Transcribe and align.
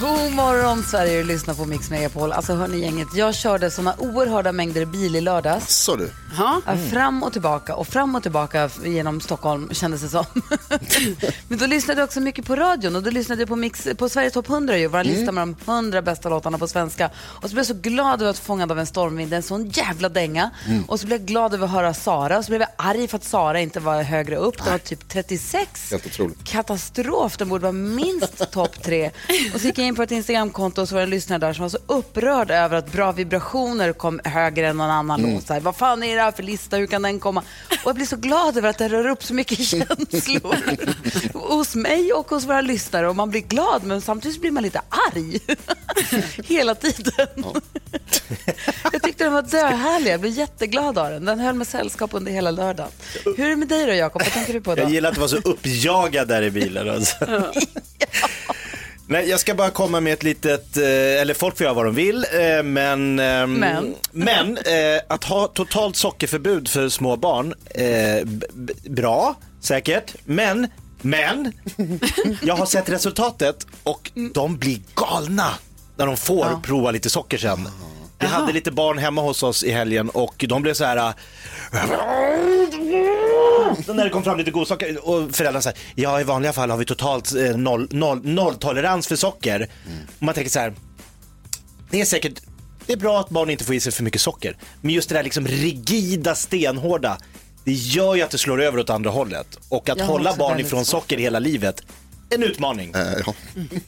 God 0.00 0.32
morgon 0.32 0.82
Sverige, 0.82 1.18
du 1.18 1.24
lyssnar 1.24 1.54
på 1.54 1.64
Mix 1.64 1.90
Megapol. 1.90 2.32
Alltså 2.32 2.54
hörni 2.54 2.80
gänget, 2.80 3.08
jag 3.14 3.34
körde 3.34 3.70
såna 3.70 3.94
oerhörda 3.98 4.52
mängder 4.52 4.84
bil 4.84 5.16
i 5.16 5.20
lördags. 5.20 5.76
Så 5.84 5.96
du. 5.96 6.10
Ja. 6.38 6.62
Fram 6.90 7.22
och 7.22 7.32
tillbaka 7.32 7.74
och 7.74 7.88
fram 7.88 8.14
och 8.14 8.22
tillbaka 8.22 8.70
genom 8.84 9.20
Stockholm 9.20 9.68
kändes 9.72 10.02
det 10.02 10.08
som. 10.08 10.24
Men 11.48 11.58
då 11.58 11.66
lyssnade 11.66 12.00
jag 12.00 12.06
också 12.06 12.20
mycket 12.20 12.44
på 12.44 12.56
radion 12.56 12.96
och 12.96 13.02
då 13.02 13.10
lyssnade 13.10 13.40
jag 13.42 13.48
på, 13.48 13.56
Mix, 13.56 13.88
på 13.96 14.08
Sveriges 14.08 14.32
topp 14.32 14.48
100 14.48 14.78
ju, 14.78 14.86
vår 14.86 15.04
lista 15.04 15.32
med 15.32 15.42
de 15.42 15.56
100 15.66 16.02
bästa 16.02 16.28
låtarna 16.28 16.58
på 16.58 16.68
svenska. 16.68 17.10
Och 17.16 17.42
så 17.42 17.48
blev 17.48 17.58
jag 17.58 17.66
så 17.66 17.74
glad 17.74 18.22
över 18.22 18.30
att 18.30 18.38
fångad 18.38 18.72
av 18.72 18.78
en 18.78 18.86
stormvind, 18.86 19.34
en 19.34 19.42
sån 19.42 19.68
jävla 19.68 20.08
dänga. 20.08 20.50
Och 20.88 21.00
så 21.00 21.06
blev 21.06 21.20
jag 21.20 21.28
glad 21.28 21.54
över 21.54 21.64
att 21.64 21.72
höra 21.72 21.94
Sara 21.94 22.38
och 22.38 22.44
så 22.44 22.50
blev 22.50 22.60
jag 22.60 22.70
arg 22.76 23.08
för 23.08 23.16
att 23.16 23.24
Sara 23.24 23.60
inte 23.60 23.80
var 23.80 24.02
högre 24.02 24.36
upp. 24.36 24.56
Den 24.64 24.72
var 24.72 24.78
typ 24.78 25.08
36. 25.08 25.90
Helt 25.90 26.06
otroligt. 26.06 26.44
Katastrof, 26.44 27.36
den 27.36 27.48
borde 27.48 27.62
vara 27.62 27.72
minst 27.72 28.50
topp 28.50 28.82
tre. 28.82 29.10
Och 29.54 29.60
så 29.60 29.66
gick 29.66 29.78
jag 29.78 29.85
in 29.86 29.94
på 29.96 30.02
ett 30.02 30.10
Instagramkonto 30.10 30.82
och 30.82 30.88
så 30.88 30.94
var 30.94 31.00
det 31.00 31.04
en 31.06 31.10
lyssnare 31.10 31.38
där 31.38 31.52
som 31.52 31.62
var 31.62 31.68
så 31.68 31.78
upprörd 31.86 32.50
över 32.50 32.76
att 32.76 32.92
bra 32.92 33.12
vibrationer 33.12 33.92
kom 33.92 34.20
högre 34.24 34.66
än 34.68 34.76
någon 34.76 34.90
annan 34.90 35.22
låt. 35.22 35.46
Så 35.46 35.52
här, 35.52 35.60
Vad 35.60 35.76
fan 35.76 36.02
är 36.02 36.16
det 36.16 36.22
här 36.22 36.32
för 36.32 36.42
lista, 36.42 36.76
hur 36.76 36.86
kan 36.86 37.02
den 37.02 37.20
komma? 37.20 37.42
Och 37.70 37.88
jag 37.88 37.94
blir 37.94 38.06
så 38.06 38.16
glad 38.16 38.56
över 38.56 38.68
att 38.68 38.78
det 38.78 38.88
rör 38.88 39.06
upp 39.06 39.24
så 39.24 39.34
mycket 39.34 39.58
känslor 39.66 40.56
hos 41.56 41.74
mig 41.74 42.12
och 42.12 42.30
hos 42.30 42.44
våra 42.44 42.60
lyssnare. 42.60 43.08
Och 43.08 43.16
man 43.16 43.30
blir 43.30 43.40
glad 43.40 43.84
men 43.84 44.00
samtidigt 44.00 44.40
blir 44.40 44.50
man 44.50 44.62
lite 44.62 44.80
arg 45.12 45.40
hela 46.44 46.74
tiden. 46.74 47.44
jag 48.92 49.02
tyckte 49.02 49.24
den 49.24 49.32
var 49.32 49.42
döhärlig, 49.42 50.12
jag 50.12 50.20
blev 50.20 50.32
jätteglad 50.32 50.98
av 50.98 51.10
den. 51.10 51.24
Den 51.24 51.40
höll 51.40 51.54
med 51.54 51.66
sällskap 51.66 52.14
under 52.14 52.32
hela 52.32 52.50
lördagen. 52.50 52.92
Hur 53.24 53.40
är 53.40 53.50
det 53.50 53.56
med 53.56 53.68
dig 53.68 53.86
då 53.86 53.92
Jakob, 53.92 54.22
vad 54.22 54.32
tänker 54.32 54.52
du 54.52 54.60
på 54.60 54.74
då? 54.74 54.82
Jag 54.82 54.90
gillar 54.90 55.08
att 55.08 55.14
du 55.14 55.20
var 55.20 55.28
så 55.28 55.36
uppjagad 55.36 56.28
där 56.28 56.42
i 56.42 56.50
bilen. 56.50 56.90
Alltså. 56.90 57.14
Nej, 59.08 59.28
jag 59.28 59.40
ska 59.40 59.54
bara 59.54 59.70
komma 59.70 60.00
med 60.00 60.12
ett 60.12 60.22
litet, 60.22 60.76
eh, 60.76 61.20
eller 61.20 61.34
folk 61.34 61.56
får 61.56 61.64
göra 61.64 61.74
vad 61.74 61.84
de 61.84 61.94
vill, 61.94 62.26
eh, 62.32 62.62
men, 62.62 63.18
ehm, 63.18 63.54
Men? 63.54 63.94
men 64.12 64.58
eh, 64.58 65.00
att 65.08 65.24
ha 65.24 65.46
totalt 65.46 65.96
sockerförbud 65.96 66.68
för 66.68 66.88
små 66.88 67.16
barn, 67.16 67.54
bra, 68.84 69.34
säkert, 69.60 70.14
men, 70.24 70.68
men, 71.02 71.52
jag 72.42 72.56
har 72.56 72.66
sett 72.66 72.88
resultatet 72.88 73.66
och 73.82 74.10
de 74.34 74.58
blir 74.58 74.80
galna 74.94 75.50
när 75.96 76.06
de 76.06 76.16
får 76.16 76.60
prova 76.62 76.90
lite 76.90 77.10
socker 77.10 77.38
sen. 77.38 77.68
Vi 78.18 78.26
hade 78.26 78.52
lite 78.52 78.70
barn 78.70 78.98
hemma 78.98 79.22
hos 79.22 79.42
oss 79.42 79.64
i 79.64 79.70
helgen 79.70 80.10
och 80.10 80.44
de 80.48 80.62
blev 80.62 80.74
så 80.74 80.84
här 80.84 81.14
så 83.86 83.92
när 83.94 84.04
det 84.04 84.10
kom 84.10 84.24
fram 84.24 84.38
lite 84.38 84.50
godsaker 84.50 85.08
och 85.08 85.34
föräldrarna 85.34 85.62
säger 85.62 85.78
ja 85.94 86.20
i 86.20 86.24
vanliga 86.24 86.52
fall 86.52 86.70
har 86.70 86.76
vi 86.78 86.84
totalt 86.84 87.34
eh, 87.34 87.56
noll, 87.56 87.88
noll, 87.90 88.20
nolltolerans 88.24 89.06
för 89.06 89.16
socker. 89.16 89.68
Och 90.16 90.22
man 90.22 90.34
tänker 90.34 90.50
så 90.50 90.58
här, 90.58 90.74
det 91.90 92.00
är 92.00 92.04
säkert, 92.04 92.40
det 92.86 92.92
är 92.92 92.96
bra 92.96 93.20
att 93.20 93.28
barn 93.28 93.50
inte 93.50 93.64
får 93.64 93.74
i 93.74 93.80
sig 93.80 93.92
för 93.92 94.02
mycket 94.02 94.20
socker. 94.20 94.56
Men 94.80 94.90
just 94.94 95.08
det 95.08 95.14
där 95.14 95.22
liksom 95.22 95.46
rigida, 95.46 96.34
stenhårda, 96.34 97.18
det 97.64 97.72
gör 97.72 98.14
ju 98.14 98.22
att 98.22 98.30
det 98.30 98.38
slår 98.38 98.62
över 98.62 98.78
åt 98.78 98.90
andra 98.90 99.10
hållet. 99.10 99.58
Och 99.68 99.88
att 99.88 99.98
Jag 99.98 100.04
har 100.04 100.12
hålla 100.12 100.30
också 100.30 100.38
barn 100.38 100.50
väldigt 100.50 100.66
ifrån 100.66 100.84
svårt. 100.84 101.02
socker 101.02 101.18
hela 101.18 101.38
livet, 101.38 101.82
en 102.30 102.42
utmaning. 102.42 102.92
Eh, 102.94 103.12
ja. 103.26 103.34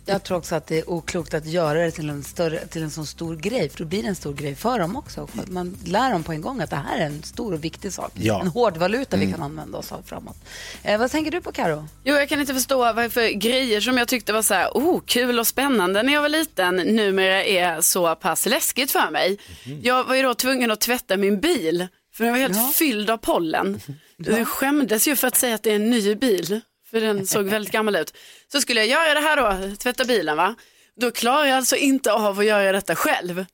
Jag 0.07 0.23
tror 0.23 0.39
också 0.39 0.55
att 0.55 0.67
det 0.67 0.79
är 0.79 0.91
oklokt 0.91 1.35
att 1.35 1.47
göra 1.47 1.85
det 1.85 1.91
till 1.91 2.09
en, 2.11 2.23
större, 2.25 2.67
till 2.67 2.83
en 2.83 2.91
sån 2.91 3.07
stor 3.07 3.37
grej, 3.37 3.69
för 3.69 3.79
då 3.79 3.85
blir 3.85 4.03
det 4.03 4.09
en 4.09 4.15
stor 4.15 4.35
grej 4.35 4.55
för 4.55 4.79
dem 4.79 4.97
också. 4.97 5.27
För 5.27 5.43
att 5.43 5.49
man 5.49 5.79
lär 5.85 6.13
dem 6.13 6.23
på 6.23 6.33
en 6.33 6.41
gång 6.41 6.61
att 6.61 6.71
det 6.71 6.77
här 6.77 6.99
är 6.99 7.07
en 7.07 7.23
stor 7.23 7.53
och 7.55 7.65
viktig 7.65 7.93
sak. 7.93 8.13
Ja. 8.15 8.41
En 8.41 8.49
hårdvaluta 8.49 9.17
vi 9.17 9.33
kan 9.33 9.43
använda 9.43 9.79
oss 9.79 9.93
av 9.93 10.03
framåt. 10.03 10.37
Eh, 10.83 10.99
vad 10.99 11.11
tänker 11.11 11.31
du 11.31 11.41
på 11.41 11.53
Karo? 11.53 11.89
Jo, 12.05 12.15
jag 12.15 12.29
kan 12.29 12.41
inte 12.41 12.55
förstå 12.55 12.79
vad 12.79 12.97
det 12.97 13.03
är 13.03 13.09
för 13.09 13.29
grejer 13.29 13.81
som 13.81 13.99
jag 13.99 14.09
tyckte 14.09 14.33
var 14.33 14.43
så 14.43 14.55
här, 14.55 14.69
oh, 14.69 15.01
kul 15.07 15.39
och 15.39 15.47
spännande 15.47 16.03
när 16.03 16.13
jag 16.13 16.23
var 16.23 16.29
liten, 16.29 16.77
numera 16.77 17.45
är 17.45 17.81
så 17.81 18.15
pass 18.15 18.47
läskigt 18.47 18.91
för 18.91 19.11
mig. 19.11 19.39
Jag 19.83 20.05
var 20.05 20.15
ju 20.15 20.23
då 20.23 20.35
tvungen 20.35 20.71
att 20.71 20.81
tvätta 20.81 21.17
min 21.17 21.41
bil, 21.41 21.87
för 22.15 22.25
den 22.25 22.33
var 22.33 22.41
helt 22.41 22.75
fylld 22.75 23.11
av 23.11 23.17
pollen. 23.17 23.81
Jag 24.17 24.49
skämdes 24.49 25.09
ju 25.09 25.17
för 25.17 25.29
att 25.29 25.37
säga 25.37 25.55
att 25.55 25.63
det 25.63 25.71
är 25.71 25.77
en 25.77 25.91
ny 25.91 26.15
bil, 26.15 26.61
för 26.91 27.01
den 27.01 27.27
såg 27.27 27.45
väldigt 27.45 27.73
gammal 27.73 27.97
ut. 27.97 28.15
Så 28.53 28.61
skulle 28.61 28.85
jag 28.85 28.89
göra 28.89 29.15
det 29.15 29.21
här 29.21 29.37
då, 29.37 29.77
tvätta 29.77 30.05
bilen 30.05 30.37
va, 30.37 30.55
då 31.01 31.11
klarar 31.11 31.45
jag 31.45 31.57
alltså 31.57 31.77
inte 31.77 32.13
av 32.13 32.39
att 32.39 32.45
göra 32.45 32.73
detta 32.73 32.97
själv. 32.97 33.45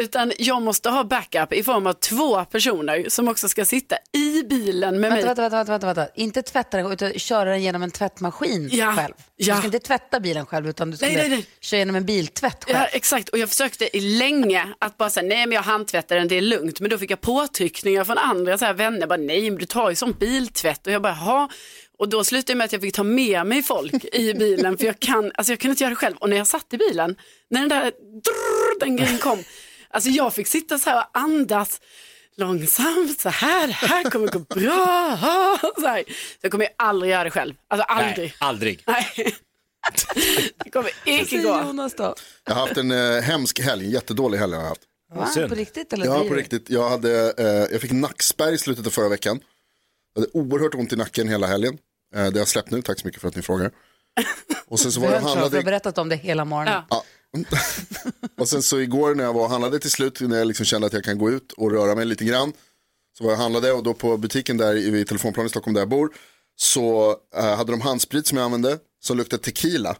Utan 0.00 0.32
jag 0.38 0.62
måste 0.62 0.90
ha 0.90 1.04
backup 1.04 1.52
i 1.52 1.62
form 1.62 1.86
av 1.86 1.92
två 1.92 2.44
personer 2.44 3.04
som 3.08 3.28
också 3.28 3.48
ska 3.48 3.64
sitta 3.64 3.96
i 4.12 4.42
bilen 4.42 5.00
med 5.00 5.12
mig. 5.12 5.22
Vänta, 5.24 5.42
vänta, 5.42 5.56
vänta, 5.56 5.72
vänta, 5.72 5.86
vänta. 5.86 6.08
Inte 6.14 6.42
tvätta 6.42 6.76
den, 6.76 6.92
utan 6.92 7.12
köra 7.12 7.50
den 7.50 7.62
genom 7.62 7.82
en 7.82 7.90
tvättmaskin 7.90 8.68
Ja, 8.72 8.92
själv. 8.96 9.14
ja. 9.36 9.54
Du 9.54 9.58
ska 9.58 9.66
inte 9.66 9.78
tvätta 9.78 10.20
bilen 10.20 10.46
själv, 10.46 10.68
utan 10.68 10.90
du 10.90 10.96
ska 10.96 11.06
Nej, 11.06 11.16
nej, 11.16 11.28
nej. 11.28 11.46
köra 11.60 11.78
genom 11.78 11.96
en 11.96 12.04
biltvätt 12.06 12.64
själv. 12.64 12.78
Ja, 12.78 12.86
exakt. 12.86 13.28
Och 13.28 13.38
jag 13.38 13.48
försökte 13.48 13.96
i 13.96 14.00
länge 14.00 14.68
att 14.78 14.96
bara 14.98 15.10
säga, 15.10 15.26
nej 15.28 15.46
men 15.46 15.52
jag 15.56 15.62
handtvättar 15.62 16.16
den, 16.16 16.28
det 16.28 16.34
är 16.36 16.40
lugnt. 16.42 16.80
Men 16.80 16.90
då 16.90 16.98
fick 16.98 17.10
jag 17.10 17.20
påtryckningar 17.20 18.04
från 18.04 18.18
andra 18.18 18.58
så 18.58 18.64
här, 18.64 18.74
vänner, 18.74 19.06
bara, 19.06 19.16
nej 19.16 19.50
men 19.50 19.58
du 19.58 19.66
tar 19.66 19.90
ju 19.90 19.96
sån 19.96 20.12
biltvätt. 20.12 20.86
Och 20.86 20.92
jag 20.92 21.02
bara, 21.02 21.12
ha. 21.12 21.48
Och 21.98 22.08
då 22.08 22.24
slutade 22.24 22.52
det 22.52 22.56
med 22.56 22.64
att 22.64 22.72
jag 22.72 22.80
fick 22.82 22.94
ta 22.94 23.02
med 23.02 23.46
mig 23.46 23.62
folk 23.62 24.04
i 24.12 24.34
bilen, 24.34 24.78
för 24.78 24.84
jag 24.86 25.00
kan, 25.00 25.32
alltså 25.34 25.52
jag 25.52 25.60
kunde 25.60 25.72
inte 25.72 25.84
göra 25.84 25.90
det 25.90 25.96
själv. 25.96 26.16
Och 26.16 26.30
när 26.30 26.36
jag 26.36 26.46
satt 26.46 26.74
i 26.74 26.76
bilen, 26.76 27.16
när 27.50 27.60
den 27.60 27.68
där 27.68 27.82
drrr, 28.24 28.80
den 28.80 28.96
grejen 28.96 29.18
kom, 29.18 29.38
alltså 29.90 30.10
jag 30.10 30.34
fick 30.34 30.46
sitta 30.46 30.78
så 30.78 30.90
här 30.90 30.98
och 30.98 31.18
andas 31.18 31.80
långsamt, 32.36 33.20
så 33.20 33.28
här, 33.28 33.66
det 33.66 33.72
här 33.72 34.10
kommer 34.10 34.28
gå 34.28 34.38
bra. 34.38 35.18
Så, 35.80 35.86
här. 35.86 36.04
så 36.06 36.38
jag 36.40 36.52
kommer 36.52 36.64
ju 36.64 36.70
aldrig 36.78 37.12
göra 37.12 37.24
det 37.24 37.30
själv, 37.30 37.54
alltså 37.68 37.84
aldrig. 37.84 38.16
Nej, 38.18 38.34
aldrig. 38.38 38.82
Nej. 38.86 39.34
Det 40.64 40.70
kommer 40.70 40.90
inte 41.04 41.36
gå. 41.36 41.62
Jonas 41.66 41.94
då? 41.94 42.14
Jag 42.44 42.54
har 42.54 42.60
haft 42.66 42.76
en 42.76 42.90
eh, 42.90 43.22
hemsk 43.22 43.60
helg, 43.60 43.84
en 43.84 43.90
jättedålig 43.90 44.38
helg 44.38 44.54
har 44.54 44.62
jag 44.62 44.68
haft. 44.68 44.82
Va? 45.14 45.26
synd. 45.26 45.48
På 45.48 45.54
riktigt 45.54 45.92
eller? 45.92 46.06
Ja, 46.06 46.24
på 46.28 46.34
riktigt. 46.34 46.70
Jag, 46.70 46.90
hade, 46.90 47.34
eh, 47.38 47.72
jag 47.72 47.80
fick 47.80 47.92
nackspärr 47.92 48.52
i 48.52 48.58
slutet 48.58 48.86
av 48.86 48.90
förra 48.90 49.08
veckan. 49.08 49.40
Jag 50.14 50.20
hade 50.20 50.32
oerhört 50.32 50.74
ont 50.74 50.92
i 50.92 50.96
nacken 50.96 51.28
hela 51.28 51.46
helgen. 51.46 51.78
Eh, 52.16 52.26
det 52.26 52.38
har 52.38 52.46
släppt 52.46 52.70
nu, 52.70 52.82
tack 52.82 53.00
så 53.00 53.06
mycket 53.06 53.20
för 53.20 53.28
att 53.28 53.36
ni 53.36 53.42
frågar. 53.42 53.70
Och 54.66 54.80
sen 54.80 54.92
så 54.92 55.00
var 55.00 55.06
jag 55.06 55.16
och 55.16 55.22
för 55.22 55.28
jag 55.28 55.34
har 55.34 55.40
handlade, 55.40 55.64
berättat 55.64 55.98
om 55.98 56.08
det 56.08 56.16
hela 56.16 56.44
morgonen. 56.44 56.82
Ja. 56.90 57.04
Och 58.38 58.48
sen 58.48 58.62
så 58.62 58.80
igår 58.80 59.14
när 59.14 59.24
jag 59.24 59.32
var 59.32 59.44
och 59.44 59.50
handlade 59.50 59.78
till 59.78 59.90
slut, 59.90 60.20
när 60.20 60.38
jag 60.38 60.46
liksom 60.46 60.66
kände 60.66 60.86
att 60.86 60.92
jag 60.92 61.04
kan 61.04 61.18
gå 61.18 61.30
ut 61.30 61.52
och 61.52 61.70
röra 61.70 61.94
mig 61.94 62.04
lite 62.06 62.24
grann. 62.24 62.52
Så 63.18 63.24
var 63.24 63.30
jag 63.30 63.38
handlade 63.38 63.72
och 63.72 63.82
då 63.82 63.94
på 63.94 64.16
butiken 64.16 64.56
där 64.56 64.76
i 64.76 65.04
Telefonplan 65.04 65.46
i 65.46 65.48
Stockholm 65.48 65.74
där 65.74 65.80
jag 65.80 65.88
bor. 65.88 66.14
Så 66.56 67.16
eh, 67.36 67.56
hade 67.56 67.72
de 67.72 67.80
handsprit 67.80 68.26
som 68.26 68.38
jag 68.38 68.44
använde, 68.44 68.78
som 69.00 69.16
luktade 69.16 69.42
tequila. 69.42 69.96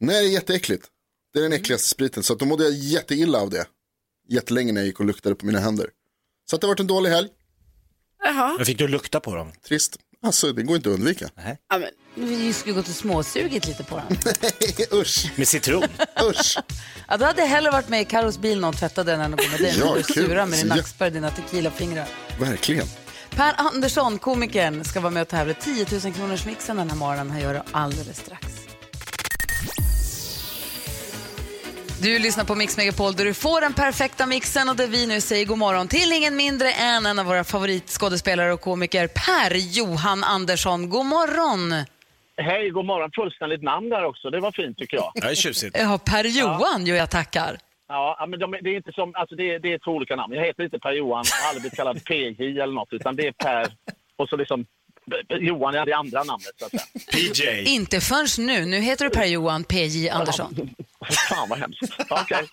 Nej, 0.00 0.22
det 0.22 0.28
är 0.28 0.32
jätteäckligt. 0.32 0.86
Det 1.32 1.38
är 1.38 1.42
den 1.42 1.52
äckligaste 1.52 1.88
spriten. 1.88 2.22
Så 2.22 2.32
att 2.32 2.38
då 2.38 2.46
mådde 2.46 2.64
jag 2.64 2.72
jätteilla 2.72 3.40
av 3.40 3.50
det. 3.50 3.66
Jättelänge 4.28 4.72
när 4.72 4.80
jag 4.80 4.86
gick 4.86 5.00
och 5.00 5.06
luktade 5.06 5.34
på 5.34 5.46
mina 5.46 5.58
händer. 5.58 5.90
Så 6.50 6.56
att 6.56 6.60
det 6.60 6.66
har 6.66 6.72
varit 6.72 6.80
en 6.80 6.86
dålig 6.86 7.10
helg. 7.10 7.28
Jaha. 8.24 8.54
Men 8.56 8.66
fick 8.66 8.78
du 8.78 8.88
lukta 8.88 9.20
på 9.20 9.34
dem? 9.34 9.52
Trist. 9.68 9.98
Alltså, 10.26 10.52
det 10.52 10.62
går 10.62 10.76
inte 10.76 10.88
att 10.88 10.94
undvika. 10.94 11.28
Ja, 11.68 11.78
men, 11.78 11.88
Vi 12.28 12.52
skulle 12.52 12.74
gått 12.74 12.88
och 12.88 12.94
småsugit 12.94 13.66
lite 13.66 13.84
på 13.84 13.96
den. 14.08 14.18
usch, 15.00 15.32
Med 15.36 15.48
citron? 15.48 15.84
usch. 16.30 16.58
Ja, 17.08 17.16
då 17.16 17.24
hade 17.24 17.40
jag 17.40 17.48
hellre 17.48 17.70
varit 17.70 17.88
med 17.88 18.00
i 18.00 18.04
Carros 18.04 18.38
bil 18.38 18.60
när 18.60 18.68
hon 18.68 18.74
tvättade 18.74 19.10
den 19.12 19.20
än 19.20 19.34
att 19.34 19.40
gå 19.40 19.48
med 19.50 19.60
dig. 19.60 19.76
Ja, 19.78 19.94
du 19.96 20.02
sura 20.02 20.46
med 20.46 20.58
din 20.58 20.66
nackspärr 20.68 21.06
och 21.06 21.12
dina 21.12 21.30
tequilafingrar. 21.30 22.08
Verkligen. 22.40 22.86
Per 23.30 23.54
Andersson, 23.56 24.18
komikern, 24.18 24.84
ska 24.84 25.00
vara 25.00 25.10
med 25.10 25.22
och 25.22 25.28
tävla 25.28 25.54
10 25.54 25.86
000 26.04 26.12
kronors 26.14 26.46
mixen 26.46 26.76
den 26.76 26.90
här 26.90 26.96
morgonen. 26.96 27.30
Han 27.30 27.40
gör 27.40 27.54
det 27.54 27.62
alldeles 27.72 28.18
strax. 28.18 28.46
Du 32.02 32.18
lyssnar 32.18 32.44
på 32.44 32.54
Mix 32.54 32.76
Megapol 32.76 33.12
där 33.14 33.24
du 33.24 33.34
får 33.34 33.60
den 33.60 33.72
perfekta 33.74 34.26
mixen 34.26 34.68
och 34.68 34.76
där 34.76 34.86
vi 34.86 35.06
nu 35.06 35.20
säger 35.20 35.44
god 35.46 35.58
morgon 35.58 35.88
till 35.88 36.12
ingen 36.12 36.36
mindre 36.36 36.70
än 36.72 37.06
en 37.06 37.18
av 37.18 37.26
våra 37.26 37.44
favoritskådespelare 37.44 38.52
och 38.52 38.60
komiker, 38.60 39.06
Per 39.08 39.54
Johan 39.56 40.24
Andersson. 40.24 40.88
God 40.90 41.06
morgon! 41.06 41.84
Hej, 42.36 42.70
god 42.70 42.84
morgon. 42.84 43.10
Fullständigt 43.14 43.62
namn 43.62 43.88
där 43.88 44.04
också. 44.04 44.30
Det 44.30 44.40
var 44.40 44.52
fint 44.52 44.78
tycker 44.78 44.96
jag. 44.96 45.12
Det 45.22 45.28
är 45.30 45.34
tjusigt. 45.34 45.76
Ja, 45.78 45.98
Per 46.04 46.24
Johan, 46.24 46.86
jo 46.86 46.94
jag 46.94 47.10
tackar. 47.10 47.58
Ja, 47.88 48.26
men 48.28 48.38
de, 48.40 48.50
det 48.50 48.70
är 48.70 48.76
inte 48.76 48.92
som, 48.92 49.14
alltså 49.14 49.34
det, 49.34 49.54
är- 49.54 49.58
det 49.58 49.72
är 49.72 49.78
två 49.78 49.90
olika 49.90 50.16
namn. 50.16 50.34
Jag 50.34 50.44
heter 50.46 50.64
inte 50.64 50.78
Per 50.78 50.92
Johan, 50.92 51.24
jag 51.30 51.42
har 51.42 51.48
aldrig 51.48 51.62
blivit 51.62 51.76
kallad 51.76 52.04
PJ 52.04 52.60
eller 52.60 52.74
något, 52.74 52.92
utan 52.92 53.16
det 53.16 53.26
är 53.26 53.32
Per 53.32 53.66
och 54.16 54.28
så 54.28 54.36
liksom 54.36 54.66
Johan 55.40 55.74
är 55.74 55.86
det 55.86 55.92
andra 55.92 56.24
namnet 56.24 56.50
så 56.58 56.64
att 56.64 56.70
säga. 56.70 56.82
PJ. 57.34 57.64
Inte 57.74 58.00
förrän 58.00 58.46
nu. 58.46 58.64
Nu 58.66 58.80
heter 58.80 59.04
du 59.04 59.10
Per 59.10 59.26
Johan 59.26 59.64
PJ 59.64 60.08
Andersson. 60.08 60.70
Fan 61.28 61.48
vad 61.48 61.58
hemskt. 61.58 61.82
Okej, 62.10 62.46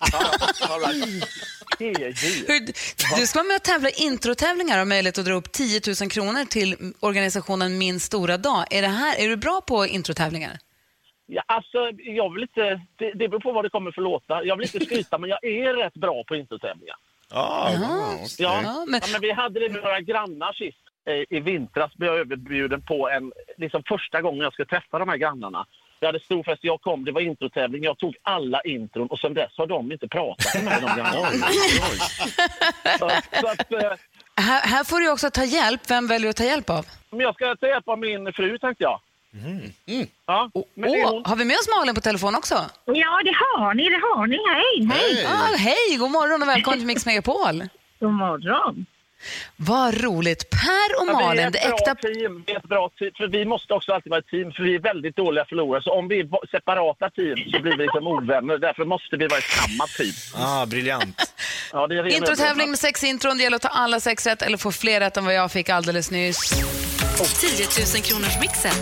right. 2.48 2.96
Du 3.16 3.26
ska 3.26 3.38
vara 3.38 3.46
med 3.48 3.56
och 3.56 3.62
tävla 3.62 3.90
introtävlingar 3.90 4.74
och 4.74 4.78
ha 4.80 4.84
möjlighet 4.84 5.18
att 5.18 5.24
dra 5.24 5.32
upp 5.34 5.52
10 5.52 5.80
000 6.00 6.10
kronor 6.10 6.44
till 6.44 6.76
organisationen 7.00 7.78
Min 7.78 8.00
stora 8.00 8.36
dag. 8.36 8.64
Är, 8.70 8.82
det 8.82 8.88
här, 8.88 9.16
är 9.18 9.28
du 9.28 9.36
bra 9.36 9.60
på 9.60 9.86
introtävlingar? 9.86 10.58
Ja, 11.26 11.42
alltså, 11.46 11.78
jag 11.98 12.34
vill 12.34 12.42
inte, 12.42 12.80
det, 12.98 13.12
det 13.12 13.28
beror 13.28 13.40
på 13.40 13.52
vad 13.52 13.64
det 13.64 13.70
kommer 13.70 13.90
för 13.92 14.02
låtar. 14.02 14.42
Jag 14.42 14.56
vill 14.56 14.66
inte 14.74 14.86
skryta, 14.86 15.18
men 15.18 15.30
jag 15.30 15.44
är 15.44 15.74
rätt 15.84 15.94
bra 15.94 16.24
på 16.28 16.36
introtävlingar. 16.36 16.96
Ja, 17.30 17.70
Ja, 17.72 18.18
Ja, 18.38 18.84
men- 18.88 19.00
ja, 19.04 19.08
men 19.12 19.20
vi 19.20 19.32
hade 19.32 19.60
det 19.60 19.68
med 19.68 19.82
några 19.82 20.00
grannar 20.00 20.52
sist. 20.52 20.78
Eh, 21.06 21.36
I 21.36 21.40
vintras 21.40 21.94
blev 21.94 22.10
jag 22.12 22.20
överbjuden 22.20 22.82
på 22.82 23.10
en, 23.10 23.32
liksom 23.56 23.82
första 23.88 24.20
gången 24.22 24.40
jag 24.40 24.52
skulle 24.52 24.66
träffa 24.66 24.98
de 24.98 25.08
här 25.08 25.16
grannarna. 25.16 25.66
Vi 26.00 26.06
hade 26.06 26.20
stor 26.20 26.42
fest, 26.42 26.58
jag 26.64 26.80
kom, 26.80 27.04
det 27.04 27.12
var 27.12 27.20
introtävling, 27.20 27.84
jag 27.84 27.98
tog 27.98 28.16
alla 28.22 28.60
intron 28.60 29.06
och 29.08 29.18
sen 29.18 29.34
dess 29.34 29.52
har 29.56 29.66
de 29.66 29.92
inte 29.92 30.08
pratat 30.08 30.54
med 30.54 30.64
mig, 30.82 30.82
eh, 33.82 33.92
Här, 34.36 34.60
här 34.66 34.84
får 34.84 35.00
du 35.00 35.10
också 35.10 35.30
ta 35.30 35.44
hjälp. 35.44 35.80
Vem 35.90 36.06
väljer 36.06 36.26
du 36.26 36.30
att 36.30 36.36
ta 36.36 36.44
hjälp 36.44 36.70
av? 36.70 36.86
men 37.10 37.20
jag 37.20 37.34
ska 37.34 37.56
ta 37.56 37.66
hjälp 37.66 37.88
av 37.88 37.98
min 37.98 38.32
fru, 38.32 38.58
tänkte 38.58 38.84
jag. 38.84 39.00
Ja, 40.26 40.50
men 40.74 40.90
det 40.90 41.00
är 41.00 41.06
Åh, 41.06 41.12
hon. 41.12 41.22
har 41.26 41.36
vi 41.36 41.44
med 41.44 41.56
oss 41.56 41.68
Malin 41.78 41.94
på 41.94 42.00
telefon 42.00 42.34
också? 42.34 42.54
Ja, 42.84 43.20
det 43.24 43.32
har 43.32 43.74
ni, 43.74 43.88
det 43.88 44.00
har 44.14 44.26
ni. 44.26 44.36
Hej, 44.36 44.88
hej. 45.00 45.26
Ah, 45.26 45.56
hej, 45.56 45.96
god 45.98 46.10
morgon 46.10 46.42
och 46.42 46.48
välkommen 46.48 46.78
till 46.78 46.86
Mix 46.86 47.06
Megapol. 47.06 47.62
God 48.00 48.12
morgon. 48.12 48.86
Vad 49.56 50.00
roligt. 50.04 50.50
Per 50.50 51.00
och 51.02 51.08
Ja, 51.08 51.12
Malin, 51.12 51.46
ett 51.46 51.52
det 51.52 51.68
bra 51.68 51.76
äkta... 51.78 51.94
team. 51.94 52.44
Vi 52.46 52.52
är 52.52 52.56
ett 52.56 52.68
bra 52.68 52.90
team. 52.98 53.10
För 53.16 53.26
vi 53.28 53.44
måste 53.44 53.74
också 53.74 53.92
alltid 53.92 54.10
vara 54.10 54.20
ett 54.20 54.26
team, 54.28 54.52
för 54.52 54.62
vi 54.62 54.74
är 54.74 54.78
väldigt 54.78 55.16
dåliga 55.16 55.44
förlorare. 55.44 55.82
Så 55.82 55.90
om 55.92 56.08
vi 56.08 56.20
är 56.20 56.46
separata 56.50 57.10
team 57.10 57.36
så 57.52 57.58
blir 57.62 57.76
vi 57.76 57.82
liksom 57.84 58.06
ovänner. 58.06 58.58
Därför 58.58 58.84
måste 58.84 59.16
vi 59.16 59.26
vara 59.26 59.38
ett 59.38 59.44
samma 59.44 59.86
team. 59.86 60.44
ah, 60.44 60.66
briljant. 60.66 61.32
Ja, 61.72 61.88
Introtävling 62.08 62.70
med 62.70 62.78
sex 62.78 63.04
intron. 63.04 63.36
Det 63.36 63.42
gäller 63.42 63.56
att 63.56 63.62
ta 63.62 63.68
alla 63.68 64.00
sex 64.00 64.26
rätt 64.26 64.42
eller 64.42 64.58
få 64.58 64.72
fler 64.72 65.00
rätt 65.00 65.16
än 65.16 65.24
vad 65.24 65.34
jag 65.34 65.52
fick 65.52 65.68
alldeles 65.68 66.10
nyss. 66.10 66.50
10 66.50 67.66
000 67.94 68.02
kronors 68.02 68.40
mixen. 68.40 68.72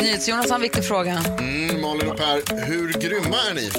NyhetsJonas 0.00 0.48
har 0.50 0.56
en 0.56 0.62
viktig 0.62 0.84
fråga. 0.84 1.12
Mm, 1.38 1.80
Malin 1.80 2.10
och 2.10 2.16
Per, 2.16 2.64
hur 2.66 2.92
grymma 2.92 3.36
är 3.50 3.54
ni? 3.54 3.70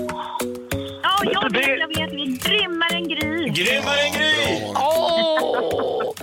Ja, 1.23 1.31
jag 1.33 1.53
det- 1.53 1.59
vet, 1.59 1.79
jag 1.79 1.88
vet. 1.88 2.13
Vi 2.13 2.23
är 2.23 2.39
grymmare 2.50 2.95
än 2.95 3.07
Gry. 3.07 3.50
Grymmare 3.50 4.00
än 4.01 4.13
Gry! 4.13 4.62
Åh! 4.75 6.13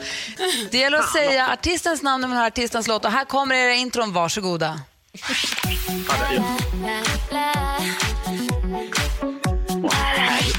Det 0.70 0.78
gäller 0.78 0.98
att 0.98 1.12
säga 1.12 1.48
artistens 1.52 2.02
namn 2.02 2.20
när 2.20 2.28
man 2.28 2.36
hör 2.38 2.46
artistens 2.46 2.88
låt. 2.88 3.04
Och 3.04 3.10
här 3.12 3.24
kommer 3.24 3.54
era 3.54 3.74
intron. 3.74 4.12
Varsågoda. 4.12 4.80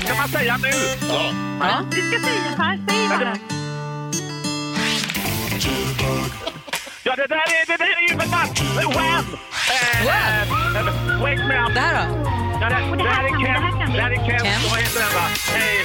Ska 0.05 0.15
man 0.15 0.29
säga 0.29 0.57
nu? 0.57 0.69
Ja. 1.59 1.81
Du 1.91 2.11
ska 2.11 2.27
säga 2.27 2.53
Per, 2.57 2.79
säg 2.87 3.07
bara. 3.07 3.37
Ja, 7.03 7.15
det 7.15 7.27
där 7.27 7.35
är, 7.35 7.65
det 7.67 7.77
där 7.77 7.85
är 7.85 8.09
ju 8.11 8.19
för 8.19 8.27
fan 8.27 8.47
Wham! 8.93 9.25
Eh, 10.07 10.62
Wake 11.21 11.43
me 11.47 11.55
up. 11.59 11.73
Det 11.73 11.79
här 11.79 11.93
då? 12.07 12.29
Ja, 12.61 12.69
det, 12.69 12.75
det, 12.97 13.03
det 13.03 13.09
här 13.09 13.23
är 13.23 13.29
det 13.29 13.45
Kent. 13.45 13.93
Det 13.95 14.01
här 14.01 14.11
är 14.11 14.15
Kent. 14.15 14.43
Kent. 14.45 14.63
Vad 14.71 14.79
heter 14.79 14.99
den, 14.99 15.13
va? 15.15 15.27
Hej. 15.53 15.83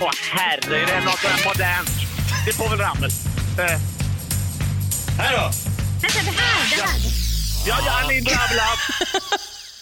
Åh, 0.00 0.10
herre, 0.32 0.60
det 0.68 0.92
är 0.92 1.00
något 1.04 1.18
sånt 1.18 1.34
här 1.34 1.48
modernt. 1.48 1.90
Det 2.46 2.52
får 2.52 2.68
väl 2.68 2.78
Ramel. 2.78 3.10
Eh, 3.58 3.78
Här 5.18 5.32
då! 5.36 5.50
Vänta, 6.02 6.20
det 6.24 6.42
här, 6.42 6.76
det 6.76 6.82
här. 6.82 6.98
ja, 7.66 7.76
ja, 7.86 8.08
Linda 8.08 8.30
Ramel. 8.30 8.58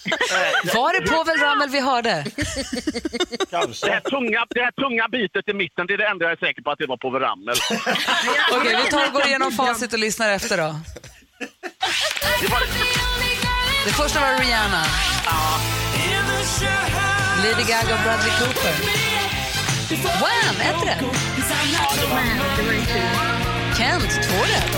Eh, 0.06 0.74
Var 0.74 0.92
det 1.00 1.10
Povel 1.10 1.36
Ramel 1.38 1.68
vi 1.70 1.80
hörde? 1.80 2.24
Det 3.50 3.56
här, 3.56 4.00
tunga, 4.10 4.46
det 4.50 4.60
här 4.60 4.70
tunga 4.72 5.08
bitet 5.08 5.48
i 5.48 5.52
mitten, 5.54 5.86
det 5.86 5.94
är 5.94 5.98
det 5.98 6.06
enda 6.08 6.24
jag 6.24 6.32
är 6.32 6.36
säker 6.46 6.62
på 6.62 6.70
att 6.70 6.78
det 6.78 6.86
var 6.86 6.96
på 6.96 7.10
Ramel. 7.10 7.54
Okej, 8.52 8.76
vi 8.84 8.90
tar 8.90 9.06
och 9.06 9.12
går 9.12 9.26
igenom 9.26 9.52
facit 9.52 9.92
och 9.92 9.98
lyssnar 9.98 10.30
efter 10.30 10.56
då. 10.56 10.80
Det 12.40 12.48
var, 12.50 12.60
Det 13.84 13.92
första 13.92 14.20
var 14.20 14.38
Rihanna. 14.38 14.84
Lady 17.44 17.62
Gaga 17.62 17.94
och 17.94 18.02
Bradley 18.04 18.32
Cooper. 18.38 18.74
Wham! 20.20 20.56
Ett 20.60 20.86
rätt. 20.88 21.04
Kent, 23.78 24.10
två 24.28 24.42
rätt. 24.42 24.76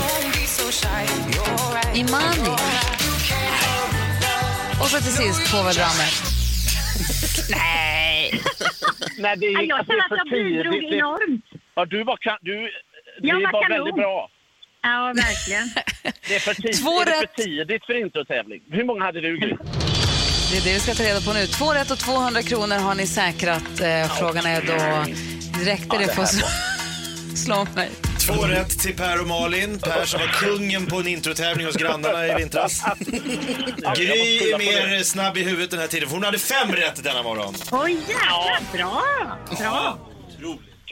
Imani. 1.95 2.49
Och 4.81 4.87
så 4.87 4.97
till 4.97 5.13
sist 5.13 5.51
Povel 5.51 5.73
Ramel. 5.73 6.13
Nej! 7.49 8.41
nej, 9.19 9.37
det 9.37 9.45
Ja, 9.45 9.59
är, 9.59 9.63
Jag 9.63 9.79
alltså, 9.79 9.93
det 9.93 10.01
känner 10.09 10.21
att 10.21 10.29
för 10.29 10.35
jag 10.35 10.45
bidrog 10.45 10.93
enormt. 10.93 11.45
Ja, 11.75 11.85
du 11.85 12.03
var, 12.03 12.17
kan, 12.17 12.37
du, 12.41 12.69
Jag 13.21 13.39
det 13.41 13.49
var 13.53 13.69
väldigt 13.69 13.95
bra. 13.95 14.29
Ja, 14.83 15.13
verkligen. 15.15 15.69
Det 16.27 16.35
är 16.35 16.39
för 16.39 16.53
tidigt, 16.53 16.81
Två 16.81 17.01
är 17.01 17.05
det 17.05 17.11
rätt. 17.11 17.17
för 17.35 17.43
tidigt 17.43 17.85
för 17.85 17.93
introtävling. 18.05 18.61
Hur 18.71 18.83
många 18.83 19.03
hade 19.05 19.21
du, 19.21 19.37
Gry? 19.37 19.55
Det 20.51 20.57
är 20.57 20.61
det 20.63 20.73
vi 20.73 20.79
ska 20.79 20.93
ta 20.93 21.03
reda 21.03 21.21
på 21.21 21.33
nu. 21.33 21.47
Två 21.47 21.73
rätt 21.73 21.91
och 21.91 21.99
200 21.99 22.41
kronor 22.43 22.75
har 22.75 22.95
ni 22.95 23.07
säkrat. 23.07 23.79
Eh, 23.81 24.17
frågan 24.19 24.45
är 24.45 24.61
då, 24.61 25.05
räckte 25.65 25.97
det 25.97 26.07
för 26.15 26.21
att 26.23 26.33
slå, 26.33 26.47
slå 27.35 27.67
mig? 27.75 27.89
Två 28.27 28.33
rätt 28.47 28.79
till 28.79 28.95
Per 28.95 29.21
och 29.21 29.27
Malin. 29.27 29.79
Per 29.79 30.05
som 30.05 30.19
var 30.19 30.27
kungen 30.27 30.85
på 30.85 30.99
en 30.99 31.07
introtävling 31.07 31.65
hos 31.65 31.75
grannarna 31.75 32.27
i 32.27 32.35
vintras. 32.35 32.81
Gry 33.95 34.37
är 34.51 34.57
mer 34.57 35.03
snabb 35.03 35.37
i 35.37 35.43
huvudet 35.43 35.71
den 35.71 35.79
här 35.79 35.87
tiden, 35.87 36.09
för 36.09 36.15
hon 36.15 36.23
hade 36.23 36.39
fem 36.39 36.71
rätt 36.71 37.03
denna 37.03 37.23
morgon. 37.23 37.55
Oj, 37.71 37.91
jävlar. 37.91 38.59
Bra. 38.73 39.03
Bra. 39.59 39.97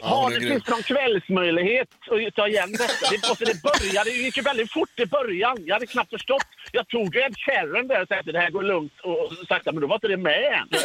Ja, 0.02 0.30
det 0.34 0.40
finns 0.40 0.66
någon 0.68 0.82
kvällsmöjlighet 0.82 1.88
att 2.28 2.34
ta 2.34 2.48
igen 2.48 2.72
detta? 2.72 3.10
Det, 3.10 3.28
alltså 3.28 3.44
det 3.44 3.62
började, 3.62 4.10
det 4.10 4.16
gick 4.16 4.36
ju 4.36 4.42
väldigt 4.42 4.72
fort 4.72 5.00
i 5.00 5.06
början. 5.06 5.56
Jag 5.66 5.74
hade 5.74 5.86
knappt 5.86 6.10
förstått. 6.10 6.46
Jag 6.72 6.88
tog 6.88 7.16
Ed 7.16 7.34
Sheeran 7.38 7.88
där 7.88 8.02
och 8.02 8.08
tänkte 8.08 8.30
att 8.30 8.34
det 8.34 8.40
här 8.40 8.50
går 8.50 8.62
lugnt 8.62 8.92
och 9.02 9.32
sakta, 9.48 9.72
men 9.72 9.80
då 9.80 9.86
var 9.86 9.94
inte 9.94 10.08
det 10.08 10.16
med 10.16 10.44
än. 10.44 10.68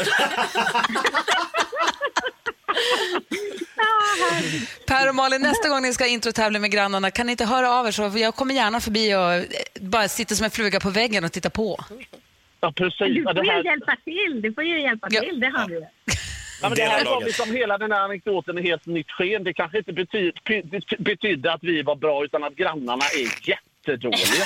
Per 4.87 5.09
och 5.09 5.15
Malin, 5.15 5.41
nästa 5.41 5.69
gång 5.69 5.81
ni 5.81 5.93
ska 5.93 6.07
introtävla 6.07 6.59
med 6.59 6.71
grannarna, 6.71 7.11
kan 7.11 7.25
ni 7.25 7.31
inte 7.31 7.45
höra 7.45 7.71
av 7.71 7.87
er? 7.87 7.91
Så 7.91 8.11
jag 8.15 8.35
kommer 8.35 8.53
gärna 8.55 8.79
förbi 8.79 9.15
och 9.15 9.33
eh, 9.33 9.43
bara 9.81 10.07
sitta 10.07 10.35
som 10.35 10.43
en 10.45 10.51
fluga 10.51 10.79
på 10.79 10.89
väggen 10.89 11.23
och 11.25 11.31
titta 11.31 11.49
på. 11.49 11.79
Ja, 12.59 12.71
precis. 12.71 12.99
Du 13.15 13.23
får 13.23 13.33
det 13.33 13.41
ju 13.57 13.63
hjälpa 13.63 13.95
till. 14.05 14.41
Du 14.41 14.53
får 14.53 14.63
ju 14.63 14.81
hjälpa 14.81 15.07
Ja. 15.11 15.21
till. 15.21 15.39
Det 15.39 15.47
har 15.47 15.67
du. 15.67 15.85
ja, 16.61 16.69
men 16.69 16.75
det 16.77 16.83
här 16.83 17.05
var 17.05 17.11
laget. 17.11 17.27
liksom 17.27 17.51
hela 17.55 17.77
den 17.77 17.91
här 17.91 17.99
anekdoten 18.01 18.57
i 18.57 18.61
helt 18.61 18.85
nytt 18.85 19.11
sken. 19.11 19.43
Det 19.43 19.53
kanske 19.53 19.77
inte 19.77 19.93
bety, 19.93 20.31
betydde 20.99 21.53
att 21.53 21.63
vi 21.63 21.81
var 21.83 21.95
bra, 21.95 22.23
utan 22.25 22.43
att 22.43 22.55
grannarna 22.55 23.05
är 23.05 23.49
jättedåliga. 23.49 24.45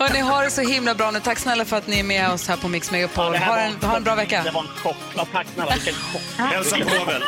Hörrni, 0.00 0.20
ha 0.20 0.42
det 0.42 0.50
så 0.50 0.60
himla 0.62 0.94
bra 0.94 1.10
nu. 1.10 1.20
Tack 1.20 1.38
snälla 1.38 1.64
för 1.64 1.76
att 1.76 1.86
ni 1.86 1.98
är 2.00 2.04
med 2.04 2.30
oss 2.30 2.48
här 2.48 2.56
på 2.56 2.68
Mix 2.68 2.90
Megapol. 2.90 3.32
Det 3.32 3.38
här 3.38 3.46
Ha 3.52 3.58
en, 3.58 3.72
ha 3.90 3.96
en 3.96 4.04
bra 4.04 4.14
Det 4.14 4.20
vecka. 4.22 4.44
var 4.54 4.60
en 4.60 4.66
chock. 4.68 4.96
Ja, 5.16 5.26
tack 5.32 5.46
snälla, 5.54 5.74
vilken 5.74 5.94
chock. 5.94 6.22
Hälsa 6.38 6.76
Povel. 6.76 7.22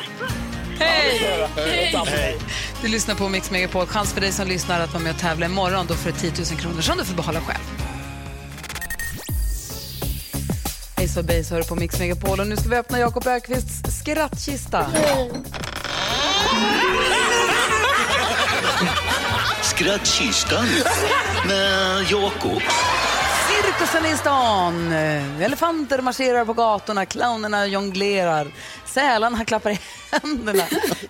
Hej! 0.78 1.46
Hej. 2.06 2.38
Du 2.82 2.88
lyssnar 2.88 3.14
på 3.14 3.28
Mix 3.28 3.50
Megapol. 3.50 3.86
Chans 3.86 4.14
för 4.14 4.20
dig 4.20 4.32
som 4.32 4.48
lyssnar 4.48 4.80
att 4.80 4.92
vara 4.92 5.02
med 5.02 5.12
och 5.12 5.18
tävla 5.18 5.46
imorgon. 5.46 5.86
Då 5.88 5.94
får 5.94 6.10
du 6.10 6.16
10 6.16 6.30
000 6.52 6.60
kronor 6.60 6.80
som 6.80 6.98
du 6.98 7.04
får 7.04 7.14
behålla 7.14 7.40
själv. 7.40 7.89
Ace 11.04 11.20
of 11.20 11.26
Base 11.26 11.54
hör 11.54 11.62
på 11.62 11.74
Mix 11.74 11.98
Megapol 11.98 12.40
och 12.40 12.46
nu 12.46 12.56
ska 12.56 12.68
vi 12.68 12.76
öppna 12.76 12.98
Jakob 12.98 13.26
Ökvists 13.26 13.98
skrattkista. 14.00 14.86
Skrattkistan 19.62 20.66
med 21.46 22.02
Jakob. 22.10 22.62
Cirkusen 23.48 24.06
i 24.06 24.16
stan. 24.16 24.92
Elefanter 25.40 26.02
marscherar 26.02 26.44
på 26.44 26.52
gatorna, 26.52 27.06
clownerna 27.06 27.66
jonglerar, 27.66 28.46
sälarna 28.86 29.44
klappar 29.44 29.70
i 29.70 29.80
händerna. 30.12 30.64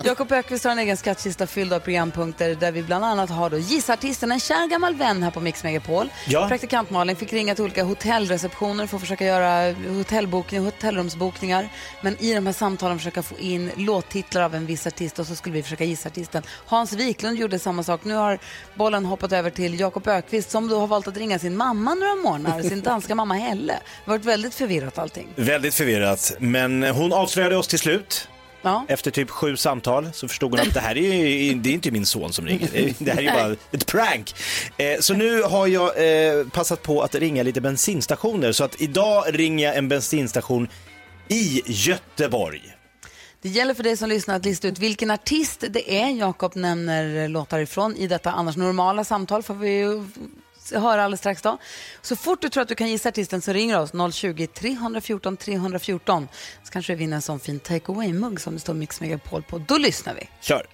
Jakob 0.04 0.32
Ökvist 0.32 0.64
har 0.64 0.72
en 0.72 0.78
egen 0.78 0.96
skattkista 0.96 1.46
fylld 1.46 1.72
av 1.72 1.80
programpunkter 1.80 2.54
där 2.54 2.72
vi 2.72 2.82
bland 2.82 3.04
annat 3.04 3.30
har 3.30 3.50
då 3.50 3.58
gissartisten, 3.58 4.32
en 4.32 4.40
kär 4.40 4.68
gammal 4.68 4.94
vän 4.94 5.22
här 5.22 5.30
på 5.30 5.40
Mix 5.40 5.64
Megapol. 5.64 6.08
Ja. 6.26 6.48
Praktikant 6.48 6.90
Malin 6.90 7.16
fick 7.16 7.32
ringa 7.32 7.54
till 7.54 7.64
olika 7.64 7.84
hotellreceptioner 7.84 8.86
för 8.86 8.96
att 8.96 9.00
försöka 9.00 9.24
göra 9.24 9.74
hotellbokningar, 9.88 10.64
hotellrumsbokningar. 10.64 11.68
Men 12.00 12.16
i 12.22 12.34
de 12.34 12.46
här 12.46 12.52
samtalen 12.52 12.98
försöka 12.98 13.22
få 13.22 13.38
in 13.38 13.70
låttitlar 13.76 14.42
av 14.42 14.54
en 14.54 14.66
viss 14.66 14.86
artist 14.86 15.18
och 15.18 15.26
så 15.26 15.34
skulle 15.34 15.54
vi 15.54 15.62
försöka 15.62 15.84
gissa 15.84 16.08
artisten. 16.08 16.42
Hans 16.66 16.92
Wiklund 16.92 17.38
gjorde 17.38 17.58
samma 17.58 17.82
sak. 17.82 18.04
Nu 18.04 18.14
har 18.14 18.38
bollen 18.74 19.04
hoppat 19.04 19.32
över 19.32 19.50
till 19.50 19.80
Jakob 19.80 20.08
Ökvist 20.08 20.50
som 20.50 20.68
då 20.68 20.80
har 20.80 20.86
valt 20.86 21.08
att 21.08 21.16
ringa 21.16 21.38
sin 21.38 21.56
mamma 21.56 21.94
några 21.94 22.14
månader, 22.14 22.62
sin 22.62 22.80
danska 22.80 23.14
mamma 23.14 23.34
Helle. 23.34 23.72
Det 23.72 24.10
har 24.10 24.18
varit 24.18 24.26
väldigt 24.26 24.54
förvirrat 24.54 24.98
allting. 24.98 25.28
Väldigt 25.36 25.74
förvirrat, 25.74 26.32
men 26.38 26.82
hon 26.82 27.12
avslöjade 27.12 27.56
oss 27.56 27.68
till 27.68 27.78
slut. 27.78 28.28
Ja. 28.62 28.84
Efter 28.88 29.10
typ 29.10 29.30
sju 29.30 29.56
samtal 29.56 30.08
så 30.12 30.28
förstod 30.28 30.50
hon 30.50 30.60
att 30.60 30.74
det 30.74 30.80
här 30.80 30.98
är 30.98 31.14
ju 31.24 31.54
det 31.54 31.68
är 31.70 31.72
inte 31.74 31.90
min 31.90 32.06
son 32.06 32.32
som 32.32 32.46
ringer. 32.46 32.94
Det- 32.98 33.10
här 33.10 33.18
är 33.18 33.22
ju 33.22 33.30
bara 33.30 33.56
ett 33.72 33.86
prank. 33.86 34.34
Eh, 34.76 35.00
Så 35.00 35.14
nu 35.14 35.42
har 35.42 35.66
jag 35.66 35.88
eh, 36.38 36.46
passat 36.48 36.82
på 36.82 37.02
att 37.02 37.14
ringa 37.14 37.42
lite 37.42 37.60
bensinstationer. 37.60 38.52
Så 38.52 38.64
att 38.64 38.80
idag 38.80 39.24
ringer 39.28 39.66
jag 39.66 39.76
en 39.76 39.88
bensinstation 39.88 40.68
i 41.28 41.62
Göteborg. 41.66 42.62
Det 43.42 43.48
gäller 43.48 43.74
för 43.74 43.82
dig 43.82 43.96
som 43.96 44.08
lyssnar 44.08 44.36
att 44.36 44.44
lista 44.44 44.68
ut 44.68 44.78
vilken 44.78 45.10
artist 45.10 45.64
det 45.70 45.92
är 46.00 46.08
Jakob 46.10 46.56
nämner 46.56 47.28
låtar 47.28 47.58
ifrån 47.58 47.96
i 47.96 48.06
detta 48.06 48.30
annars 48.32 48.56
normala 48.56 49.04
samtal 49.04 49.42
får 49.42 49.54
vi 49.54 49.70
ju 49.78 50.04
höra 50.72 51.02
alldeles 51.04 51.20
strax 51.20 51.42
då. 51.42 51.58
Så 52.02 52.16
fort 52.16 52.40
du 52.42 52.48
tror 52.48 52.62
att 52.62 52.68
du 52.68 52.74
kan 52.74 52.88
gissa 52.90 53.08
artisten 53.08 53.40
så 53.42 53.52
ringer 53.52 53.80
oss 53.80 53.92
020-314 53.92 55.36
314 55.36 56.28
så 56.64 56.72
kanske 56.72 56.92
du 56.92 56.96
vinner 56.96 57.16
en 57.16 57.22
sån 57.22 57.40
fin 57.40 57.60
take 57.60 57.92
away-mugg 57.92 58.38
som 58.40 58.54
det 58.54 58.60
står 58.60 58.74
Mix 58.74 59.00
Megapol 59.00 59.42
på. 59.42 59.58
Då 59.58 59.78
lyssnar 59.78 60.14
vi. 60.14 60.28
Kör! 60.40 60.66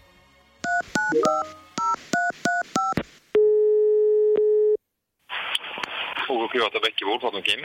Oro 6.28 6.48
Toyota 6.48 6.78
Bäckebo, 6.80 7.18
pratar 7.20 7.36
med 7.36 7.44
Kim. 7.44 7.60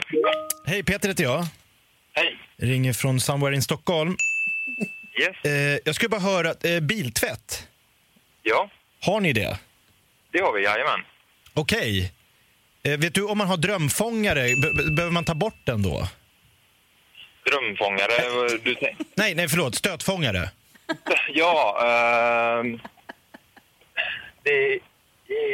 Hej, 0.66 0.82
Peter 0.84 1.08
heter 1.08 1.24
jag. 1.24 1.44
Hej. 2.14 2.38
Ringer 2.56 2.92
från 2.92 3.20
Somewhere 3.20 3.54
in 3.54 3.62
Stockholm. 3.62 4.16
Yes. 5.20 5.36
Eh, 5.52 5.78
jag 5.84 5.94
skulle 5.94 6.08
bara 6.08 6.20
höra, 6.20 6.54
eh, 6.74 6.80
biltvätt, 6.80 7.68
Ja, 8.42 8.70
har 9.00 9.20
ni 9.20 9.32
det? 9.32 9.58
det 10.32 10.40
har 10.40 10.52
vi, 10.52 10.62
jajamän. 10.64 11.00
Okej. 11.54 12.12
Eh, 12.84 12.98
vet 12.98 13.14
du 13.14 13.22
om 13.24 13.38
man 13.38 13.46
har 13.48 13.56
drömfångare, 13.56 14.56
be- 14.56 14.72
be- 14.74 14.90
behöver 14.90 15.12
man 15.12 15.24
ta 15.24 15.34
bort 15.34 15.60
den 15.64 15.82
då? 15.82 16.08
Drömfångare, 17.50 18.58
du. 18.64 18.76
Nej, 19.14 19.34
nej 19.34 19.48
förlåt, 19.48 19.74
stötfångare. 19.74 20.50
Ja, 21.34 21.78
ehm, 21.86 22.78
det 24.44 24.50
är 24.50 24.78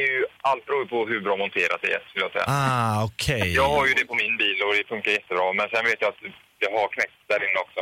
ju... 0.00 0.26
Allt 0.40 0.66
beror 0.66 0.84
på 0.86 1.06
hur 1.06 1.20
bra 1.20 1.36
monterat 1.36 1.78
det 1.82 1.92
är, 1.92 2.00
skulle 2.08 2.24
jag 2.24 2.32
säga. 2.32 2.44
Ah, 2.48 3.04
okej. 3.04 3.54
Jag 3.54 3.68
har 3.68 3.86
ju 3.86 3.94
det 3.94 4.04
på 4.04 4.14
min 4.14 4.36
bil 4.36 4.62
och 4.62 4.74
det 4.74 4.88
funkar 4.88 5.10
jättebra, 5.10 5.52
men 5.52 5.68
sen 5.68 5.84
vet 5.84 5.96
jag 6.00 6.08
att 6.08 6.20
det 6.60 6.66
har 6.72 6.88
knäckt 6.88 7.12
där 7.28 7.36
inne 7.36 7.60
också. 7.66 7.80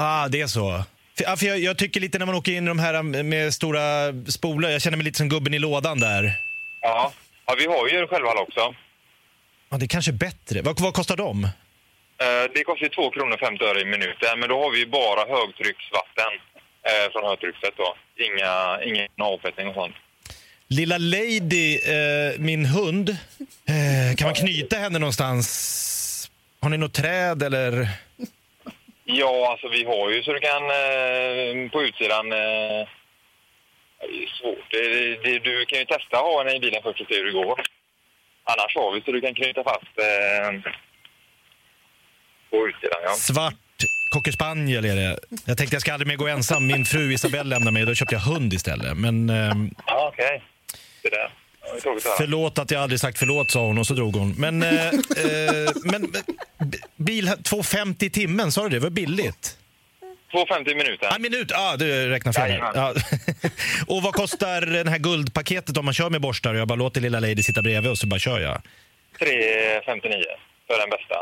Ah, 0.00 0.28
det 0.28 0.40
är 0.40 0.46
så. 0.46 0.84
För, 1.16 1.24
ja, 1.24 1.36
för 1.36 1.46
jag, 1.46 1.58
jag 1.58 1.78
tycker 1.78 2.00
lite 2.00 2.18
när 2.18 2.26
man 2.26 2.34
åker 2.34 2.52
in 2.52 2.64
i 2.64 2.68
de 2.68 2.78
här 2.78 3.02
med 3.22 3.54
stora 3.54 3.82
spolar, 4.28 4.68
jag 4.70 4.82
känner 4.82 4.96
mig 4.96 5.04
lite 5.04 5.18
som 5.18 5.28
gubben 5.28 5.54
i 5.54 5.58
lådan 5.58 6.00
där. 6.00 6.32
Ja, 6.80 7.12
ja 7.50 7.56
vi 7.58 7.66
har 7.66 7.88
ju 7.88 8.06
själva 8.06 8.32
också. 8.32 8.74
Ja, 9.70 9.76
det 9.78 9.84
är 9.84 9.88
kanske 9.88 10.10
är 10.10 10.22
bättre. 10.28 10.62
Vad, 10.62 10.80
vad 10.80 10.94
kostar 10.94 11.16
de? 11.16 11.44
Eh, 11.44 11.50
Det 12.54 12.64
kostar 12.64 12.84
ju 12.84 12.88
2 12.88 13.10
kronor 13.10 13.36
50 13.36 13.64
öre 13.64 13.80
i 13.80 13.84
minuten, 13.84 14.40
men 14.40 14.48
då 14.48 14.62
har 14.62 14.70
vi 14.70 14.86
bara 14.86 15.20
högtrycksvatten 15.36 16.32
eh, 16.88 17.12
från 17.12 17.24
högtrycket 17.30 17.74
då. 17.76 17.94
Inga, 18.26 18.82
ingen 18.84 19.08
avfettning 19.20 19.68
och 19.68 19.74
sånt. 19.74 19.94
Lilla 20.68 20.98
Lady, 20.98 21.74
eh, 21.76 22.38
min 22.38 22.64
hund, 22.66 23.16
kan 24.18 24.26
man 24.26 24.34
knyta 24.34 24.76
henne 24.76 24.98
någonstans? 24.98 26.30
Har 26.60 26.68
ni 26.70 26.76
något 26.78 26.94
träd 26.94 27.42
eller? 27.42 27.88
Ja, 29.04 29.50
alltså 29.50 29.68
vi 29.68 29.84
har 29.84 30.10
ju 30.10 30.22
så 30.22 30.32
du 30.32 30.40
kan 30.40 30.62
på 31.70 31.82
utsidan... 31.82 32.26
Eh, 34.00 34.08
det 34.10 34.22
är 34.24 34.28
svårt. 34.40 34.66
Det, 34.70 34.82
det, 35.24 35.38
du 35.38 35.64
kan 35.66 35.78
ju 35.78 35.84
testa 35.84 36.16
att 36.16 36.22
ha 36.22 36.38
henne 36.38 36.56
i 36.56 36.60
bilen 36.60 36.80
först 36.82 37.00
och 37.00 37.06
se 37.06 37.14
hur 37.16 37.24
det 37.24 37.32
går. 37.32 37.60
Annars 38.44 38.74
har 38.76 38.92
vi 38.94 39.00
så 39.00 39.12
du 39.12 39.20
kan 39.20 39.34
knyta 39.34 39.64
fast 39.64 39.94
eh, 39.98 40.72
på 42.50 42.68
utsidan, 42.68 42.98
ja. 43.04 43.10
Svart 43.14 43.54
cocker 44.10 44.32
spaniel 44.32 44.84
är 44.84 44.96
det. 44.96 45.18
Jag 45.44 45.58
tänkte 45.58 45.74
jag 45.74 45.80
ska 45.82 45.92
aldrig 45.92 46.08
mer 46.08 46.16
gå 46.16 46.28
ensam. 46.28 46.66
Min 46.66 46.84
fru 46.84 47.12
Isabelle 47.12 47.48
lämnade 47.50 47.72
mig 47.72 47.82
och 47.82 47.88
då 47.88 47.94
köpte 47.94 48.14
jag 48.14 48.20
hund 48.20 48.52
istället. 48.52 48.96
Men 48.96 49.30
ehm, 49.30 49.70
Ja, 49.86 50.10
okej. 50.12 50.42
Det 51.02 51.08
där. 51.10 51.32
Förlåt 52.18 52.58
att 52.58 52.70
jag 52.70 52.82
aldrig 52.82 53.00
sagt 53.00 53.18
förlåt 53.18 53.50
sa 53.50 53.60
hon 53.66 53.78
och 53.78 53.86
så 53.86 53.94
drog 53.94 54.16
hon. 54.16 54.34
Men, 54.38 54.62
eh, 54.62 54.86
eh, 54.86 54.92
men 55.84 56.02
b- 56.58 56.78
bil 56.96 57.28
2,50 57.28 58.04
i 58.04 58.10
timmen, 58.10 58.52
sa 58.52 58.62
du 58.62 58.68
det? 58.68 58.76
Det 58.76 58.80
var 58.80 58.90
billigt. 58.90 59.56
2,50 60.32 60.70
i 60.70 60.74
minuten. 60.74 61.12
En 61.14 61.22
minut, 61.22 61.50
ja 61.50 61.72
ah, 61.72 61.76
du 61.76 62.08
räknar 62.08 62.32
fel. 62.32 62.60
Ja. 62.74 62.94
och 63.86 64.02
vad 64.02 64.14
kostar 64.14 64.60
det 64.84 64.90
här 64.90 64.98
guldpaketet 64.98 65.76
om 65.76 65.84
man 65.84 65.94
kör 65.94 66.10
med 66.10 66.20
borstar 66.20 66.54
och 66.54 66.60
jag 66.60 66.68
bara 66.68 66.74
låter 66.74 67.00
lilla 67.00 67.20
Lady 67.20 67.42
sitta 67.42 67.62
bredvid 67.62 67.90
och 67.90 67.98
så 67.98 68.06
bara 68.06 68.20
kör 68.20 68.40
jag? 68.40 68.62
3,59 69.18 70.22
för 70.66 70.78
den 70.80 70.90
bästa. 70.90 71.14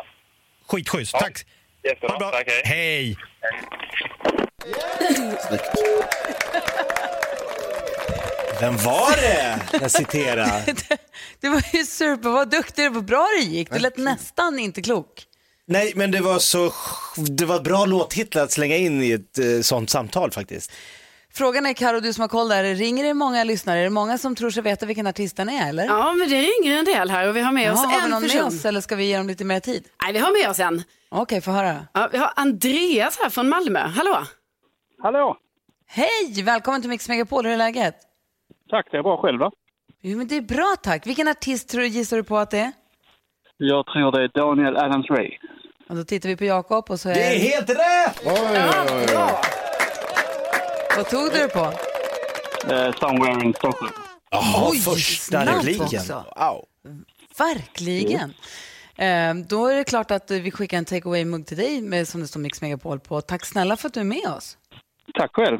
Skitschysst, 0.68 1.12
Ja. 1.12 1.18
tack! 1.20 1.44
Jättebra. 1.84 2.08
Ha 2.08 2.14
det 2.14 2.18
bra. 2.18 2.30
Tack, 2.30 2.48
hej. 2.64 2.64
Hej! 2.64 3.16
Vem 8.60 8.76
var 8.76 9.16
det 9.16 9.58
jag 9.80 9.90
citerade? 9.90 10.64
Det 11.40 11.48
var 11.48 11.62
ju 11.72 11.84
super, 11.84 12.28
vad 12.28 12.50
duktig, 12.50 12.92
vad 12.92 13.04
bra 13.04 13.28
det 13.38 13.44
gick. 13.44 13.70
Det 13.70 13.78
lät 13.78 13.96
nästan 13.96 14.58
inte 14.58 14.82
klok. 14.82 15.24
Nej, 15.70 15.92
men 15.96 16.10
det 16.10 16.20
var 16.20 16.38
så... 16.38 16.72
Det 17.38 17.44
var 17.44 17.60
bra 17.60 17.84
låttitlar 17.84 18.42
att 18.42 18.50
slänga 18.52 18.76
in 18.76 19.02
i 19.02 19.10
ett 19.12 19.38
eh, 19.38 19.60
sånt 19.62 19.90
samtal 19.90 20.30
faktiskt. 20.30 20.72
Frågan 21.34 21.66
är, 21.66 21.72
Karo, 21.72 22.00
du 22.00 22.12
som 22.12 22.20
har 22.20 22.28
koll 22.28 22.48
där, 22.48 22.74
ringer 22.74 23.04
det 23.04 23.14
många 23.14 23.44
lyssnare? 23.44 23.78
Är 23.78 23.84
det 23.84 23.90
många 23.90 24.18
som 24.18 24.34
tror 24.34 24.50
sig 24.50 24.62
veta 24.62 24.86
vilken 24.86 25.06
artist 25.06 25.36
den 25.36 25.48
är, 25.48 25.68
eller? 25.68 25.84
Ja, 25.84 26.12
men 26.12 26.28
det 26.28 26.40
ringer 26.40 26.78
en 26.78 26.84
del 26.84 27.10
här 27.10 27.28
och 27.28 27.36
vi 27.36 27.40
har 27.40 27.52
med 27.52 27.72
oss 27.72 27.80
Jaha, 27.82 27.90
har 27.90 27.98
vi 27.98 28.04
en 28.04 28.10
någon 28.10 28.22
person. 28.22 28.38
med 28.38 28.46
oss 28.46 28.64
eller 28.64 28.80
ska 28.80 28.96
vi 28.96 29.04
ge 29.04 29.16
dem 29.16 29.26
lite 29.26 29.44
mer 29.44 29.60
tid? 29.60 29.84
Nej, 30.02 30.12
vi 30.12 30.18
har 30.18 30.42
med 30.42 30.50
oss 30.50 30.60
en. 30.60 30.82
Okej, 31.08 31.40
få 31.40 31.50
höra. 31.50 31.86
Ja, 31.94 32.08
vi 32.12 32.18
har 32.18 32.32
Andreas 32.36 33.18
här 33.22 33.30
från 33.30 33.48
Malmö. 33.48 33.80
Hallå! 33.80 34.16
Hallå! 35.02 35.36
Hej, 35.86 36.42
välkommen 36.44 36.80
till 36.80 36.90
Mix 36.90 37.08
Megapol, 37.08 37.44
hur 37.44 37.52
är 37.52 37.56
läget? 37.56 37.94
Tack, 38.70 38.86
det 38.90 38.96
är 38.98 39.02
bra 39.02 39.16
själv 39.22 39.38
då. 39.38 39.50
Jo, 40.02 40.18
men 40.18 40.26
det 40.28 40.36
är 40.36 40.40
bra 40.42 40.74
tack. 40.82 41.06
Vilken 41.06 41.28
artist 41.28 41.68
tror 41.68 41.80
du, 41.80 41.88
gissar 41.88 42.16
du 42.16 42.24
på 42.24 42.38
att 42.38 42.50
det 42.50 42.58
är? 42.58 42.72
Jag 43.56 43.86
tror 43.86 44.12
det 44.12 44.22
är 44.22 44.28
Daniel 44.34 44.76
Adams-Ray. 44.76 45.30
Och 45.88 45.96
då 45.96 46.04
tittar 46.04 46.28
vi 46.28 46.36
på 46.36 46.44
Jakob 46.44 46.90
och 46.90 47.00
så 47.00 47.08
är 47.08 47.14
Det 47.14 47.20
är 47.36 47.38
helt 47.38 47.70
rätt! 47.70 48.20
Vad 50.96 51.08
tog 51.10 51.32
du 51.32 51.38
det 51.38 51.48
på? 51.48 51.72
Eh, 52.74 52.92
somewhere 52.92 53.44
in 53.44 53.54
Stockholm. 53.54 53.92
Jaha, 54.30 54.68
Oj, 54.70 54.78
första 54.78 55.42
snabbt 55.42 55.58
repliken. 55.58 55.84
också. 56.00 56.24
Wow. 56.36 56.64
Verkligen. 57.38 58.34
Eh, 58.96 59.34
då 59.34 59.66
är 59.66 59.76
det 59.76 59.84
klart 59.84 60.10
att 60.10 60.30
vi 60.30 60.50
skickar 60.50 60.78
en 60.78 60.84
take 60.84 61.08
away-mugg 61.08 61.46
till 61.46 61.56
dig 61.56 61.80
med, 61.80 62.08
som 62.08 62.20
det 62.20 62.28
står 62.28 62.40
Mix 62.40 62.60
Megapol 62.60 63.00
på. 63.00 63.20
Tack 63.20 63.44
snälla 63.46 63.76
för 63.76 63.88
att 63.88 63.94
du 63.94 64.00
är 64.00 64.04
med 64.04 64.26
oss. 64.36 64.58
Tack 65.14 65.30
själv. 65.34 65.58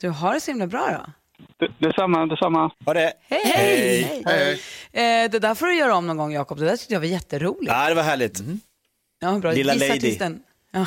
Du 0.00 0.08
har 0.08 0.34
det 0.34 0.40
så 0.40 0.50
himla 0.50 0.66
bra 0.66 0.88
då. 0.90 1.12
Det, 1.58 1.86
detsamma, 1.86 2.26
detsamma. 2.26 2.70
Ha 2.86 2.94
det. 2.94 3.12
Hej! 3.28 3.42
Hej. 3.44 4.22
Hej. 4.26 5.24
Eh, 5.24 5.30
det 5.30 5.38
där 5.38 5.54
får 5.54 5.66
du 5.66 5.74
göra 5.76 5.94
om 5.96 6.06
någon 6.06 6.16
gång, 6.16 6.32
Jakob. 6.32 6.58
Det 6.58 6.64
där 6.64 6.76
tyckte 6.76 6.94
jag 6.94 7.00
var 7.00 7.06
jätteroligt. 7.06 7.72
Ja, 7.72 7.88
det 7.88 7.94
var 7.94 8.02
härligt. 8.02 8.40
Ja, 9.20 9.38
bra. 9.38 9.52
Lilla 9.52 9.74
Gissa 9.74 9.86
Lady. 9.86 9.98
artisten. 9.98 10.40
Ja. 10.72 10.86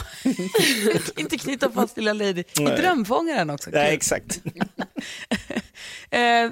Inte 1.17 1.37
knyta 1.37 1.71
fast 1.71 1.97
lilla 1.97 2.13
Lady. 2.13 2.43
Nej. 2.59 2.77
Drömfångaren 2.77 3.49
också. 3.49 3.69
Kul. 3.71 3.79
exakt. 3.79 4.41
Eh, 6.09 6.51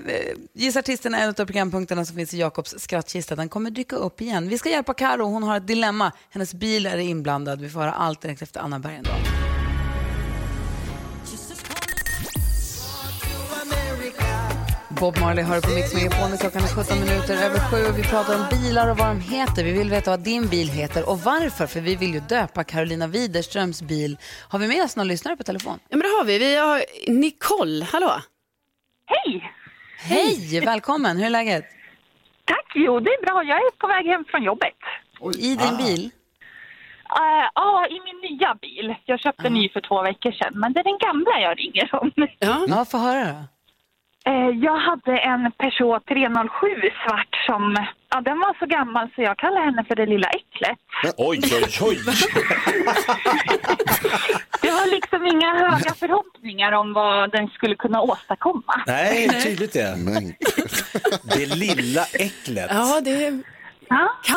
Gissa 0.53 0.79
artisten 0.79 1.13
är 1.13 1.23
en 1.23 1.29
av 1.29 1.33
programpunkterna 1.33 2.05
som 2.05 2.15
finns 2.15 2.33
i 2.33 2.37
Jakobs 2.39 2.75
skrattkista. 2.77 3.35
Den 3.35 3.49
kommer 3.49 3.71
dyka 3.71 3.95
upp 3.95 4.21
igen. 4.21 4.49
Vi 4.49 4.57
ska 4.57 4.69
hjälpa 4.69 4.93
Karo. 4.93 5.25
Hon 5.25 5.43
har 5.43 5.57
ett 5.57 5.67
dilemma. 5.67 6.11
Hennes 6.29 6.53
bil 6.53 6.85
är 6.85 6.97
inblandad. 6.97 7.61
Vi 7.61 7.69
får 7.69 7.79
höra 7.79 7.91
allt 7.93 8.21
direkt 8.21 8.41
efter 8.41 8.59
Anna 8.59 8.79
Bergendahl. 8.79 9.19
Bob 15.01 15.17
Marley 15.19 15.43
hör 15.43 15.61
på 15.61 15.69
Mix 15.77 15.93
Megapol. 15.95 16.37
Klockan 16.41 16.61
är 16.67 16.71
17 16.75 16.99
minuter 16.99 17.35
över 17.45 17.59
sju 17.69 17.79
och 17.89 17.97
vi 17.99 18.03
pratar 18.13 18.33
om 18.39 18.45
bilar 18.55 18.91
och 18.91 18.97
vad 18.97 19.07
de 19.07 19.19
heter. 19.35 19.63
Vi 19.63 19.71
vill 19.79 19.89
veta 19.89 20.09
vad 20.11 20.19
din 20.31 20.47
bil 20.53 20.69
heter 20.79 21.09
och 21.09 21.19
varför, 21.19 21.67
för 21.67 21.81
vi 21.81 21.95
vill 21.95 22.13
ju 22.13 22.19
döpa 22.19 22.63
Carolina 22.63 23.07
Widerströms 23.07 23.81
bil. 23.81 24.17
Har 24.51 24.59
vi 24.59 24.67
med 24.67 24.83
oss 24.83 24.95
någon 24.95 25.07
lyssnare 25.07 25.35
på 25.37 25.43
telefon? 25.43 25.79
Ja, 25.89 25.97
men 25.97 25.99
det 26.07 26.13
har 26.17 26.25
vi. 26.25 26.37
Vi 26.39 26.55
har 26.55 26.83
Nicole. 27.07 27.85
Hallå! 27.91 28.11
Hej! 29.13 29.51
Hej, 29.97 30.59
välkommen. 30.65 31.17
Hur 31.17 31.25
är 31.25 31.29
läget? 31.29 31.65
Tack, 32.45 32.71
jo 32.75 32.99
det 32.99 33.09
är 33.09 33.21
bra. 33.25 33.43
Jag 33.43 33.57
är 33.57 33.71
på 33.77 33.87
väg 33.87 34.05
hem 34.05 34.25
från 34.31 34.43
jobbet. 34.43 34.79
I 35.37 35.55
din 35.55 35.77
bil? 35.77 36.03
Eh, 37.21 37.47
Ja, 37.55 37.87
i 37.89 37.97
min 38.07 38.31
nya 38.31 38.55
bil. 38.61 38.95
Jag 39.05 39.19
köpte 39.19 39.47
en 39.47 39.53
ny 39.53 39.69
för 39.69 39.81
två 39.81 40.01
veckor 40.01 40.31
sedan, 40.31 40.53
men 40.55 40.73
det 40.73 40.79
är 40.79 40.83
den 40.83 40.97
gamla 41.07 41.39
jag 41.41 41.59
ringer 41.59 41.95
om. 41.95 42.11
Ja, 42.39 42.65
Ja, 42.67 42.85
få 42.85 42.97
höra 42.97 43.23
då. 43.33 43.43
Eh, 44.25 44.49
Jag 44.67 44.77
hade 44.79 45.17
en 45.17 45.51
Peugeot 45.51 46.05
307 46.05 46.67
svart 47.07 47.35
som, 47.45 47.85
ja 48.09 48.21
den 48.21 48.39
var 48.39 48.55
så 48.59 48.65
gammal 48.65 49.09
så 49.15 49.21
jag 49.21 49.37
kallar 49.37 49.61
henne 49.65 49.83
för 49.87 49.95
det 49.95 50.05
lilla 50.05 50.27
äcklet. 50.29 50.77
Oj, 51.17 51.39
oj, 51.43 51.65
oj. 51.81 51.97
Det 54.61 54.71
var 54.71 54.91
liksom 54.95 55.25
inga 55.25 55.49
höga 55.57 55.93
förhoppningar 55.93 56.71
om 56.71 56.93
vad 56.93 57.31
den 57.31 57.47
skulle 57.47 57.75
kunna 57.75 58.01
åstadkomma. 58.01 58.83
Nej, 58.87 59.29
tydligt 59.43 59.73
det. 59.73 59.95
Men, 59.97 60.33
Det 61.37 61.45
lilla 61.55 62.05
äcklet. 62.13 62.67
ja 62.69 63.01
det. 63.03 63.41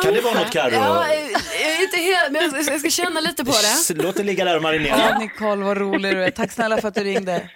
Kan 0.01 0.13
det 0.13 0.21
vara 0.21 0.33
något 0.33 0.51
Carro? 0.53 0.73
Ja, 0.73 1.05
inte 1.81 1.97
helt, 1.97 2.31
men 2.31 2.65
jag 2.73 2.79
ska, 2.79 2.89
känna 2.89 3.19
lite 3.19 3.45
på 3.45 3.51
det. 3.51 4.03
Låt 4.03 4.15
det 4.15 4.23
ligga 4.23 4.45
där 4.45 4.51
och 4.55 4.57
Ja, 4.57 4.61
marinera. 4.63 5.17
Nicole, 5.19 5.63
vad 5.65 5.77
rolig 5.77 6.15
du 6.15 6.23
är. 6.23 6.31
Tack 6.31 6.51
snälla 6.51 6.77
för 6.77 6.87
att 6.87 6.95
du 6.95 7.03
ringde. 7.03 7.49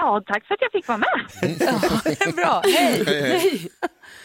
Ja, 0.00 0.22
tack 0.26 0.46
för 0.46 0.54
att 0.54 0.60
jag 0.60 0.72
fick 0.72 0.88
vara 0.88 0.98
med. 0.98 2.34
Bra, 2.36 2.62
hej! 2.64 3.04
Hej, 3.06 3.68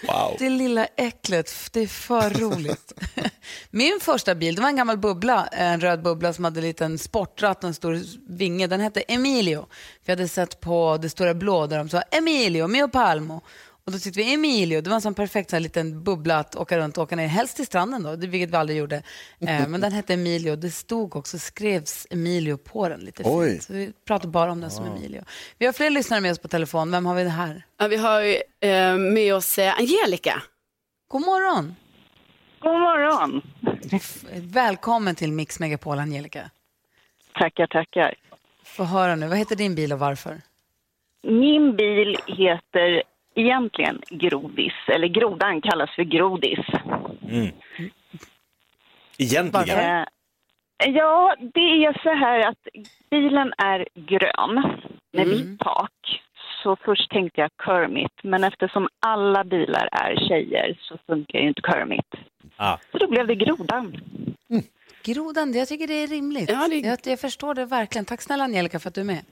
Wow. 0.07 0.35
Det 0.39 0.49
lilla 0.49 0.85
äcklet, 0.85 1.69
det 1.71 1.79
är 1.79 1.87
för 1.87 2.29
roligt. 2.29 2.93
Min 3.71 3.99
första 4.01 4.35
bil, 4.35 4.55
det 4.55 4.61
var 4.61 4.69
en 4.69 4.75
gammal 4.75 4.97
bubbla, 4.97 5.47
en 5.47 5.81
röd 5.81 6.03
bubbla 6.03 6.33
som 6.33 6.43
hade 6.43 6.59
en 6.59 6.63
liten 6.65 6.97
sportratt 6.97 7.63
och 7.63 7.67
en 7.67 7.73
stor 7.73 7.99
vinge. 8.27 8.67
Den 8.67 8.79
hette 8.79 9.01
Emilio. 9.01 9.65
Vi 10.05 10.11
hade 10.11 10.27
sett 10.27 10.59
på 10.59 10.97
Det 11.01 11.09
stora 11.09 11.33
blå 11.33 11.67
där 11.67 11.77
de 11.77 11.89
sa 11.89 12.01
Emilio, 12.01 12.67
Mio 12.67 12.87
Palmo. 12.87 13.41
Och 13.85 13.91
då 13.91 13.99
tyckte 13.99 14.19
vi 14.19 14.33
Emilio, 14.33 14.81
det 14.81 14.89
var 14.89 14.95
en 14.95 15.01
sån 15.01 15.13
perfekt 15.13 15.49
så 15.49 15.55
här, 15.55 15.61
liten 15.61 16.03
bubbla 16.03 16.37
att 16.39 16.55
åka 16.55 16.77
runt 16.77 16.97
och 16.97 17.03
åka 17.03 17.15
ner, 17.15 17.27
helst 17.27 17.55
till 17.55 17.65
stranden 17.65 18.03
då, 18.03 18.15
det- 18.15 18.27
vilket 18.27 18.49
vi 18.49 18.55
aldrig 18.55 18.77
gjorde. 18.77 18.95
Eh, 19.39 19.67
men 19.67 19.81
den 19.81 19.91
hette 19.91 20.13
Emilio, 20.13 20.55
det 20.55 20.71
stod 20.71 21.15
också, 21.15 21.39
skrevs 21.39 22.07
Emilio 22.09 22.57
på 22.57 22.89
den 22.89 22.99
lite 22.99 23.23
Oj. 23.25 23.49
fint. 23.51 23.63
Så 23.63 23.73
vi 23.73 23.93
pratar 24.07 24.29
bara 24.29 24.51
om 24.51 24.61
den 24.61 24.71
som 24.71 24.85
Emilio. 24.85 25.23
Vi 25.57 25.65
har 25.65 25.73
fler 25.73 25.89
lyssnare 25.89 26.21
med 26.21 26.31
oss 26.31 26.39
på 26.39 26.47
telefon, 26.47 26.91
vem 26.91 27.05
har 27.05 27.15
vi 27.15 27.23
det 27.23 27.29
här? 27.29 27.63
Ja, 27.77 27.87
vi 27.87 27.95
har 27.97 28.21
ju, 28.21 28.35
eh, 28.69 28.95
med 28.97 29.35
oss 29.35 29.57
eh, 29.59 29.79
Angelica. 29.79 30.41
God 31.07 31.21
morgon! 31.21 31.75
God 32.59 32.71
morgon. 32.79 33.41
Välkommen 34.33 35.15
till 35.15 35.31
Mix 35.31 35.59
Megapol, 35.59 35.99
Angelica. 35.99 36.49
Tackar, 37.39 37.67
tackar. 37.67 38.13
Få 38.63 38.83
höra 38.83 39.15
nu, 39.15 39.27
vad 39.27 39.37
heter 39.37 39.55
din 39.55 39.75
bil 39.75 39.93
och 39.93 39.99
varför? 39.99 40.41
Min 41.23 41.75
bil 41.75 42.17
heter 42.27 43.03
egentligen 43.35 44.01
Grodis, 44.09 44.73
eller 44.87 45.07
Grodan 45.07 45.61
kallas 45.61 45.95
för 45.95 46.03
Grodis. 46.03 46.59
Egentligen. 49.17 49.79
Eh, 49.79 50.89
ja, 50.93 51.35
det 51.53 51.59
är 51.85 52.03
så 52.03 52.09
här 52.09 52.47
att 52.49 52.67
bilen 53.09 53.53
är 53.57 53.87
grön 53.93 54.81
med 55.13 55.27
vitt 55.27 55.59
tak. 55.59 55.91
Så 56.63 56.75
först 56.85 57.11
tänkte 57.11 57.41
jag 57.41 57.49
Kermit, 57.65 58.11
men 58.23 58.43
eftersom 58.43 58.87
alla 59.05 59.43
bilar 59.43 59.89
är 59.91 60.15
tjejer 60.27 60.77
så 60.81 60.97
funkar 61.07 61.39
ju 61.39 61.47
inte 61.47 61.61
Kermit. 61.61 62.05
Ah. 62.57 62.77
Så 62.91 62.97
då 62.97 63.07
blev 63.07 63.27
det 63.27 63.35
Grodan. 63.35 63.95
Grodan, 65.03 65.53
jag 65.53 65.67
tycker 65.67 65.87
det 65.87 65.93
är 66.03 66.07
rimligt. 66.07 66.49
Ja, 66.49 66.67
det- 66.69 66.75
jag, 66.79 66.99
jag 67.03 67.19
förstår 67.19 67.53
det 67.53 67.65
verkligen. 67.65 68.05
Tack 68.05 68.21
snälla 68.21 68.43
Angelica 68.43 68.79
för 68.79 68.87
att 68.89 68.95
du 68.95 69.01
är 69.01 69.05
med. 69.05 69.25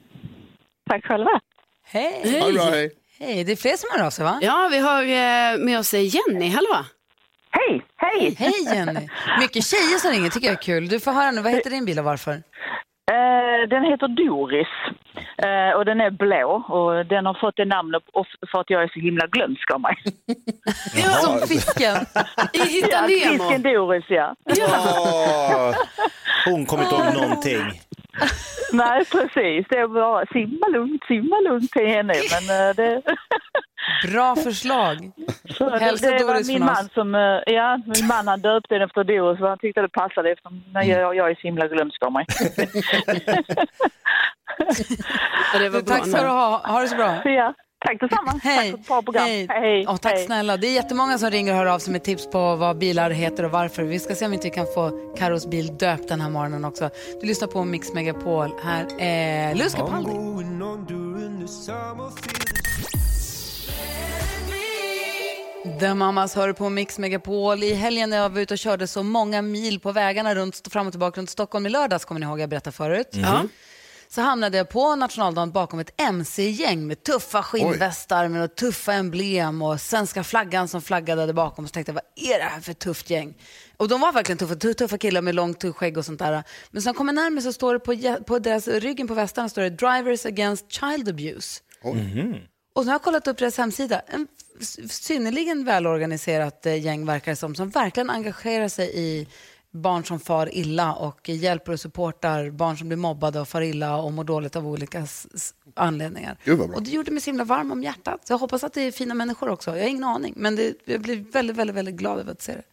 Tack 0.90 1.06
själva. 1.06 1.40
Hej! 1.84 2.22
Hej. 2.24 2.92
Hej, 3.26 3.44
det 3.44 3.52
är 3.52 3.56
fler 3.56 3.78
som 3.78 3.90
hör 3.92 4.06
av 4.06 4.10
sig 4.10 4.26
va? 4.26 4.40
Ja, 4.42 4.68
vi 4.72 4.78
har 4.80 5.02
eh, 5.04 5.58
med 5.66 5.80
oss 5.80 5.94
eh, 5.94 6.02
Jenny. 6.16 6.50
Hallå! 6.50 6.86
Hej, 7.52 7.82
hej! 7.98 8.36
Hej 8.40 8.54
Jenny! 8.76 9.08
Mycket 9.40 9.66
tjejer 9.66 9.98
som 10.00 10.12
ringer 10.12 10.30
tycker 10.30 10.48
jag 10.48 10.58
är 10.58 10.62
kul. 10.62 10.88
Du 10.88 11.00
får 11.00 11.12
höra 11.12 11.32
nu, 11.32 11.42
vad 11.42 11.52
heter 11.52 11.70
din 11.70 11.86
bil 11.86 12.00
och 12.00 12.06
varför? 12.06 12.32
Eh, 13.12 13.70
den 13.70 13.84
heter 13.84 14.08
Doris 14.08 14.68
eh, 15.38 15.78
och 15.78 15.86
den 15.86 16.02
är 16.02 16.10
blå 16.12 16.50
och 16.78 17.06
den 17.06 17.26
har 17.26 17.34
fått 17.42 17.58
det 17.58 17.66
namnet 17.66 18.04
för 18.52 18.60
att 18.60 18.70
jag 18.70 18.84
är 18.84 18.88
så 18.88 19.00
himla 19.00 19.28
glömsk 19.28 19.72
av 19.72 19.82
mig. 19.82 19.96
Som 21.24 21.48
fisken. 21.48 21.96
I 22.54 22.60
Hitta 22.60 22.88
Ja, 22.92 23.02
Nemo. 23.02 23.44
fisken 23.44 23.62
Doris 23.62 24.06
ja. 24.08 24.36
Åh, 24.98 25.76
hon 26.46 26.66
kommer 26.66 26.84
inte 26.84 26.96
ihåg 26.96 27.14
någonting. 27.14 27.82
Nej 28.74 29.06
precis, 29.06 29.66
det 29.70 29.78
är 29.78 29.88
bara 29.88 30.26
simma 30.26 30.68
lugnt, 30.68 31.04
simma 31.08 31.40
lugnt 31.40 31.72
till 31.72 31.88
henne. 31.88 32.14
Men 32.34 32.70
eh, 32.70 32.76
det, 32.76 33.02
Bra 34.12 34.36
förslag. 34.36 35.12
så 35.50 35.70
Hälsa 35.70 36.12
det 36.12 36.20
Doris 36.20 36.48
min 36.48 36.58
från 36.58 36.66
man 36.66 36.86
oss. 36.86 36.94
som, 36.94 37.16
eh, 37.16 37.40
ja 37.46 37.80
min 37.86 38.08
man 38.08 38.28
han 38.28 38.42
döpte 38.42 38.76
den 38.76 38.82
efter 38.82 39.04
Doris 39.04 39.40
för 39.40 39.48
han 39.48 39.58
tyckte 39.58 39.82
det 39.82 39.90
passade 39.90 40.32
efter 40.32 40.52
när 40.74 40.84
jag, 40.84 41.16
jag 41.16 41.30
är 41.30 41.36
så 41.36 41.42
himla 41.42 41.68
glömsk 41.68 42.04
av 42.04 42.12
mig. 42.12 42.26
Det 45.60 45.70
var 45.70 45.82
bra. 45.82 45.96
Tack 45.96 46.08
ska 46.08 46.22
du 46.22 46.28
ha. 46.28 46.62
Ha 46.68 46.82
det 46.82 46.88
så 46.88 46.96
bra. 46.96 47.22
ja, 47.26 47.54
tack 47.84 48.00
detsamma. 48.00 48.40
Hej. 48.44 48.58
Tack 48.58 48.72
för 48.72 48.78
ett 48.78 48.88
bra 48.88 49.02
program. 49.02 49.26
Hej. 49.26 49.48
hej. 49.50 49.84
Ja, 49.84 49.98
tack 49.98 50.14
hej. 50.14 50.26
snälla. 50.26 50.58
Det 50.58 50.68
är 50.68 50.74
jättemånga 50.74 51.18
som 51.18 51.30
ringer 51.30 51.52
och 51.52 51.58
hör 51.58 51.66
av 51.66 51.80
sig 51.80 51.92
med 51.92 52.04
tips 52.04 52.30
på 52.30 52.56
vad 52.56 52.78
bilar 52.78 53.10
heter 53.10 53.44
och 53.44 53.52
varför. 53.52 53.84
Vi 53.84 54.00
ska 54.00 54.16
se 54.16 54.26
om 54.26 54.34
inte 54.34 54.48
vi 54.48 54.56
kan 54.56 54.66
få 54.66 55.14
Karos 55.18 55.48
bil 55.48 55.78
döpt 55.78 56.08
den 56.08 56.22
här 56.22 56.30
morgonen 56.30 56.66
också. 56.66 56.90
Du 57.22 57.28
lyssnar 57.28 57.48
på 57.48 57.64
Mix 57.64 57.94
Megapol. 57.94 58.52
Här 58.64 58.88
är 59.00 59.56
Louis 59.56 59.74
Capaldi. 59.74 60.12
The 65.80 65.94
Mamas 65.94 66.36
hör 66.36 66.54
på 66.54 66.70
Mix 66.70 67.00
Megapol. 67.00 67.64
I 67.64 67.74
helgen 67.74 68.10
när 68.10 68.18
jag 68.18 68.30
var 68.30 68.42
ute 68.42 68.54
och 68.54 68.58
körde 68.58 68.88
så 68.88 69.04
många 69.04 69.42
mil 69.42 69.80
på 69.80 69.92
vägarna 69.92 70.36
runt, 70.36 70.68
fram 70.72 70.88
och 70.88 70.94
tillbaka 70.94 71.20
runt 71.20 71.30
Stockholm 71.30 71.66
i 71.66 71.70
lördags, 71.70 72.06
kommer 72.06 72.20
ni 72.20 72.26
ihåg 72.26 72.40
jag 72.40 72.50
berättade 72.50 72.76
förut. 72.76 73.10
Ja. 73.12 73.42
Så 74.16 74.22
hamnade 74.22 74.58
jag 74.58 74.70
på 74.70 74.96
nationaldagen 74.96 75.52
bakom 75.52 75.80
ett 75.80 76.02
MC-gäng 76.02 76.88
med 76.88 77.04
tuffa 77.04 77.44
skinnvästar 77.44 78.28
med 78.28 78.44
och 78.44 78.56
tuffa 78.56 78.94
emblem 78.94 79.62
och 79.62 79.82
svenska 79.82 80.24
flaggan 80.24 80.68
som 80.68 80.82
flaggade 80.82 81.26
där 81.26 81.34
bakom. 81.34 81.68
Så 81.68 81.72
tänkte 81.72 81.90
jag, 81.90 81.94
vad 81.94 82.34
är 82.34 82.40
det 82.40 82.46
här 82.46 82.60
för 82.62 82.74
tufft 82.74 83.10
gäng? 83.10 83.34
Och 83.78 83.88
de 83.88 84.02
var 84.02 84.12
verkligen 84.12 84.38
tuffa, 84.38 84.56
tu- 84.56 84.74
tuffa 84.74 84.98
killar 84.98 85.22
med 85.22 85.36
långt 85.36 85.64
skägg 85.76 85.98
och 85.98 86.06
sånt 86.06 86.20
där. 86.20 86.44
Men 86.72 86.82
sen 86.82 86.94
kommer 86.94 87.14
närmare 87.14 87.42
så 87.42 87.54
står 87.54 87.74
det 87.74 87.80
på, 87.80 88.24
på 88.24 88.40
deras 88.40 88.68
ryggen 88.68 89.08
på 89.08 89.14
västarna 89.14 89.50
står 89.50 89.62
det 89.62 89.70
Drivers 89.70 90.26
Against 90.26 90.72
Child 90.72 91.10
Abuse. 91.10 91.62
Och 92.76 92.84
så 92.84 92.90
har 92.90 92.94
jag 92.94 93.02
kollat 93.02 93.28
upp 93.28 93.38
deras 93.38 93.58
hemsida. 93.58 94.02
En 94.08 94.28
synnerligen 94.90 95.66
välorganiserat 95.66 96.66
eh, 96.66 96.86
gäng 96.86 97.06
verkar 97.06 97.32
det 97.32 97.36
som, 97.36 97.56
som 97.56 97.70
verkligen 97.70 98.10
engagerar 98.10 98.68
sig 98.68 98.92
i 98.96 99.28
barn 99.74 100.06
som 100.06 100.20
far 100.20 100.56
illa 100.56 100.94
och 100.94 101.30
hjälper 101.30 101.72
och 101.72 101.80
supportar 101.80 102.50
barn 102.50 102.78
som 102.78 102.88
blir 102.88 102.98
mobbade 102.98 103.40
och 103.40 103.48
far 103.48 103.62
illa 103.62 103.98
och 103.98 104.14
mår 104.14 104.24
dåligt 104.24 104.56
av 104.56 104.68
olika 104.68 105.08
anledningar. 105.76 106.38
Gud, 106.44 106.60
vad 106.60 106.68
bra. 106.70 106.78
Och 106.78 106.84
det 106.84 106.92
gjorde 106.92 107.12
mig 107.12 107.22
så 107.22 107.30
himla 107.30 107.44
varm 107.44 107.72
om 107.72 107.84
hjärtat. 107.84 108.28
Så 108.28 108.34
jag 108.34 108.38
hoppas 108.38 108.64
att 108.64 108.74
det 108.74 108.82
är 108.82 108.92
fina 108.92 109.14
människor 109.14 109.50
också. 109.50 109.72
Jag 109.76 109.84
har 109.84 109.90
ingen 109.90 110.04
aning, 110.04 110.34
men 110.38 110.56
det, 110.56 110.74
jag 110.86 111.02
blir 111.02 111.26
väldigt, 111.32 111.56
väldigt, 111.58 111.76
väldigt 111.76 111.96
glad 111.96 112.20
över 112.20 112.32
att 112.32 112.42
se 112.42 112.52
det. 112.54 112.64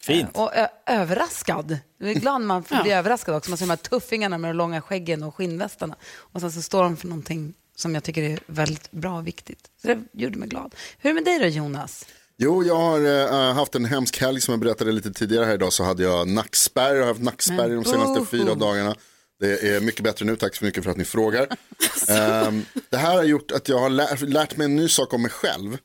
Fint. 0.00 0.28
Och 0.36 0.56
ö- 0.56 0.68
överraskad. 0.86 1.78
Jag 1.98 2.10
är 2.10 2.14
glad 2.14 2.40
när 2.40 2.46
man 2.48 2.64
får 2.64 2.82
bli 2.82 2.92
överraskad 2.92 3.34
också. 3.34 3.50
Man 3.50 3.58
ser 3.58 3.66
de 3.66 3.70
här 3.70 3.76
tuffingarna 3.76 4.38
med 4.38 4.50
de 4.50 4.56
långa 4.56 4.80
skäggen 4.80 5.22
och 5.22 5.34
skinnvästarna. 5.34 5.96
Och 6.16 6.40
sen 6.40 6.52
så 6.52 6.62
står 6.62 6.82
de 6.82 6.96
för 6.96 7.08
någonting 7.08 7.54
som 7.76 7.94
jag 7.94 8.04
tycker 8.04 8.22
är 8.22 8.38
väldigt 8.46 8.90
bra 8.90 9.18
och 9.18 9.26
viktigt. 9.26 9.70
Så 9.82 9.88
det 9.88 9.98
gjorde 10.12 10.38
mig 10.38 10.48
glad. 10.48 10.74
Hur 10.98 11.10
är 11.10 11.14
det 11.14 11.20
med 11.20 11.24
dig 11.24 11.50
då 11.50 11.56
Jonas? 11.56 12.06
Jo, 12.38 12.64
jag 12.64 12.76
har 12.76 13.00
eh, 13.48 13.54
haft 13.54 13.74
en 13.74 13.84
hemsk 13.84 14.20
helg 14.20 14.40
som 14.40 14.52
jag 14.52 14.60
berättade 14.60 14.92
lite 14.92 15.12
tidigare 15.12 15.44
här 15.44 15.54
idag. 15.54 15.72
Så 15.72 15.84
hade 15.84 16.02
jag 16.02 16.28
nackspärr, 16.28 16.94
jag 16.94 17.02
har 17.02 17.08
haft 17.08 17.22
nackspärr 17.22 17.68
de 17.74 17.84
senaste 17.84 18.14
boho. 18.20 18.24
fyra 18.24 18.54
dagarna. 18.54 18.94
Det 19.40 19.62
är 19.76 19.80
mycket 19.80 20.04
bättre 20.04 20.24
nu, 20.24 20.36
tack 20.36 20.56
så 20.56 20.64
mycket 20.64 20.84
för 20.84 20.90
att 20.90 20.96
ni 20.96 21.04
frågar. 21.04 21.46
Ehm, 22.08 22.64
det 22.90 22.96
här 22.96 23.14
har 23.16 23.22
gjort 23.24 23.52
att 23.52 23.68
jag 23.68 23.78
har 23.78 23.90
lärt, 23.90 24.20
lärt 24.20 24.56
mig 24.56 24.64
en 24.64 24.76
ny 24.76 24.88
sak 24.88 25.12
om 25.14 25.22
mig 25.22 25.30
själv. 25.30 25.78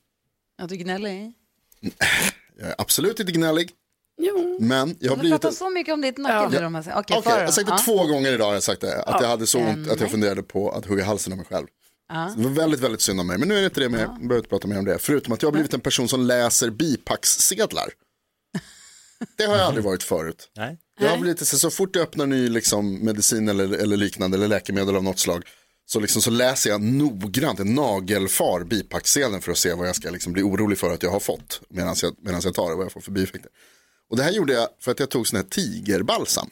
Ja, 0.57 0.67
du 0.67 0.75
gnäller. 0.75 1.33
Jag 2.59 2.69
är 2.69 2.75
absolut 2.77 3.19
inte 3.19 3.31
gnällig, 3.31 3.71
Jo. 4.21 4.57
men 4.61 4.97
jag 4.99 5.09
har 5.11 5.15
Du 5.15 5.19
blivit... 5.19 5.41
pratat 5.41 5.57
så 5.57 5.69
mycket 5.69 5.93
om 5.93 6.01
ditt 6.01 6.17
nacke 6.17 6.49
nu. 6.55 6.59
de 6.63 6.75
här- 6.75 6.81
Okej, 6.81 6.93
Okej, 6.99 7.21
få 7.23 7.29
jag 7.29 7.45
har 7.45 7.51
sagt 7.51 7.67
det 7.67 7.73
Ja. 7.73 7.77
två 7.85 8.07
gånger 8.07 8.33
idag. 8.33 8.55
Jag 8.55 8.63
sagt 8.63 8.81
det, 8.81 9.01
att 9.03 9.21
jag 9.21 9.27
hade 9.29 9.47
så 9.47 9.59
ont 9.59 9.89
att 9.91 9.99
jag 10.01 10.11
funderade 10.11 10.43
på 10.43 10.71
att 10.71 10.85
hugga 10.85 11.03
halsen 11.05 11.33
av 11.33 11.37
mig 11.37 11.47
själv. 11.49 11.67
Ja. 12.11 12.33
Det 12.37 12.43
var 12.43 12.49
väldigt, 12.49 12.79
väldigt 12.79 13.01
synd 13.01 13.19
om 13.19 13.27
mig. 13.27 13.37
Men 13.37 13.47
nu 13.47 13.55
är 13.55 13.59
det 13.59 13.65
inte 13.65 13.79
det 13.79 13.89
mer. 13.89 13.99
Jag 13.99 14.15
behöver 14.15 14.37
inte 14.37 14.49
prata 14.49 14.67
mer 14.67 14.79
om 14.79 14.85
det. 14.85 14.99
Förutom 14.99 15.33
att 15.33 15.41
jag 15.41 15.47
har 15.47 15.53
blivit 15.53 15.73
en 15.73 15.79
person 15.79 16.09
som 16.09 16.21
läser 16.21 16.69
bipackssedlar. 16.69 17.89
Det 19.37 19.43
har 19.43 19.57
jag 19.57 19.65
aldrig 19.65 19.83
varit 19.83 20.03
förut. 20.03 20.49
Nej. 20.57 20.77
Jag 20.99 21.09
har 21.09 21.17
blivit 21.17 21.47
så, 21.47 21.57
så 21.57 21.71
fort 21.71 21.95
jag 21.95 22.03
öppnar 22.03 22.25
ny 22.25 22.49
liksom, 22.49 23.05
medicin 23.05 23.49
eller, 23.49 23.73
eller 23.73 23.97
liknande 23.97 24.37
eller 24.37 24.47
läkemedel 24.47 24.95
av 24.95 25.03
något 25.03 25.19
slag 25.19 25.43
så, 25.85 25.99
liksom, 25.99 26.21
så 26.21 26.29
läser 26.29 26.69
jag 26.69 26.81
noggrant, 26.81 27.59
en 27.59 27.75
nagelfar 27.75 28.63
bipacksedeln 28.63 29.41
för 29.41 29.51
att 29.51 29.57
se 29.57 29.73
vad 29.73 29.87
jag 29.87 29.95
ska 29.95 30.09
liksom, 30.09 30.33
bli 30.33 30.43
orolig 30.43 30.77
för 30.77 30.93
att 30.93 31.03
jag 31.03 31.09
har 31.09 31.19
fått 31.19 31.61
medan 31.69 31.95
jag, 32.01 32.15
jag 32.43 32.53
tar 32.53 32.69
det, 32.69 32.75
vad 32.75 32.85
jag 32.85 32.91
får 32.91 33.01
för 33.01 33.11
bieffekter. 33.11 33.51
Och 34.09 34.17
det 34.17 34.23
här 34.23 34.31
gjorde 34.31 34.53
jag 34.53 34.67
för 34.79 34.91
att 34.91 34.99
jag 34.99 35.09
tog 35.09 35.27
sån 35.27 35.37
här 35.37 35.43
tigerbalsam. 35.43 36.49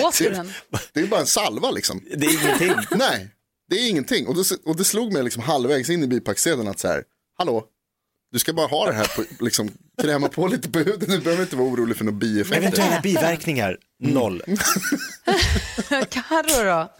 Åt 0.04 0.18
du 0.18 0.30
den? 0.30 0.52
Det 0.92 1.00
är 1.00 1.06
bara 1.06 1.20
en 1.20 1.26
salva 1.26 1.70
liksom. 1.70 2.04
Det 2.16 2.26
är 2.26 2.44
ingenting. 2.44 2.74
Nej, 2.98 3.34
det 3.70 3.76
är 3.76 3.88
ingenting. 3.88 4.26
Och, 4.26 4.34
då, 4.34 4.42
och 4.64 4.76
det 4.76 4.84
slog 4.84 5.12
mig 5.12 5.22
liksom 5.22 5.42
halvvägs 5.42 5.90
in 5.90 6.02
i 6.02 6.06
bipacksedeln 6.06 6.68
att 6.68 6.78
så 6.78 6.88
här, 6.88 7.04
hallå, 7.38 7.64
du 8.32 8.38
ska 8.38 8.52
bara 8.52 8.66
ha 8.66 8.86
det 8.86 8.92
här, 8.92 9.16
på, 9.16 9.44
liksom, 9.44 9.70
kräma 10.02 10.28
på 10.28 10.46
lite 10.46 10.70
på 10.70 10.78
huden, 10.78 11.10
du 11.10 11.20
behöver 11.20 11.42
inte 11.42 11.56
vara 11.56 11.68
orolig 11.68 11.96
för 11.96 12.04
några 12.04 12.18
bieffekter. 12.18 12.62
Eventuella 12.62 13.00
biverkningar, 13.00 13.78
noll. 13.98 14.42
Carro 16.08 16.64
då? 16.64 16.92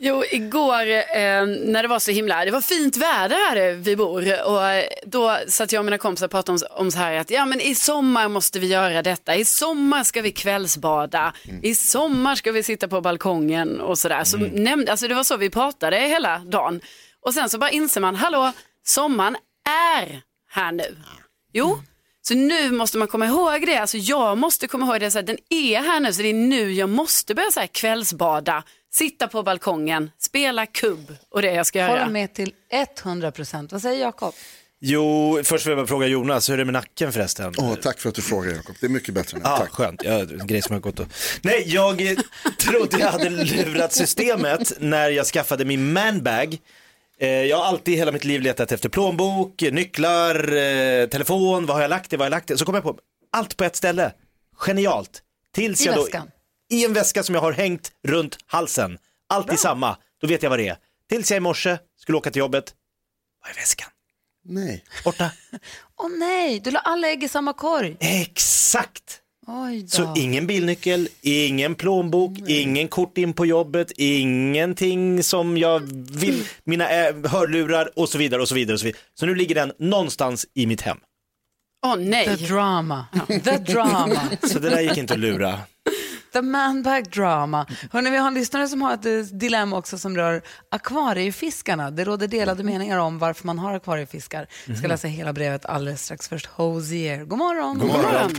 Jo, 0.00 0.24
igår 0.30 0.86
eh, 0.90 1.46
när 1.46 1.82
det 1.82 1.88
var 1.88 1.98
så 1.98 2.10
himla, 2.10 2.44
det 2.44 2.50
var 2.50 2.60
fint 2.60 2.96
väder 2.96 3.36
här 3.36 3.56
där 3.56 3.72
vi 3.72 3.96
bor 3.96 4.44
och 4.46 4.64
eh, 4.64 4.84
då 5.06 5.38
satt 5.48 5.72
jag 5.72 5.80
och 5.80 5.84
mina 5.84 5.98
kompisar 5.98 6.26
och 6.26 6.30
pratade 6.30 6.58
om, 6.58 6.80
om 6.82 6.90
så 6.90 6.98
här 6.98 7.12
att 7.12 7.30
ja 7.30 7.46
men 7.46 7.60
i 7.60 7.74
sommar 7.74 8.28
måste 8.28 8.58
vi 8.58 8.66
göra 8.66 9.02
detta, 9.02 9.36
i 9.36 9.44
sommar 9.44 10.04
ska 10.04 10.22
vi 10.22 10.32
kvällsbada, 10.32 11.32
i 11.62 11.74
sommar 11.74 12.34
ska 12.34 12.52
vi 12.52 12.62
sitta 12.62 12.88
på 12.88 13.00
balkongen 13.00 13.80
och 13.80 13.98
sådär. 13.98 14.24
Så 14.24 14.36
nämnde, 14.36 14.90
alltså 14.90 15.08
det 15.08 15.14
var 15.14 15.24
så 15.24 15.36
vi 15.36 15.50
pratade 15.50 15.96
hela 15.96 16.38
dagen. 16.38 16.80
Och 17.20 17.34
sen 17.34 17.48
så 17.50 17.58
bara 17.58 17.70
inser 17.70 18.00
man, 18.00 18.14
hallå, 18.14 18.52
sommaren 18.84 19.36
är 19.98 20.20
här 20.50 20.72
nu. 20.72 20.96
Jo, 21.52 21.78
Så 22.28 22.34
nu 22.34 22.70
måste 22.72 22.98
man 22.98 23.08
komma 23.08 23.26
ihåg 23.26 23.66
det. 23.66 23.76
Alltså 23.76 23.96
jag 23.96 24.38
måste 24.38 24.68
komma 24.68 24.86
ihåg 24.86 25.00
det. 25.00 25.10
Så 25.10 25.18
här, 25.18 25.22
den 25.22 25.38
är 25.50 25.82
här 25.82 26.00
nu, 26.00 26.12
så 26.12 26.22
det 26.22 26.28
är 26.28 26.34
nu 26.34 26.72
jag 26.72 26.88
måste 26.88 27.34
börja 27.34 27.50
så 27.50 27.60
här, 27.60 27.66
kvällsbada, 27.66 28.62
sitta 28.94 29.28
på 29.28 29.42
balkongen, 29.42 30.10
spela 30.18 30.66
kubb 30.66 31.16
och 31.30 31.42
det 31.42 31.52
jag 31.52 31.66
ska 31.66 31.78
göra. 31.78 31.90
Håller 31.90 32.12
med 32.12 32.34
till 32.34 32.52
100 33.02 33.30
procent. 33.32 33.72
Vad 33.72 33.82
säger 33.82 34.00
Jakob? 34.00 34.34
Jo, 34.80 35.40
först 35.44 35.66
vill 35.66 35.70
jag 35.70 35.78
bara 35.78 35.86
fråga 35.86 36.06
Jonas, 36.06 36.48
hur 36.48 36.54
är 36.54 36.58
det 36.58 36.64
med 36.64 36.72
nacken 36.72 37.12
förresten? 37.12 37.54
Åh, 37.58 37.74
tack 37.74 38.00
för 38.00 38.08
att 38.08 38.14
du 38.14 38.22
frågar 38.22 38.52
Jakob, 38.52 38.76
det 38.80 38.86
är 38.86 38.90
mycket 38.90 39.14
bättre 39.14 39.38
nu. 39.38 39.42
Ja, 39.44 39.56
tack. 39.56 39.70
skönt. 39.70 40.02
Ja, 40.04 40.12
en 40.12 40.46
grej 40.46 40.62
som 40.62 40.74
jag 40.74 40.80
har 40.80 40.90
gått 40.90 41.00
och... 41.00 41.06
Nej, 41.42 41.62
jag 41.66 42.16
trodde 42.58 42.98
jag 42.98 43.10
hade 43.10 43.30
lurat 43.30 43.92
systemet 43.92 44.72
när 44.80 45.10
jag 45.10 45.26
skaffade 45.26 45.64
min 45.64 45.92
manbag. 45.92 46.58
Eh, 47.20 47.28
Jag 47.28 47.56
har 47.56 47.64
alltid 47.64 47.94
i 47.94 47.96
hela 47.96 48.12
mitt 48.12 48.24
liv 48.24 48.40
letat 48.42 48.72
efter 48.72 48.88
plånbok, 48.88 49.62
nycklar, 49.62 50.52
eh, 50.56 51.06
telefon, 51.06 51.66
vad 51.66 51.76
har 51.76 51.82
jag 51.82 51.88
lagt 51.88 52.10
det, 52.10 52.16
vad 52.16 52.24
har 52.24 52.26
jag 52.26 52.36
lagt 52.36 52.48
det? 52.48 52.58
Så 52.58 52.64
kom 52.64 52.74
jag 52.74 52.84
på, 52.84 52.98
allt 53.32 53.56
på 53.56 53.64
ett 53.64 53.76
ställe. 53.76 54.12
Genialt. 54.56 55.22
Tills 55.54 55.80
I 55.80 55.84
jag 55.86 55.94
då, 55.96 56.02
väskan? 56.02 56.30
I 56.70 56.84
en 56.84 56.92
väska 56.92 57.22
som 57.22 57.34
jag 57.34 57.42
har 57.42 57.52
hängt 57.52 57.92
runt 58.08 58.38
halsen. 58.46 58.98
Allt 59.28 59.52
i 59.52 59.56
samma, 59.56 59.96
då 60.20 60.26
vet 60.26 60.42
jag 60.42 60.50
vad 60.50 60.58
det 60.58 60.68
är. 60.68 60.76
Tills 61.08 61.30
jag 61.30 61.36
i 61.36 61.40
morse 61.40 61.78
skulle 62.00 62.18
åka 62.18 62.30
till 62.30 62.40
jobbet, 62.40 62.74
vad 63.42 63.50
är 63.50 63.54
väskan? 63.54 63.88
Nej. 64.44 64.84
Borta. 65.04 65.30
Åh 65.98 66.08
nej, 66.18 66.60
du 66.60 66.70
la 66.70 66.78
alla 66.80 67.08
ägg 67.08 67.24
i 67.24 67.28
samma 67.28 67.52
korg. 67.52 67.96
Exakt. 68.00 69.20
Så 69.86 70.14
ingen 70.16 70.46
bilnyckel, 70.46 71.08
ingen 71.20 71.74
plånbok, 71.74 72.38
ingen 72.46 72.88
kort 72.88 73.18
in 73.18 73.32
på 73.32 73.46
jobbet, 73.46 73.92
ingenting 73.96 75.22
som 75.22 75.58
jag 75.58 75.80
vill, 76.10 76.44
mina 76.64 76.84
hörlurar 77.28 77.90
och 77.96 78.08
så 78.08 78.18
vidare 78.18 78.42
och 78.42 78.48
så 78.48 78.54
vidare. 78.54 78.74
Och 78.74 78.80
så, 78.80 78.86
vidare. 78.86 79.00
så 79.14 79.26
nu 79.26 79.34
ligger 79.34 79.54
den 79.54 79.72
någonstans 79.78 80.46
i 80.54 80.66
mitt 80.66 80.80
hem. 80.80 80.98
Åh 81.86 81.96
nej. 81.96 82.26
The 82.26 82.46
drama. 82.46 83.06
The 83.44 83.56
drama. 83.56 84.20
Så 84.42 84.58
det 84.58 84.70
där 84.70 84.80
gick 84.80 84.96
inte 84.96 85.14
att 85.14 85.20
lura. 85.20 85.58
The 86.32 86.42
manbag 86.42 87.10
drama. 87.10 87.66
Hörrni, 87.92 88.10
vi 88.10 88.16
har 88.16 88.26
en 88.28 88.34
lyssnare 88.34 88.68
som 88.68 88.82
har 88.82 88.94
ett 88.94 89.06
eh, 89.06 89.38
dilemma 89.38 89.76
också 89.76 89.98
som 89.98 90.16
rör 90.16 90.42
akvariefiskarna. 90.70 91.90
Det 91.90 92.04
råder 92.04 92.28
delade 92.28 92.64
meningar 92.64 92.98
om 92.98 93.18
varför 93.18 93.46
man 93.46 93.58
har 93.58 93.74
akvariefiskar. 93.74 94.46
Jag 94.66 94.78
ska 94.78 94.86
läsa 94.86 95.08
hela 95.08 95.32
brevet 95.32 95.66
alldeles 95.66 96.04
strax. 96.04 96.28
Först 96.28 96.46
Hosier. 96.46 97.24
God 97.24 97.38
morgon. 97.38 97.78
God 97.78 97.88
morgon. 97.88 98.30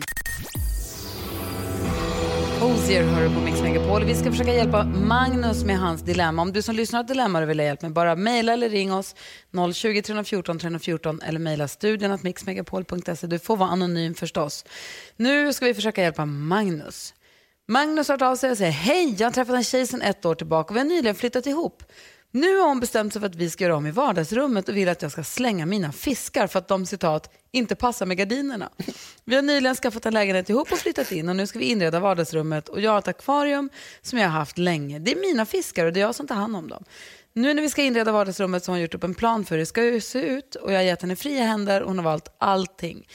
Ozier 2.62 3.04
hör 3.04 3.24
du 3.30 3.36
på 3.36 3.42
Mix 3.42 3.62
Megapol. 3.62 4.04
Vi 4.04 4.16
ska 4.16 4.32
försöka 4.32 4.54
hjälpa 4.54 4.84
Magnus 4.84 5.64
med 5.64 5.80
hans 5.80 6.02
dilemma. 6.02 6.42
Om 6.42 6.54
du 6.54 6.62
som 6.62 6.76
lyssnar 6.76 6.98
har 6.98 7.04
ett 7.04 7.08
dilemma 7.08 7.42
och 7.42 7.50
vill 7.50 7.60
ha 7.60 7.66
hjälp 7.66 7.82
med, 7.82 7.94
bara 7.94 8.16
mejla 8.16 8.54
eller 8.54 8.70
ring 8.70 8.94
oss 8.94 9.16
020 9.74 10.02
314 10.02 10.60
314 10.60 11.22
eller 11.22 11.40
mejla 11.40 11.68
studion 11.68 12.12
att 12.12 12.24
mixmegapol.se. 12.24 13.28
Du 13.28 13.40
får 13.40 13.58
vara 13.58 13.70
anonym 13.70 14.14
förstås. 14.14 14.66
Nu 15.16 15.54
ska 15.54 15.66
vi 15.66 15.74
försöka 15.74 16.02
hjälpa 16.02 16.26
Magnus. 16.26 17.14
Magnus 17.68 18.08
har 18.08 18.14
hört 18.14 18.22
av 18.22 18.36
sig 18.36 18.52
och 18.52 18.58
säger 18.58 18.72
hej, 18.72 19.16
jag 19.20 19.28
har 19.28 19.32
träffat 19.32 19.56
en 19.56 19.64
tjej 19.64 19.88
sedan 19.88 20.02
ett 20.02 20.26
år 20.26 20.36
tillbaka 20.36 20.70
och 20.70 20.76
vi 20.76 20.80
har 20.80 20.88
nyligen 20.88 21.16
flyttat 21.16 21.46
ihop. 21.46 21.84
Nu 22.32 22.58
har 22.58 22.68
hon 22.68 22.80
bestämt 22.80 23.14
sig 23.14 23.20
för 23.20 23.28
att 23.28 23.36
vi 23.36 23.50
ska 23.50 23.64
göra 23.64 23.76
om 23.76 23.88
i 23.88 23.92
vardagsrummet 23.92 24.70
och 24.70 24.78
vill 24.78 24.90
att 24.90 25.02
jag 25.02 25.12
ska 25.12 25.24
slänga 25.24 25.66
mina 25.66 25.92
fiskar 25.92 26.48
för 26.48 26.60
att 26.60 26.68
de 26.68 26.86
citat 26.86 27.34
inte 27.52 27.76
passar 27.76 28.06
med 28.06 28.18
gardinerna. 28.18 28.70
Vi 29.26 29.36
har 29.36 29.42
nyligen 29.42 29.76
skaffat 29.76 30.06
en 30.06 30.14
lägenhet 30.14 30.50
ihop 30.50 30.72
och 30.72 30.78
flyttat 30.78 31.12
in 31.12 31.30
och 31.30 31.36
nu 31.36 31.48
ska 31.48 31.60
vi 31.60 31.66
inreda 31.66 32.00
vardagsrummet 32.00 32.70
och 32.70 32.82
jag 32.82 32.92
har 32.92 33.00
ett 33.00 33.08
akvarium 33.08 33.70
som 34.02 34.20
jag 34.20 34.30
har 34.30 34.40
haft 34.40 34.58
länge. 34.58 35.00
Det 35.00 35.12
är 35.12 35.16
mina 35.16 35.46
fiskar 35.46 35.86
och 35.86 35.94
det 35.94 36.00
är 36.00 36.02
jag 36.02 36.16
som 36.16 36.28
tar 36.28 36.36
hand 36.36 36.56
om 36.56 36.70
dem. 36.70 36.84
Nu 37.34 37.54
när 37.54 37.62
vi 37.62 37.70
ska 37.70 37.82
inreda 37.82 38.12
vardagsrummet 38.12 38.64
så 38.64 38.72
har 38.72 38.76
hon 38.76 38.82
gjort 38.82 38.96
upp 38.96 39.04
en 39.04 39.16
plan 39.16 39.46
för 39.46 39.56
hur 39.56 39.60
det 39.60 39.66
ska 39.66 40.02
se 40.02 40.22
ut 40.22 40.56
och 40.56 40.74
jag 40.74 40.78
har 40.78 40.84
gett 40.84 41.02
henne 41.02 41.16
fria 41.16 41.44
händer 41.44 41.82
och 41.82 41.88
hon 41.88 41.98
har 41.98 42.06
valt 42.06 42.36
allting. 42.38 43.08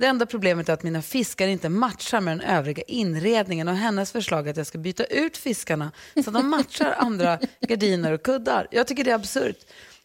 Det 0.00 0.06
enda 0.06 0.26
problemet 0.26 0.68
är 0.68 0.72
att 0.72 0.82
mina 0.82 1.02
fiskar 1.02 1.48
inte 1.48 1.68
matchar 1.68 2.20
med 2.20 2.38
den 2.38 2.46
övriga 2.46 2.82
inredningen 2.82 3.68
och 3.68 3.76
hennes 3.76 4.12
förslag 4.12 4.46
är 4.46 4.50
att 4.50 4.56
jag 4.56 4.66
ska 4.66 4.78
byta 4.78 5.04
ut 5.04 5.36
fiskarna 5.36 5.92
så 6.14 6.20
att 6.20 6.34
de 6.34 6.50
matchar 6.50 6.94
andra 6.98 7.38
gardiner 7.60 8.12
och 8.12 8.22
kuddar. 8.22 8.68
Jag 8.70 8.86
tycker 8.86 9.04
det 9.04 9.10
är 9.10 9.14
absurt. 9.14 9.56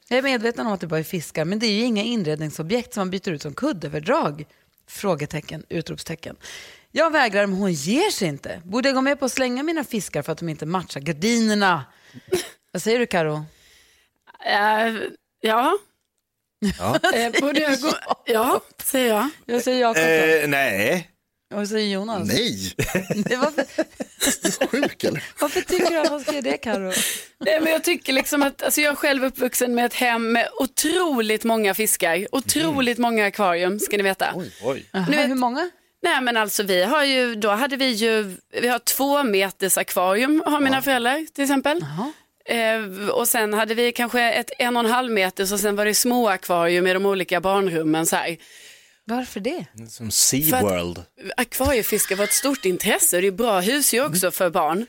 Jag 0.07 0.17
är 0.17 0.23
medveten 0.23 0.67
om 0.67 0.73
att 0.73 0.81
det 0.81 0.87
bara 0.87 0.99
är 0.99 1.03
fiskar, 1.03 1.45
men 1.45 1.59
det 1.59 1.67
är 1.67 1.71
ju 1.71 1.83
inga 1.83 2.03
inredningsobjekt 2.03 2.93
som 2.93 3.01
man 3.01 3.09
byter 3.09 3.29
ut 3.29 3.41
som 3.41 3.53
kuddöverdrag. 3.53 4.45
Frågetecken, 4.87 5.63
utropstecken. 5.69 6.35
Jag 6.91 7.11
vägrar, 7.11 7.45
men 7.45 7.57
hon 7.57 7.73
ger 7.73 8.11
sig 8.11 8.27
inte. 8.27 8.61
Borde 8.65 8.89
jag 8.89 8.95
gå 8.95 9.01
med 9.01 9.19
på 9.19 9.25
att 9.25 9.31
slänga 9.31 9.63
mina 9.63 9.83
fiskar 9.83 10.21
för 10.21 10.31
att 10.31 10.37
de 10.37 10.49
inte 10.49 10.65
matchar 10.65 10.99
gardinerna? 11.01 11.85
Vad 12.71 12.81
säger 12.81 12.99
du 12.99 13.05
Karo? 13.05 13.35
Uh, 13.35 15.03
ja. 15.41 15.77
Ja. 16.79 16.99
Eh, 17.13 17.41
borde 17.41 17.59
jag 17.59 17.79
gå? 17.81 17.91
Ja, 18.25 18.61
säger 18.83 19.07
jag. 19.09 19.29
Jag 19.45 19.61
säger 19.63 19.81
Jakob 19.81 20.03
Eh, 20.43 20.47
nej. 20.49 21.09
då. 21.51 21.57
Vad 21.57 21.67
säger 21.69 21.93
Jonas? 21.93 22.27
Nej, 22.27 22.73
Det- 23.25 23.35
Varför, 23.35 23.65
sjuk 24.67 25.03
eller? 25.03 25.23
varför 25.39 25.61
tycker 25.61 25.89
du 25.91 25.97
att 25.99 26.09
han 26.09 26.19
ska 26.19 26.31
göra 26.31 26.41
det 26.41 26.57
Karo? 26.57 26.91
Nej, 27.39 27.59
men 27.61 27.71
jag 27.71 27.83
tycker 27.83 28.13
liksom 28.13 28.43
att, 28.43 28.63
alltså 28.63 28.81
jag 28.81 28.91
är 28.91 28.95
själv 28.95 29.25
uppvuxen 29.25 29.75
med 29.75 29.85
ett 29.85 29.93
hem 29.93 30.31
med 30.31 30.49
otroligt 30.59 31.43
många 31.43 31.73
fiskar, 31.73 32.27
otroligt 32.31 32.97
många 32.97 33.25
akvarium 33.25 33.79
ska 33.79 33.97
ni 33.97 34.03
veta. 34.03 34.31
Oj. 34.35 34.85
Aha, 34.93 35.11
vet- 35.11 35.29
hur 35.29 35.35
många? 35.35 35.69
Nej 36.03 36.21
men 36.21 36.37
alltså 36.37 36.63
vi 36.63 36.83
har 36.83 37.03
ju, 37.03 37.35
då 37.35 37.49
hade 37.49 37.77
vi 37.77 37.85
ju, 37.89 38.35
vi 38.61 38.67
har 38.67 38.79
två 38.79 39.23
meters 39.23 39.77
akvarium 39.77 40.43
har 40.45 40.59
mina 40.59 40.81
föräldrar 40.81 41.25
till 41.33 41.43
exempel. 41.43 41.85
Eh, 42.49 43.09
och 43.09 43.27
sen 43.27 43.53
hade 43.53 43.73
vi 43.75 43.91
kanske 43.91 44.21
ett 44.21 44.51
en 44.59 44.77
och 44.77 44.83
en 44.85 44.91
halv 44.91 45.11
meters 45.11 45.51
och 45.51 45.59
sen 45.59 45.75
var 45.75 45.85
det 45.85 45.95
små 45.95 46.29
akvarium 46.29 46.87
i 46.87 46.93
de 46.93 47.05
olika 47.05 47.41
barnrummen 47.41 48.05
så 48.05 48.15
här. 48.15 48.37
Varför 49.07 49.39
det? 49.39 49.65
Som 49.89 50.11
SeaWorld. 50.11 50.99
Akvariefiske 51.37 52.15
var 52.15 52.23
ett 52.23 52.33
stort 52.33 52.65
intresse 52.65 53.15
och 53.15 53.21
det 53.21 53.27
är 53.27 53.31
bra 53.31 53.59
husdjur 53.59 54.05
också 54.05 54.31
för 54.31 54.49
barn. 54.49 54.85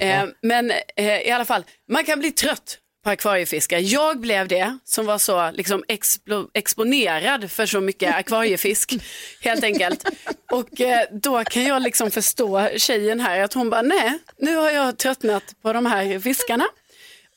Eh, 0.00 0.24
men 0.42 0.72
eh, 0.96 1.18
i 1.20 1.30
alla 1.30 1.44
fall, 1.44 1.64
man 1.90 2.04
kan 2.04 2.18
bli 2.18 2.30
trött 2.32 2.78
på 3.04 3.10
akvariefiske. 3.10 3.78
Jag 3.78 4.20
blev 4.20 4.48
det 4.48 4.78
som 4.84 5.06
var 5.06 5.18
så 5.18 5.50
liksom 5.50 5.84
explo- 5.88 6.48
exponerad 6.54 7.50
för 7.50 7.66
så 7.66 7.80
mycket 7.80 8.14
akvariefisk 8.14 8.94
helt 9.42 9.64
enkelt. 9.64 10.04
Och 10.52 10.80
eh, 10.80 11.04
då 11.12 11.44
kan 11.44 11.64
jag 11.64 11.82
liksom 11.82 12.10
förstå 12.10 12.68
tjejen 12.76 13.20
här 13.20 13.40
att 13.40 13.52
hon 13.52 13.70
bara 13.70 13.82
nej, 13.82 14.18
nu 14.38 14.56
har 14.56 14.70
jag 14.70 14.98
tröttnat 14.98 15.44
på 15.62 15.72
de 15.72 15.86
här 15.86 16.18
fiskarna. 16.20 16.64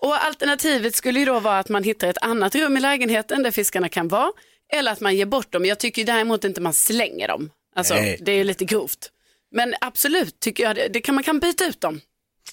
Och 0.02 0.24
alternativet 0.26 0.96
skulle 0.96 1.20
ju 1.20 1.26
då 1.26 1.40
vara 1.40 1.60
att 1.60 1.70
man 1.70 1.84
hittar 1.84 2.08
ett 2.08 2.18
annat 2.22 2.56
rum 2.56 2.78
i 2.78 2.80
lägenheten 2.80 3.44
där 3.44 3.52
fiskarna 3.52 3.90
kan 3.90 4.08
vara. 4.08 4.32
Eller 4.74 4.92
att 4.92 5.00
man 5.00 5.16
ger 5.16 5.26
bort 5.26 5.52
dem. 5.52 5.66
Jag 5.66 5.80
tycker 5.80 6.02
ju 6.02 6.06
däremot 6.06 6.44
inte 6.44 6.62
man 6.62 6.74
slänger 6.74 7.28
dem. 7.28 7.50
Alltså, 7.76 7.94
Nej. 7.94 8.18
det 8.22 8.32
är 8.32 8.36
ju 8.36 8.44
lite 8.44 8.66
grovt. 8.66 9.12
Men 9.52 9.76
absolut 9.82 10.40
tycker 10.40 10.64
jag 10.64 10.76
det, 10.76 10.88
det 10.88 11.02
kan, 11.02 11.16
man 11.16 11.24
kan 11.24 11.40
byta 11.40 11.66
ut 11.66 11.82
dem. 11.82 12.02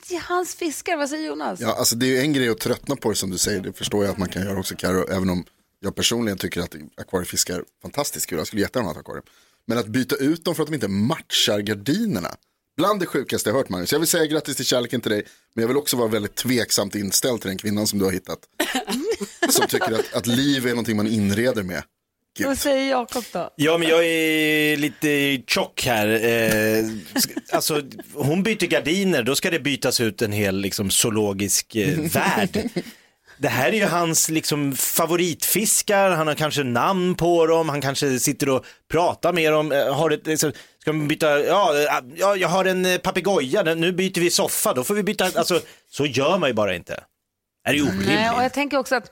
Det 0.08 0.14
är 0.14 0.20
hans 0.20 0.54
fiskar, 0.54 0.96
vad 0.96 1.10
säger 1.10 1.26
Jonas? 1.26 1.60
Ja, 1.60 1.74
alltså 1.74 1.96
det 1.96 2.06
är 2.06 2.10
ju 2.10 2.18
en 2.18 2.32
grej 2.32 2.48
att 2.48 2.58
tröttna 2.58 2.96
på 2.96 3.10
det 3.10 3.16
som 3.16 3.30
du 3.30 3.38
säger, 3.38 3.60
det 3.60 3.72
förstår 3.72 4.04
jag 4.04 4.12
att 4.12 4.18
man 4.18 4.28
kan 4.28 4.42
göra 4.42 4.58
också 4.58 4.74
Karo, 4.76 5.08
även 5.10 5.30
om 5.30 5.44
jag 5.80 5.94
personligen 5.94 6.38
tycker 6.38 6.60
att 6.60 6.74
akvariefiskar 6.96 7.58
är 7.58 7.64
fantastiskt 7.82 8.26
kul, 8.26 8.38
jag 8.38 8.46
skulle 8.46 8.62
jättegärna 8.62 8.88
ha 8.88 8.92
ett 8.92 8.98
akvarium. 8.98 9.24
Men 9.66 9.78
att 9.78 9.86
byta 9.86 10.16
ut 10.16 10.44
dem 10.44 10.54
för 10.54 10.62
att 10.62 10.68
de 10.68 10.74
inte 10.74 10.88
matchar 10.88 11.58
gardinerna, 11.58 12.36
bland 12.78 13.00
det 13.00 13.06
sjukaste 13.06 13.50
jag 13.50 13.56
hört 13.56 13.68
Magnus. 13.68 13.92
Jag 13.92 13.98
vill 13.98 14.08
säga 14.08 14.26
grattis 14.26 14.56
till 14.56 14.64
kärleken 14.64 15.00
till 15.00 15.10
dig, 15.10 15.22
men 15.54 15.62
jag 15.62 15.68
vill 15.68 15.76
också 15.76 15.96
vara 15.96 16.08
väldigt 16.08 16.34
tveksamt 16.34 16.94
inställd 16.94 17.40
till 17.40 17.48
den 17.48 17.58
kvinnan 17.58 17.86
som 17.86 17.98
du 17.98 18.04
har 18.04 18.12
hittat. 18.12 18.38
som 19.50 19.66
tycker 19.66 19.92
att, 19.92 20.14
att 20.14 20.26
liv 20.26 20.66
är 20.66 20.70
någonting 20.70 20.96
man 20.96 21.06
inreder 21.06 21.62
med. 21.62 21.82
Gud. 22.38 22.46
Vad 22.46 22.58
säger 22.58 22.90
Jakob 22.90 23.24
då? 23.32 23.50
Ja, 23.56 23.78
men 23.78 23.88
jag 23.88 24.04
är 24.06 24.76
lite 24.76 25.42
tjock 25.46 25.84
här. 25.86 26.08
Eh, 26.24 26.84
alltså, 27.52 27.82
hon 28.14 28.42
byter 28.42 28.66
gardiner, 28.66 29.22
då 29.22 29.34
ska 29.34 29.50
det 29.50 29.60
bytas 29.60 30.00
ut 30.00 30.22
en 30.22 30.32
hel 30.32 30.60
liksom, 30.60 30.90
zoologisk 30.90 31.76
eh, 31.76 31.98
värld. 31.98 32.70
Det 33.40 33.48
här 33.48 33.68
är 33.68 33.76
ju 33.76 33.84
hans 33.84 34.28
liksom, 34.28 34.76
favoritfiskar, 34.76 36.10
han 36.10 36.26
har 36.26 36.34
kanske 36.34 36.62
namn 36.62 37.14
på 37.14 37.46
dem, 37.46 37.68
han 37.68 37.80
kanske 37.80 38.18
sitter 38.18 38.48
och 38.48 38.64
pratar 38.90 39.32
med 39.32 39.52
dem. 39.52 39.72
eh, 39.72 39.94
Har 39.94 40.10
ett, 40.10 40.26
liksom, 40.26 40.52
ska 40.88 40.92
man 40.92 41.08
byta, 41.08 41.40
ja, 41.40 41.74
ja, 42.16 42.36
jag 42.36 42.48
har 42.48 42.64
en 42.64 42.86
eh, 42.86 42.98
papegoja, 42.98 43.62
nu 43.62 43.92
byter 43.92 44.20
vi 44.20 44.30
soffa, 44.30 44.74
då 44.74 44.84
får 44.84 44.94
vi 44.94 45.02
byta, 45.02 45.24
alltså 45.24 45.60
så 45.90 46.06
gör 46.06 46.38
man 46.38 46.50
ju 46.50 46.54
bara 46.54 46.74
inte. 46.74 47.04
Det 47.64 47.70
är 47.70 47.74
ju 47.74 47.82
orimligt. 47.82 48.06
Nej, 48.06 48.30
och 48.30 48.42
jag 48.42 48.52
tänker 48.52 48.78
också 48.78 48.94
att 48.94 49.10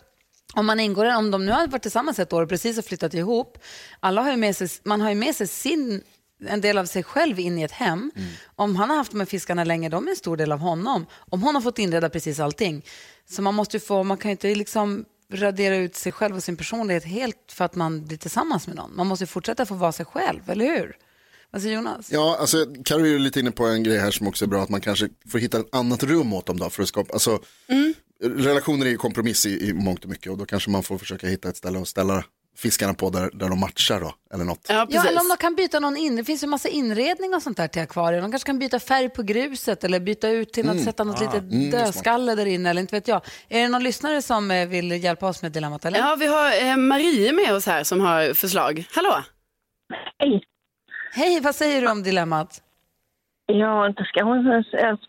om 0.55 0.67
man 0.67 0.81
ingår, 0.81 1.17
om 1.17 1.31
de 1.31 1.47
nu 1.47 1.53
har 1.53 1.67
varit 1.67 1.83
tillsammans 1.83 2.19
ett 2.19 2.33
år 2.33 2.43
och 2.43 2.49
precis 2.49 2.77
har 2.77 2.83
flyttat 2.83 3.15
ihop, 3.15 3.59
alla 4.01 4.23
har 4.23 4.31
ju 4.31 4.37
med 4.37 4.57
sig, 4.57 4.69
man 4.85 5.01
har 5.01 5.09
ju 5.09 5.15
med 5.15 5.37
sig 5.37 5.47
sin, 5.47 6.03
en 6.47 6.61
del 6.61 6.79
av 6.79 6.87
sig 6.87 7.03
själv 7.03 7.41
in 7.41 7.59
i 7.59 7.63
ett 7.63 7.73
hem. 7.73 8.13
Om 8.57 8.77
han 8.77 8.91
har 8.91 8.97
haft 8.97 9.13
här 9.13 9.25
fiskarna 9.25 9.65
länge, 9.65 9.89
de 9.89 10.07
är 10.07 10.11
en 10.11 10.17
stor 10.17 10.37
del 10.37 10.53
av 10.53 10.59
honom. 10.59 11.07
Om 11.31 11.43
hon 11.43 11.55
har 11.55 11.63
fått 11.63 11.79
inreda 11.79 12.09
precis 12.09 12.41
allting. 12.41 12.85
Så 13.29 13.43
man 13.43 13.55
måste 13.55 13.81
få, 13.81 14.03
man 14.03 14.17
kan 14.17 14.29
ju 14.29 14.33
inte 14.33 14.55
liksom 14.55 15.05
radera 15.33 15.77
ut 15.77 15.97
sig 15.97 16.13
själv 16.13 16.37
och 16.37 16.43
sin 16.43 16.57
personlighet 16.57 17.05
helt 17.05 17.53
för 17.53 17.65
att 17.65 17.75
man 17.75 18.07
blir 18.07 18.19
tillsammans 18.19 18.67
med 18.67 18.77
någon. 18.77 18.97
Man 18.97 19.07
måste 19.07 19.23
ju 19.23 19.27
fortsätta 19.27 19.67
få 19.67 19.75
vara 19.75 19.93
sig 19.93 20.07
själv, 20.07 20.51
eller 20.51 20.67
hur? 20.67 20.97
Vad 21.51 21.63
säger 21.63 21.75
Jonas? 21.75 22.13
Ja, 22.13 22.37
alltså 22.41 22.67
Karo 22.85 23.01
är 23.01 23.07
ju 23.07 23.19
lite 23.19 23.41
inne 23.41 23.51
på 23.51 23.67
en 23.67 23.83
grej 23.83 23.99
här 23.99 24.11
som 24.11 24.29
också 24.29 24.45
är 24.45 24.49
bra, 24.49 24.63
att 24.63 24.69
man 24.69 24.81
kanske 24.81 25.09
får 25.33 25.39
hitta 25.39 25.59
ett 25.61 25.75
annat 25.75 26.03
rum 26.03 26.33
åt 26.33 26.47
dem 26.47 26.59
då 26.59 26.71
för 26.71 26.83
att 26.83 26.89
skapa, 26.89 27.13
alltså 27.13 27.39
relationer 28.25 28.87
är 28.87 28.91
ju 28.91 28.97
kompromiss 28.97 29.47
i, 29.47 29.69
i 29.69 29.73
mångt 29.73 30.05
och 30.05 30.11
mycket 30.11 30.33
och 30.33 30.39
då 30.39 30.45
kanske 30.47 30.71
man 30.71 30.83
får 30.83 30.99
försöka 30.99 31.27
hitta 31.27 31.49
ett 31.49 31.57
ställe 31.57 31.79
att 31.79 31.89
ställa 31.89 32.25
fiskarna 32.59 32.95
på 32.95 33.11
där, 33.11 33.31
där 33.33 33.49
de 33.49 33.61
matchar 33.61 34.01
då, 34.01 34.15
eller 34.35 34.45
något. 34.45 34.67
Ja, 34.69 34.87
Ja, 34.91 35.07
eller 35.09 35.21
om 35.21 35.29
de 35.29 35.37
kan 35.37 35.55
byta 35.55 35.81
någon 35.81 35.97
in. 35.97 36.17
Det 36.17 36.25
finns 36.25 36.43
ju 36.43 36.47
massa 36.47 36.69
inredning 36.69 37.35
och 37.35 37.43
sånt 37.43 37.57
där 37.57 37.69
till 37.69 37.83
akvarier. 37.83 38.21
De 38.23 38.31
kanske 38.31 38.47
kan 38.47 38.59
byta 38.59 38.81
färg 38.81 39.09
på 39.09 39.23
gruset 39.23 39.85
eller 39.85 40.01
byta 40.01 40.29
ut 40.29 40.53
till 40.53 40.65
något, 40.67 40.73
Mm. 40.75 40.85
sätta 40.85 41.05
något 41.05 41.17
Ah. 41.23 41.25
litet 41.25 41.53
Mm, 41.53 41.71
dödskalle 41.71 42.35
där 42.35 42.47
inne 42.47 42.71
eller 42.71 42.81
inte 42.81 42.97
vet 42.97 43.09
jag. 43.09 43.23
Är 43.49 43.61
det 43.63 43.69
någon 43.69 43.83
lyssnare 43.83 44.23
som 44.23 44.51
eh, 44.51 44.69
vill 44.69 44.91
hjälpa 45.05 45.29
oss 45.29 45.43
med 45.43 45.53
dilemmat 45.53 45.85
eller? 45.85 45.99
Ja, 45.99 46.17
vi 46.21 46.27
har 46.27 46.63
eh, 46.71 46.77
Marie 46.77 47.33
med 47.33 47.55
oss 47.55 47.67
här 47.67 47.85
som 47.85 48.01
har 48.01 48.35
förslag. 48.35 48.85
Hallå? 48.95 49.23
Hej. 50.19 50.43
Hej, 51.13 51.41
vad 51.43 51.55
säger 51.55 51.81
du 51.83 51.91
om 51.91 52.03
dilemmat? 52.03 52.63
Ja, 53.47 53.87
inte 53.87 54.05
ska, 54.05 54.25
hon, 54.25 54.65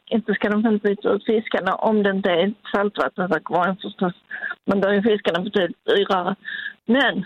inte 0.10 0.34
ska 0.34 0.50
de 0.50 0.62
väl 0.62 0.80
byta 0.80 1.10
ut 1.10 1.26
fiskarna 1.26 1.76
om 1.76 2.04
det 2.04 2.10
inte 2.10 2.30
är 2.30 2.48
ett 2.48 2.54
saltvattensakvarium 2.72 3.78
förstås. 3.78 4.14
Men 4.66 4.82
då 4.82 4.88
är 4.90 5.02
fiskarna 5.02 5.40
betydligt 5.40 5.86
dyrare. 5.86 6.36
Men 6.86 7.26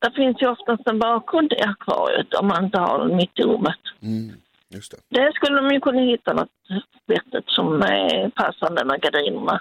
det 0.00 0.12
finns 0.16 0.42
ju 0.42 0.46
oftast 0.46 0.86
en 0.86 0.98
bakgrund 0.98 1.52
i 1.52 1.62
akvariet 1.62 2.34
om 2.34 2.46
man 2.46 2.64
inte 2.64 2.78
har 2.78 2.98
den 2.98 3.16
mitt 3.16 3.38
i 3.38 3.42
rummet. 3.42 3.80
Mm, 4.02 4.36
just 4.68 4.90
det. 4.92 5.18
Där 5.20 5.32
skulle 5.32 5.60
de 5.60 5.74
ju 5.74 5.80
kunna 5.80 6.00
hitta 6.00 6.32
något 6.32 6.48
vettigt 7.06 7.48
som 7.48 7.82
är 7.82 8.30
passande 8.30 8.84
med 8.84 9.00
gardinerna. 9.00 9.60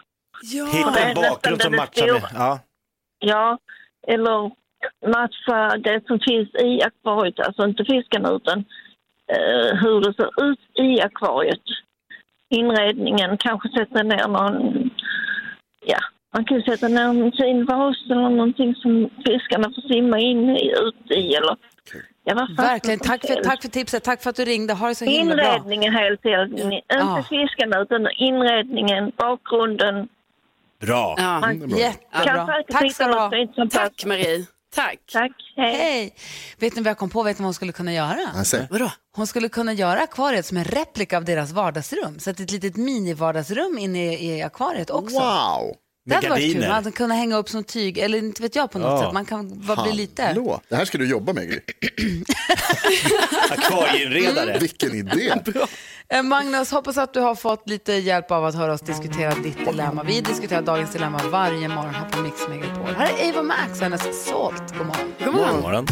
Hitta 0.74 1.00
en 1.00 1.16
bakgrund 1.16 1.62
som 1.62 1.76
matchar 1.76 2.14
med. 2.14 2.30
Ja. 2.34 2.60
Ja, 3.20 3.58
eller 4.08 4.52
matcha 5.08 5.78
det 5.78 6.02
som 6.08 6.20
finns 6.20 6.50
i 6.56 6.82
akvariet, 6.84 7.39
alltså 7.39 7.63
inte 7.63 7.86
fiskarna 7.86 8.30
utan 8.32 8.60
eh, 9.34 9.78
hur 9.82 10.02
det 10.02 10.13
ser 10.13 10.46
ut 10.52 10.60
i 10.80 11.02
akvariet. 11.02 11.62
Inredningen, 12.50 13.38
kanske 13.38 13.70
sätta 13.70 14.04
ner 14.04 14.28
någon, 14.28 14.89
ja, 15.86 16.00
man 16.34 16.46
kan 16.46 16.62
sätta 16.62 16.88
ner 16.88 17.02
en 17.02 17.32
fin 17.32 17.65
vas 17.65 17.98
eller 18.06 18.30
någonting 18.30 18.76
som 18.76 19.10
fiskarna 19.26 19.72
får 19.76 19.94
simma 19.94 20.20
in 20.20 20.50
i, 20.50 20.72
ut 20.72 21.12
i 21.12 21.34
eller 21.36 21.58
ja, 22.24 22.36
vad 22.36 22.48
fan 22.56 22.65
Verkligen, 22.65 23.00
tack 23.00 23.22
för, 23.28 23.44
tack 23.44 23.62
för 23.62 23.70
tipset, 23.70 24.04
tack 24.04 24.24
för 24.24 24.30
att 24.30 24.36
du 24.36 24.46
ringde. 24.46 24.74
Ha 24.74 24.88
det 24.88 24.96
så 24.96 25.06
himla 25.06 25.36
bra. 25.36 25.46
Inredningen 25.46 25.94
helt 25.94 26.26
enkelt, 26.26 26.60
inte 26.60 26.82
Ja. 26.88 27.26
fiskarna 27.30 27.82
utan 27.82 28.08
inredningen, 28.17 29.12
bakgrunden. 29.17 30.08
Bra. 30.82 31.15
Ja. 31.17 31.52
Jättebra. 31.54 32.26
kan 32.26 32.48
säkert 32.48 32.72
Tack 32.72 32.94
ska 32.94 33.08
du 33.08 33.13
ha. 33.13 33.67
Tack 33.72 34.06
Marie. 34.06 34.46
Tack. 34.76 35.00
Tack, 35.14 35.32
hej. 35.58 35.76
Hej! 35.76 36.16
Vet 36.60 36.76
ni 36.76 36.82
vad 36.82 36.90
jag 36.90 36.98
kom 36.98 37.10
på? 37.10 37.24
Vet 37.24 37.38
ni 37.40 37.44
vad 37.44 37.48
hon 37.48 37.54
skulle 37.54 37.72
kunna 37.72 37.94
göra? 37.94 38.28
Alltså, 38.36 38.58
Vadå? 38.70 38.92
Hon 39.16 39.28
skulle 39.28 39.50
kunna 39.50 39.74
göra 39.74 40.02
akvariet 40.02 40.46
som 40.46 40.58
en 40.58 40.64
replika 40.64 41.18
av 41.18 41.26
deras 41.26 41.52
vardagsrum. 41.52 42.20
Så 42.20 42.30
att 42.30 42.40
ett 42.40 42.52
litet 42.52 42.76
mini-vardagsrum 42.78 43.78
inne 43.78 44.14
i, 44.14 44.38
i 44.38 44.42
akvariet 44.42 44.90
också. 44.90 45.20
wow! 45.20 45.76
Det 46.06 46.16
hade 46.16 46.30
varit 46.30 46.42
kul. 46.42 46.48
gardiner. 46.54 46.68
Man 46.68 46.76
hade 46.76 46.92
kunnat 46.92 47.18
hänga 47.18 47.38
upp 47.38 47.50
som 47.50 47.64
tyg, 47.64 47.98
eller 47.98 48.18
inte 48.18 48.42
vet 48.42 48.56
jag 48.56 48.72
på 48.72 48.80
något 48.80 49.00
Ja. 49.02 49.06
sätt. 49.06 49.14
Man 49.14 49.26
kan 49.26 49.52
vad 49.56 49.84
bli 49.84 49.94
lite... 49.94 50.24
Hallå, 50.24 50.62
det 50.70 50.76
här 50.76 50.86
ska 50.86 50.98
du 50.98 51.10
jobba 51.10 51.34
med 51.34 51.48
Gry. 51.50 51.60
Akvarieinredare. 53.50 54.58
Vilken 54.60 54.94
idé. 54.96 55.34
Eh, 56.14 56.24
Magnus, 56.24 56.72
hoppas 56.72 56.98
att 56.98 57.14
du 57.14 57.20
har 57.20 57.36
fått 57.36 57.70
lite 57.70 57.94
hjälp 57.94 58.32
av 58.32 58.46
att 58.46 58.56
höra 58.56 58.74
oss 58.74 58.82
diskutera 58.82 59.34
ditt 59.36 59.66
dilemma. 59.66 60.04
Vi 60.04 60.22
diskuterar 60.22 60.62
dagens 60.62 60.92
dilemma 60.92 61.20
varje 61.32 61.68
morgon 61.68 61.94
här 61.94 62.10
på 62.10 62.22
Mix 62.22 62.36
Megapol. 62.50 62.96
Här 62.98 63.12
är 63.20 63.30
Ava 63.34 63.44
Max 63.44 63.72
och 63.72 63.78
hennes 63.84 64.26
Salt. 64.26 64.78
God 64.78 64.88
morgon. 64.88 65.14
God 65.26 65.34
morgon. 65.62 65.88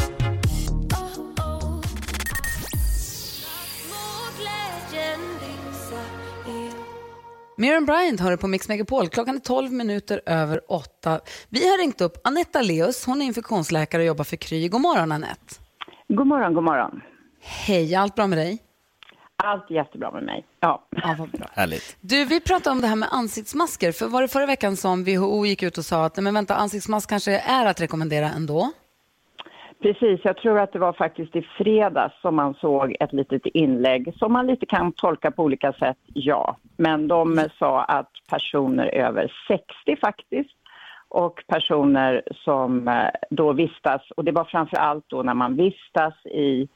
Miriam 7.59 7.85
Bryant 7.85 8.19
hör 8.19 8.31
du 8.31 8.37
på 8.37 8.47
Mix 8.47 8.67
Megapol. 8.67 9.07
Klockan 9.07 9.35
är 9.35 9.39
12 9.39 9.71
minuter 9.71 10.21
över 10.25 10.61
8. 10.71 11.19
Vi 11.49 11.69
har 11.69 11.77
ringt 11.77 12.01
upp 12.01 12.27
Anetta 12.27 12.61
Leus. 12.61 13.05
Hon 13.05 13.21
är 13.21 13.25
infektionsläkare 13.25 14.01
och 14.01 14.07
jobbar 14.07 14.23
för 14.23 14.35
Kry. 14.35 14.67
God 14.67 14.81
morgon, 14.81 15.11
Anette. 15.11 15.55
God 16.07 16.27
morgon, 16.27 16.53
god 16.53 16.63
morgon. 16.63 17.01
Hej, 17.41 17.95
allt 17.95 18.15
bra 18.15 18.27
med 18.27 18.37
dig? 18.37 18.57
Allt 19.35 19.71
jättebra 19.71 20.11
med 20.11 20.23
mig. 20.23 20.45
Ja. 20.59 20.87
Ja, 20.91 21.15
vad 21.19 21.31
bra. 21.31 21.49
Härligt. 21.53 21.97
Du, 22.01 22.25
vi 22.25 22.39
pratade 22.39 22.71
om 22.71 22.81
det 22.81 22.87
här 22.87 22.95
med 22.95 23.09
ansiktsmasker. 23.11 23.91
För 23.91 24.07
var 24.07 24.21
det 24.21 24.27
förra 24.27 24.45
veckan 24.45 24.75
som 24.75 25.03
WHO 25.03 25.45
gick 25.45 25.63
ut 25.63 25.77
och 25.77 25.85
sa 25.85 26.05
att 26.05 26.15
nej, 26.15 26.23
men 26.23 26.33
vänta, 26.33 26.55
ansiktsmask 26.55 27.09
kanske 27.09 27.39
är 27.39 27.65
att 27.65 27.81
rekommendera 27.81 28.29
ändå? 28.29 28.71
Precis, 29.81 30.19
jag 30.23 30.37
tror 30.37 30.59
att 30.59 30.73
det 30.73 30.79
var 30.79 30.93
faktiskt 30.93 31.35
i 31.35 31.41
fredags 31.41 32.21
som 32.21 32.35
man 32.35 32.53
såg 32.53 32.95
ett 32.99 33.13
litet 33.13 33.45
inlägg 33.45 34.13
som 34.17 34.33
man 34.33 34.47
lite 34.47 34.65
kan 34.65 34.91
tolka 34.91 35.31
på 35.31 35.43
olika 35.43 35.73
sätt, 35.73 35.97
ja. 36.05 36.57
Men 36.77 37.07
de 37.07 37.47
sa 37.59 37.83
att 37.83 38.11
personer 38.29 38.85
över 38.85 39.33
60 39.47 39.65
faktiskt 40.01 40.55
och 41.09 41.43
personer 41.47 42.21
som 42.35 42.87
eh, 42.87 43.09
då 43.29 43.53
vistas, 43.53 44.11
och 44.11 44.23
det 44.23 44.31
var 44.31 44.43
framför 44.43 44.77
allt 44.77 45.05
då 45.07 45.23
när 45.23 45.33
man 45.33 45.55
vistas 45.55 46.25
i 46.25 46.67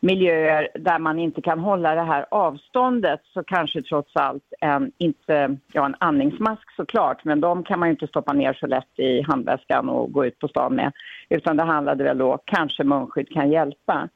miljöer 0.00 0.68
där 0.74 0.98
man 0.98 1.18
inte 1.18 1.42
kan 1.42 1.58
hålla 1.58 1.94
det 1.94 2.02
här 2.02 2.26
avståndet 2.30 3.20
så 3.24 3.42
kanske 3.42 3.82
trots 3.82 4.16
allt 4.16 4.52
en, 4.60 4.92
inte, 4.98 5.56
ja 5.72 5.86
en 5.86 5.96
andningsmask 5.98 6.70
såklart, 6.76 7.24
men 7.24 7.40
de 7.40 7.64
kan 7.64 7.78
man 7.78 7.88
ju 7.88 7.92
inte 7.92 8.06
stoppa 8.06 8.32
ner 8.32 8.52
så 8.52 8.66
lätt 8.66 8.98
i 8.98 9.22
handväskan 9.22 9.88
och 9.88 10.12
gå 10.12 10.26
ut 10.26 10.38
på 10.38 10.48
stan 10.48 10.74
med. 10.74 10.92
Utan 11.28 11.56
det 11.56 11.62
handlade 11.62 12.04
väl 12.04 12.18
då, 12.18 12.38
kanske 12.44 12.84
munskydd 12.84 13.28
kan 13.28 13.50
hjälpa. 13.50 14.08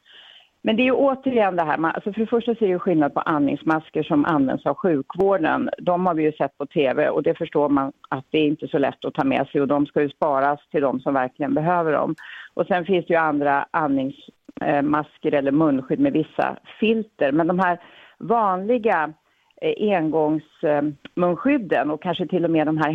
Men 0.66 0.76
det 0.76 0.82
är 0.82 0.84
ju 0.84 0.92
återigen 0.92 1.56
det 1.56 1.62
här, 1.62 1.78
man, 1.78 1.90
alltså 1.94 2.12
för 2.12 2.20
det 2.20 2.26
första 2.26 2.54
så 2.54 2.64
är 2.64 2.68
det 2.68 2.78
skillnad 2.78 3.14
på 3.14 3.20
andningsmasker 3.20 4.02
som 4.02 4.24
används 4.24 4.66
av 4.66 4.74
sjukvården. 4.74 5.70
De 5.78 6.06
har 6.06 6.14
vi 6.14 6.22
ju 6.22 6.32
sett 6.32 6.58
på 6.58 6.66
tv 6.66 7.08
och 7.08 7.22
det 7.22 7.38
förstår 7.38 7.68
man 7.68 7.92
att 8.08 8.24
det 8.30 8.38
är 8.38 8.46
inte 8.46 8.68
så 8.68 8.78
lätt 8.78 9.04
att 9.04 9.14
ta 9.14 9.24
med 9.24 9.46
sig 9.46 9.60
och 9.60 9.68
de 9.68 9.86
ska 9.86 10.02
ju 10.02 10.08
sparas 10.08 10.60
till 10.70 10.82
de 10.82 11.00
som 11.00 11.14
verkligen 11.14 11.54
behöver 11.54 11.92
dem. 11.92 12.14
Och 12.54 12.66
sen 12.66 12.84
finns 12.84 13.06
det 13.06 13.14
ju 13.14 13.20
andra 13.20 13.66
andnings 13.70 14.14
andningsmasker 14.60 15.34
eller 15.34 15.52
munskydd 15.52 16.00
med 16.00 16.12
vissa 16.12 16.56
filter. 16.80 17.32
Men 17.32 17.46
de 17.46 17.58
här 17.58 17.80
vanliga 18.18 19.12
eh, 19.60 19.96
engångsmunskydden 19.96 21.90
och 21.90 22.02
kanske 22.02 22.26
till 22.26 22.44
och 22.44 22.50
med 22.50 22.66
de 22.66 22.78
här 22.78 22.92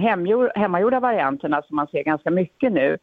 hemmagjorda 0.56 1.00
varianterna 1.00 1.62
som 1.62 1.76
man 1.76 1.88
ser 1.88 2.04
ganska 2.04 2.32
mycket 2.32 2.72
nu, 2.72 2.98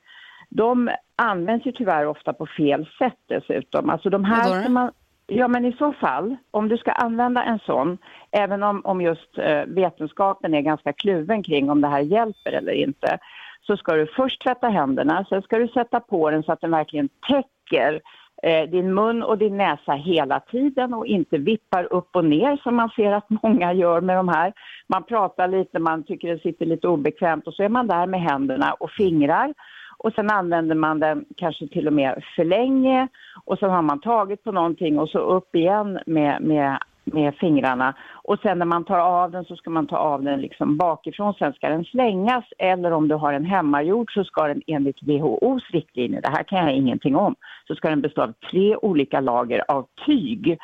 de 0.49 0.91
används 1.17 1.67
ju 1.67 1.73
tyvärr 1.73 2.07
ofta 2.07 2.33
på 2.33 2.47
fel 2.47 2.89
sätt 2.99 3.19
dessutom. 3.27 3.91
Alltså 3.91 4.11
de 4.11 4.25
här 4.25 4.69
man, 4.69 4.91
Ja, 5.29 5.49
men 5.49 5.65
i 5.65 5.73
så 5.73 5.93
fall, 5.93 6.37
om 6.51 6.69
du 6.69 6.77
ska 6.77 6.93
använda 6.93 7.43
en 7.43 7.59
sån, 7.59 7.99
även 8.31 8.63
om, 8.63 8.81
om 8.85 9.01
just 9.01 9.39
eh, 9.39 9.65
vetenskapen 9.67 10.55
är 10.55 10.61
ganska 10.61 10.93
kluven 10.93 11.43
kring 11.43 11.71
om 11.71 11.81
det 11.81 11.89
här 11.89 12.01
hjälper 12.01 12.53
eller 12.53 12.73
inte, 12.73 13.19
så 13.67 13.77
ska 13.77 13.95
du 13.95 14.07
först 14.07 14.43
tvätta 14.43 14.69
händerna, 14.69 15.27
sen 15.29 15.43
ska 15.43 15.59
du 15.59 15.69
sätta 15.69 16.01
på 16.01 16.31
den 16.31 16.43
så 16.43 16.53
att 16.53 16.61
den 16.61 16.71
verkligen 16.71 17.09
täcker 17.29 17.95
eh, 17.95 18.01
Eh, 18.43 18.71
din 18.71 18.95
mun 18.95 19.23
och 19.23 19.39
din 19.39 19.57
näsa 19.57 19.93
hela 19.93 20.41
tiden 20.41 20.95
och 20.95 21.07
inte 21.07 21.39
vippar 21.39 21.93
upp 21.93 22.17
och 22.17 22.25
ner 22.25 22.57
som 22.57 22.77
man 22.77 22.89
ser 22.89 23.13
att 23.13 23.27
många 23.43 23.73
gör 23.73 24.01
med 24.01 24.17
de 24.17 24.29
här. 24.29 24.53
Man 24.87 25.03
pratar 25.05 25.49
lite, 25.49 25.79
man 25.79 26.05
tycker 26.05 26.29
det 26.29 26.39
sitter 26.39 26.67
lite 26.67 26.89
obekvämt 26.89 27.47
och 27.47 27.55
så 27.55 27.63
är 27.63 27.69
man 27.69 27.87
där 27.87 28.07
med 28.07 28.21
händerna 28.21 28.73
och 28.73 28.91
fingrar 28.91 29.55
och 29.99 30.13
sen 30.13 30.31
använder 30.31 30.75
man 30.75 31.01
den 31.01 31.25
kanske 31.37 31.69
till 31.69 31.87
och 31.87 31.93
med 31.93 32.23
för 32.37 32.45
länge 32.45 33.09
och 33.45 33.59
sen 33.59 33.71
har 33.71 33.83
man 33.83 34.01
tagit 34.01 34.45
på 34.45 34.53
någonting 34.53 34.99
och 34.99 35.09
så 35.09 35.19
upp 35.19 35.55
igen 35.55 35.99
med, 36.07 36.43
med, 36.43 36.79
med 37.07 37.35
fingrarna. 37.35 37.95
Och 38.13 38.39
sen 38.39 38.59
när 38.59 38.67
man 38.67 38.85
tar 38.85 38.99
av 38.99 39.31
den 39.31 39.45
så 39.45 39.57
ska 39.57 39.71
man 39.71 39.87
ta 39.87 39.97
av 39.97 40.23
den 40.23 40.41
liksom 40.41 40.77
bakifrån, 40.77 41.35
sen 41.35 41.53
ska 41.53 41.69
den 41.69 41.85
slängas 41.85 42.45
eller 42.59 42.93
om 42.93 43.09
du 43.09 43.15
har 43.15 43.33
en 43.33 43.45
hemmagjord 43.45 44.13
så 44.15 44.25
ska 44.25 44.47
den 44.47 44.63
enligt 44.67 45.03
WHOs 45.03 45.71
riktlinjer, 45.71 46.21
det 46.21 46.31
här 46.31 46.43
kan 46.43 46.59
jag 46.59 46.75
ingenting 46.75 47.17
om, 47.17 47.35
så 47.69 47.75
ska 47.75 47.91
den 47.91 48.01
bestå 48.01 48.23
av 48.23 48.33
tre 48.51 48.77
olika 48.77 49.21
lager 49.21 49.65
av 49.69 49.87
tyg. 50.07 50.59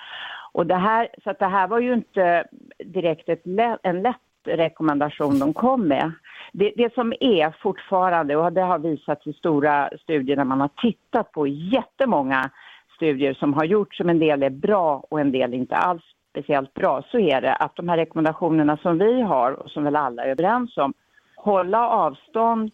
Och 0.52 0.66
det 0.66 0.76
här, 0.76 1.08
så 1.24 1.30
att 1.30 1.38
det 1.38 1.46
här 1.46 1.68
var 1.68 1.80
ju 1.80 1.92
inte 1.92 2.44
direkt 2.84 3.28
ett 3.28 3.42
en 3.82 4.02
lätt 4.02 4.16
rekommendation 4.44 5.38
de 5.38 5.54
kom 5.54 5.88
med. 5.88 6.12
Det, 6.52 6.72
det 6.76 6.94
som 6.94 7.12
är 7.20 7.54
fortfarande, 7.62 8.36
och 8.36 8.52
det 8.52 8.60
har 8.60 8.78
visats 8.78 9.26
i 9.26 9.32
stora 9.32 9.90
studier 10.02 10.36
när 10.36 10.44
man 10.44 10.60
har 10.60 10.70
tittat 10.82 11.32
på 11.32 11.46
jättemånga 11.46 12.50
studier 12.96 13.34
som 13.34 13.54
har 13.54 13.64
gjorts, 13.64 13.96
som 13.96 14.08
en 14.08 14.18
del 14.18 14.42
är 14.42 14.50
bra 14.50 15.04
och 15.10 15.20
en 15.20 15.32
del 15.32 15.54
inte 15.54 15.76
alls 15.76 16.02
speciellt 16.32 16.74
bra, 16.74 17.02
så 17.10 17.18
är 17.18 17.40
det 17.40 17.54
att 17.54 17.76
de 17.76 17.88
här 17.88 17.96
rekommendationerna 17.96 18.76
som 18.76 18.98
vi 18.98 19.22
har 19.22 19.52
och 19.52 19.70
som 19.70 19.84
väl 19.84 19.96
alla 19.96 20.24
är 20.24 20.28
överens 20.28 20.76
om, 20.76 20.92
hålla 21.36 21.88
avstånd, 21.88 22.70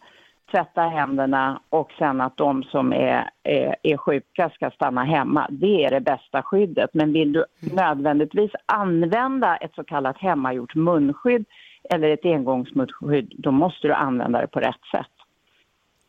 tvätta 0.50 0.82
händerna 0.82 1.60
och 1.70 1.92
sen 1.98 2.20
att 2.20 2.36
de 2.36 2.62
som 2.62 2.92
är, 2.92 3.30
är, 3.42 3.76
är 3.82 3.96
sjuka 3.96 4.50
ska 4.50 4.70
stanna 4.70 5.04
hemma. 5.04 5.46
Det 5.50 5.84
är 5.84 5.90
det 5.90 6.00
bästa 6.00 6.42
skyddet. 6.42 6.90
Men 6.94 7.12
vill 7.12 7.32
du 7.32 7.44
nödvändigtvis 7.72 8.50
använda 8.66 9.56
ett 9.56 9.74
så 9.74 9.84
kallat 9.84 10.18
hemmagjort 10.18 10.74
munskydd 10.74 11.44
eller 11.90 12.08
ett 12.08 12.24
engångsmunskydd, 12.24 13.32
då 13.38 13.50
måste 13.50 13.88
du 13.88 13.94
använda 13.94 14.40
det 14.40 14.46
på 14.46 14.60
rätt 14.60 14.84
sätt. 14.90 15.17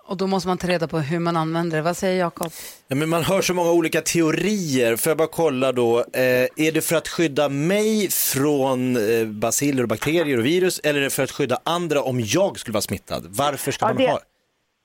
Och 0.10 0.18
då 0.18 0.28
måste 0.28 0.48
man 0.48 0.58
ta 0.58 0.68
reda 0.68 0.88
på 0.88 0.98
hur 1.00 1.20
man 1.20 1.38
använder 1.38 1.78
det. 1.78 1.84
Vad 1.84 1.98
säger 1.98 2.20
Jakob? 2.20 2.48
Ja, 2.88 2.96
men 2.96 3.10
man 3.10 3.24
hör 3.24 3.42
så 3.42 3.54
många 3.54 3.72
olika 3.72 4.02
teorier. 4.02 4.96
Får 4.96 5.10
jag 5.10 5.18
bara 5.18 5.28
kolla 5.28 5.72
då, 5.72 5.98
eh, 6.00 6.66
är 6.68 6.72
det 6.72 6.82
för 6.82 6.96
att 6.96 7.08
skydda 7.08 7.50
mig 7.50 8.10
från 8.12 8.96
eh, 8.96 9.28
baciller 9.28 9.84
och 9.84 9.90
bakterier 9.90 10.38
och 10.38 10.46
virus 10.46 10.80
eller 10.80 11.00
är 11.00 11.04
det 11.04 11.10
för 11.14 11.24
att 11.24 11.32
skydda 11.32 11.58
andra 11.64 12.02
om 12.02 12.20
jag 12.20 12.60
skulle 12.60 12.74
vara 12.74 12.82
smittad? 12.82 13.24
Varför 13.30 13.72
ska 13.72 13.86
Ja, 13.86 13.90
man 13.94 13.98
det- 13.98 14.12
ha? 14.12 14.20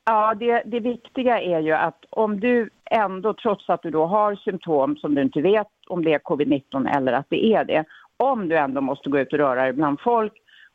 Ja, 0.06 0.34
det, 0.34 0.62
det 0.66 0.80
viktiga 0.80 1.40
är 1.40 1.60
ju 1.60 1.72
att 1.72 1.98
om 2.10 2.40
du 2.40 2.70
ändå, 2.90 3.34
trots 3.34 3.68
att 3.68 3.82
du 3.82 3.90
då 3.90 4.06
har 4.06 4.36
symptom 4.36 4.96
som 4.96 5.14
du 5.14 5.22
inte 5.22 5.40
vet 5.40 5.66
om 5.88 6.04
det 6.04 6.12
är 6.12 6.18
covid-19 6.18 6.96
eller 6.96 7.12
att 7.12 7.26
det 7.30 7.44
är 7.54 7.64
det, 7.64 7.84
om 8.16 8.48
du 8.48 8.56
ändå 8.58 8.80
måste 8.80 9.10
gå 9.10 9.18
ut 9.18 9.32
och 9.32 9.38
röra 9.38 9.62
dig 9.62 9.72
bland 9.72 10.00
folk 10.00 10.32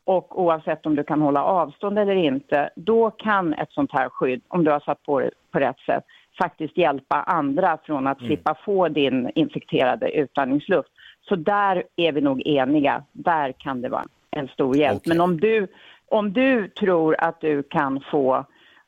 och 0.10 0.42
oavsett 0.42 0.86
om 0.86 0.96
du 0.96 1.04
kan 1.04 1.22
hålla 1.22 1.44
avstånd 1.44 2.00
eller 2.00 2.16
inte, 2.16 2.70
då 2.76 3.12
kan 3.12 3.54
ett 3.54 3.72
sånt 3.72 3.92
här 3.92 4.10
skydd, 4.10 4.42
om 4.48 4.64
du 4.64 4.72
har 4.72 4.80
satt 4.80 5.04
på 5.04 5.20
det 5.20 5.32
på 5.52 5.60
rätt 5.60 5.80
sätt, 5.80 6.04
faktiskt 6.42 6.78
hjälpa 6.78 7.16
andra 7.16 7.78
från 7.84 8.08
att 8.08 8.18
slippa 8.18 8.56
få 8.66 8.88
din 8.88 9.30
infekterade 9.36 10.12
utandningsluft. 10.12 10.90
Så 11.22 11.36
där 11.36 11.84
är 11.96 12.12
vi 12.12 12.22
nog 12.22 12.42
eniga. 12.48 13.04
Där 13.12 13.52
kan 13.52 13.82
det 13.82 13.90
vara 13.90 14.06
en 14.32 14.48
stor 14.48 14.76
hjälp. 14.76 15.02
Men 15.06 15.22
om 15.22 15.40
du, 15.40 15.68
om 16.08 16.34
du 16.34 16.68
tror 16.68 17.16
att 17.20 17.42
du 17.42 17.64
kan 17.64 18.04
få 18.12 18.46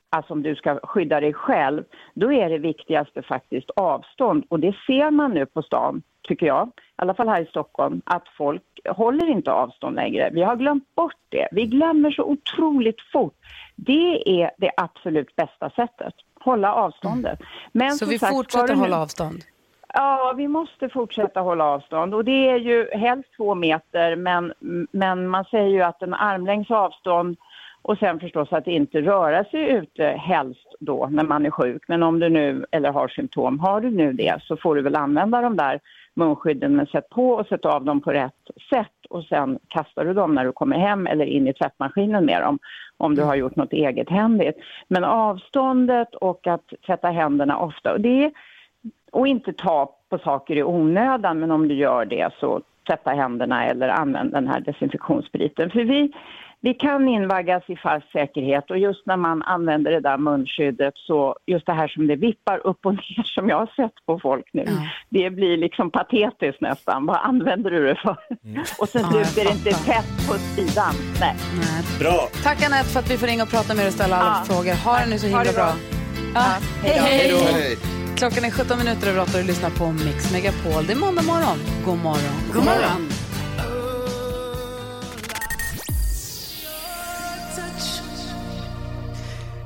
alltså 0.09 0.33
om 0.33 0.43
du 0.43 0.55
ska 0.55 0.79
skydda 0.83 1.19
dig 1.19 1.33
själv, 1.33 1.83
då 2.13 2.33
är 2.33 2.49
det 2.49 2.57
viktigaste 2.57 3.21
faktiskt 3.21 3.69
avstånd. 3.69 4.43
Och 4.49 4.59
det 4.59 4.75
ser 4.87 5.11
man 5.11 5.31
nu 5.31 5.45
på 5.45 5.61
stan, 5.61 6.01
tycker 6.21 6.45
jag, 6.45 6.67
i 6.67 6.71
alla 6.95 7.13
fall 7.13 7.27
här 7.27 7.41
i 7.41 7.45
Stockholm, 7.45 8.01
att 8.05 8.27
folk 8.37 8.63
håller 8.89 9.29
inte 9.29 9.51
avstånd 9.51 9.95
längre. 9.95 10.29
Vi 10.33 10.41
har 10.41 10.55
glömt 10.55 10.95
bort 10.95 11.13
det. 11.29 11.47
Vi 11.51 11.65
glömmer 11.65 12.11
så 12.11 12.23
otroligt 12.23 13.01
fort. 13.11 13.35
Det 13.75 14.41
är 14.41 14.51
det 14.57 14.71
absolut 14.77 15.35
bästa 15.35 15.69
sättet, 15.69 16.13
hålla 16.39 16.73
avståndet. 16.73 17.39
Men 17.71 17.91
Så 17.91 18.05
vi 18.05 18.19
sagt, 18.19 18.33
fortsätter 18.33 18.75
nu- 18.75 18.81
hålla 18.81 19.01
avstånd? 19.01 19.37
Ja, 19.93 20.33
vi 20.37 20.47
måste 20.47 20.89
fortsätta 20.89 21.39
hålla 21.39 21.63
avstånd 21.65 22.13
och 22.13 22.25
det 22.25 22.49
är 22.49 22.57
ju 22.57 22.89
helst 22.93 23.29
två 23.37 23.55
meter 23.55 24.15
men, 24.15 24.53
men 24.91 25.27
man 25.27 25.45
säger 25.45 25.67
ju 25.69 25.81
att 25.81 26.01
en 26.01 26.13
armlängds 26.13 26.71
avstånd 26.71 27.37
och 27.81 27.97
sen 27.97 28.19
förstås 28.19 28.53
att 28.53 28.67
inte 28.67 29.01
röra 29.01 29.43
sig 29.43 29.69
ute 29.69 30.03
helst 30.07 30.67
då 30.79 31.07
när 31.11 31.23
man 31.23 31.45
är 31.45 31.51
sjuk. 31.51 31.83
Men 31.87 32.03
om 32.03 32.19
du 32.19 32.29
nu, 32.29 32.65
eller 32.71 32.91
har 32.91 33.07
symptom, 33.07 33.59
har 33.59 33.81
du 33.81 33.89
nu 33.91 34.13
det 34.13 34.37
så 34.43 34.57
får 34.57 34.75
du 34.75 34.81
väl 34.81 34.95
använda 34.95 35.41
de 35.41 35.57
där 35.57 35.79
munskydden 36.13 36.75
men 36.75 36.85
sätt 36.85 37.09
på 37.09 37.29
och 37.29 37.47
sätt 37.47 37.65
av 37.65 37.85
dem 37.85 38.01
på 38.01 38.11
rätt 38.11 38.33
sätt 38.69 39.05
och 39.09 39.23
sen 39.23 39.59
kastar 39.67 40.05
du 40.05 40.13
dem 40.13 40.35
när 40.35 40.45
du 40.45 40.51
kommer 40.51 40.77
hem 40.77 41.07
eller 41.07 41.25
in 41.25 41.47
i 41.47 41.53
tvättmaskinen 41.53 42.25
med 42.25 42.41
dem 42.41 42.59
om 42.97 43.15
du 43.15 43.23
har 43.23 43.35
gjort 43.35 43.55
något 43.55 43.73
eget 43.73 44.09
händigt. 44.09 44.55
Men 44.87 45.03
avståndet 45.03 46.15
och 46.15 46.47
att 46.47 46.73
tvätta 46.85 47.07
händerna 47.07 47.57
ofta 47.57 47.93
och 47.93 48.01
det 48.01 48.31
och 49.11 49.27
inte 49.27 49.53
ta 49.53 49.95
på 50.09 50.17
saker 50.17 50.55
i 50.55 50.63
onödan, 50.63 51.39
men 51.39 51.51
om 51.51 51.67
du 51.67 51.75
gör 51.75 52.05
det 52.05 52.33
så 52.39 52.61
tvätta 52.87 53.11
händerna 53.11 53.65
eller 53.65 53.89
använd 53.89 54.31
den 54.31 54.47
här 54.47 54.59
desinfektionsspriten. 54.59 55.69
För 55.69 55.83
vi, 55.83 56.11
vi 56.63 56.73
kan 56.73 57.07
invaggas 57.07 57.63
i 57.67 57.75
falsk 57.75 58.11
säkerhet 58.11 58.71
och 58.71 58.77
just 58.77 59.05
när 59.05 59.17
man 59.17 59.43
använder 59.43 59.91
det 59.91 59.99
där 59.99 60.17
munskyddet 60.17 60.93
så 60.95 61.35
just 61.47 61.65
det 61.65 61.73
här 61.73 61.87
som 61.87 62.07
det 62.07 62.15
vippar 62.15 62.67
upp 62.67 62.85
och 62.85 62.93
ner 63.01 63.23
som 63.23 63.49
jag 63.49 63.57
har 63.57 63.65
sett 63.75 64.05
på 64.05 64.19
folk 64.19 64.45
nu, 64.53 64.65
det 65.09 65.29
blir 65.29 65.57
liksom 65.57 65.91
patetiskt 65.91 66.61
nästan. 66.61 67.05
Vad 67.05 67.17
använder 67.23 67.71
du 67.71 67.85
det 67.87 67.95
för? 67.95 68.17
Och 68.79 68.89
sen 68.89 69.03
duger 69.11 69.45
det 69.45 69.51
inte 69.51 69.71
tätt 69.71 70.27
på 70.27 70.33
sidan. 70.33 70.93
Nej. 71.19 71.35
Bra. 71.99 72.27
Tack 72.43 72.65
Anette 72.65 72.89
för 72.89 72.99
att 72.99 73.11
vi 73.11 73.17
får 73.17 73.27
ringa 73.27 73.43
och 73.43 73.49
prata 73.51 73.67
med 73.73 73.77
dig 73.77 73.87
och 73.87 73.93
ställa 73.93 74.15
alla 74.15 74.37
Ja. 74.47 74.53
frågor. 74.55 74.73
Ha 74.85 74.99
det 74.99 75.09
nu 75.09 75.17
så 75.17 75.27
himla 75.27 75.43
bra. 75.43 75.53
bra. 75.53 75.71
Ja. 76.33 76.45
Hej, 76.83 76.99
hej. 76.99 77.35
Hej. 77.53 77.77
Klockan 78.17 78.43
är 78.45 78.51
17 78.51 78.77
minuter 78.77 79.07
över 79.09 79.21
8 79.21 79.31
och 79.33 79.41
du 79.43 79.47
lyssnar 79.47 79.69
på 79.69 79.85
Mix 79.91 80.31
Megapol. 80.33 80.85
Det 80.87 80.93
är 80.93 80.97
måndag 81.05 81.21
morgon. 81.21 81.57
God 81.85 81.99
morgon. 82.03 82.35
God 82.53 82.65
morgon. 82.65 83.01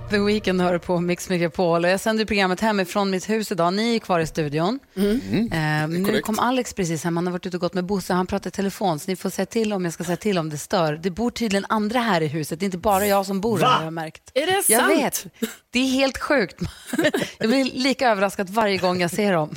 The 0.10 0.20
Weeknd 0.20 0.62
hör 0.62 0.78
på 0.78 1.00
Mix 1.00 1.30
Megapol 1.30 1.86
och 1.86 1.92
jag 1.92 2.00
sänder 2.00 2.26
programmet 2.26 2.62
hemifrån 2.62 3.10
mitt 3.10 3.30
hus 3.30 3.52
idag. 3.52 3.74
Ni 3.74 3.96
är 3.96 4.00
kvar 4.00 4.20
i 4.20 4.28
studion. 4.28 4.80
Mm. 4.96 5.52
Eh, 5.52 5.88
nu 6.00 6.06
korrekt. 6.06 6.26
kom 6.26 6.40
Alex 6.40 6.74
precis 6.74 7.04
hem. 7.04 7.18
Han 7.18 7.28
har 7.28 7.32
varit 7.32 7.46
ute 7.46 7.58
och 7.58 7.62
gått 7.62 7.74
med 7.74 7.86
Bosse. 7.86 8.14
Han 8.14 8.28
pratar 8.28 8.48
i 8.48 8.52
telefon 8.52 9.00
så 9.00 9.12
ni 9.12 9.16
får 9.16 9.30
säga 9.30 9.46
till 9.46 9.74
om 9.74 9.84
jag 9.86 9.94
ska 9.94 10.04
säga 10.04 10.18
till 10.18 10.38
om 10.38 10.50
det 10.50 10.58
stör. 10.58 10.94
Det 11.04 11.10
bor 11.12 11.32
tydligen 11.32 11.66
andra 11.70 12.00
här 12.00 12.22
i 12.22 12.28
huset. 12.28 12.60
Det 12.60 12.64
är 12.64 12.66
inte 12.66 12.78
bara 12.78 13.08
jag 13.08 13.26
som 13.26 13.42
bor 13.42 13.60
här 13.60 13.68
har 13.68 13.84
jag 13.84 13.94
märkt. 13.94 14.32
Är 14.34 14.46
det 14.46 14.64
Jag 14.74 14.80
sant? 14.82 14.92
vet. 15.00 15.26
Det 15.72 15.80
är 15.80 15.88
helt 15.88 16.18
sjukt. 16.18 16.56
Jag 17.38 17.50
blir 17.50 17.64
lika 17.66 18.10
överraskad 18.10 18.50
varje 18.50 18.78
gång 18.78 19.02
jag 19.02 19.12
ser 19.12 19.34
dem. 19.34 19.50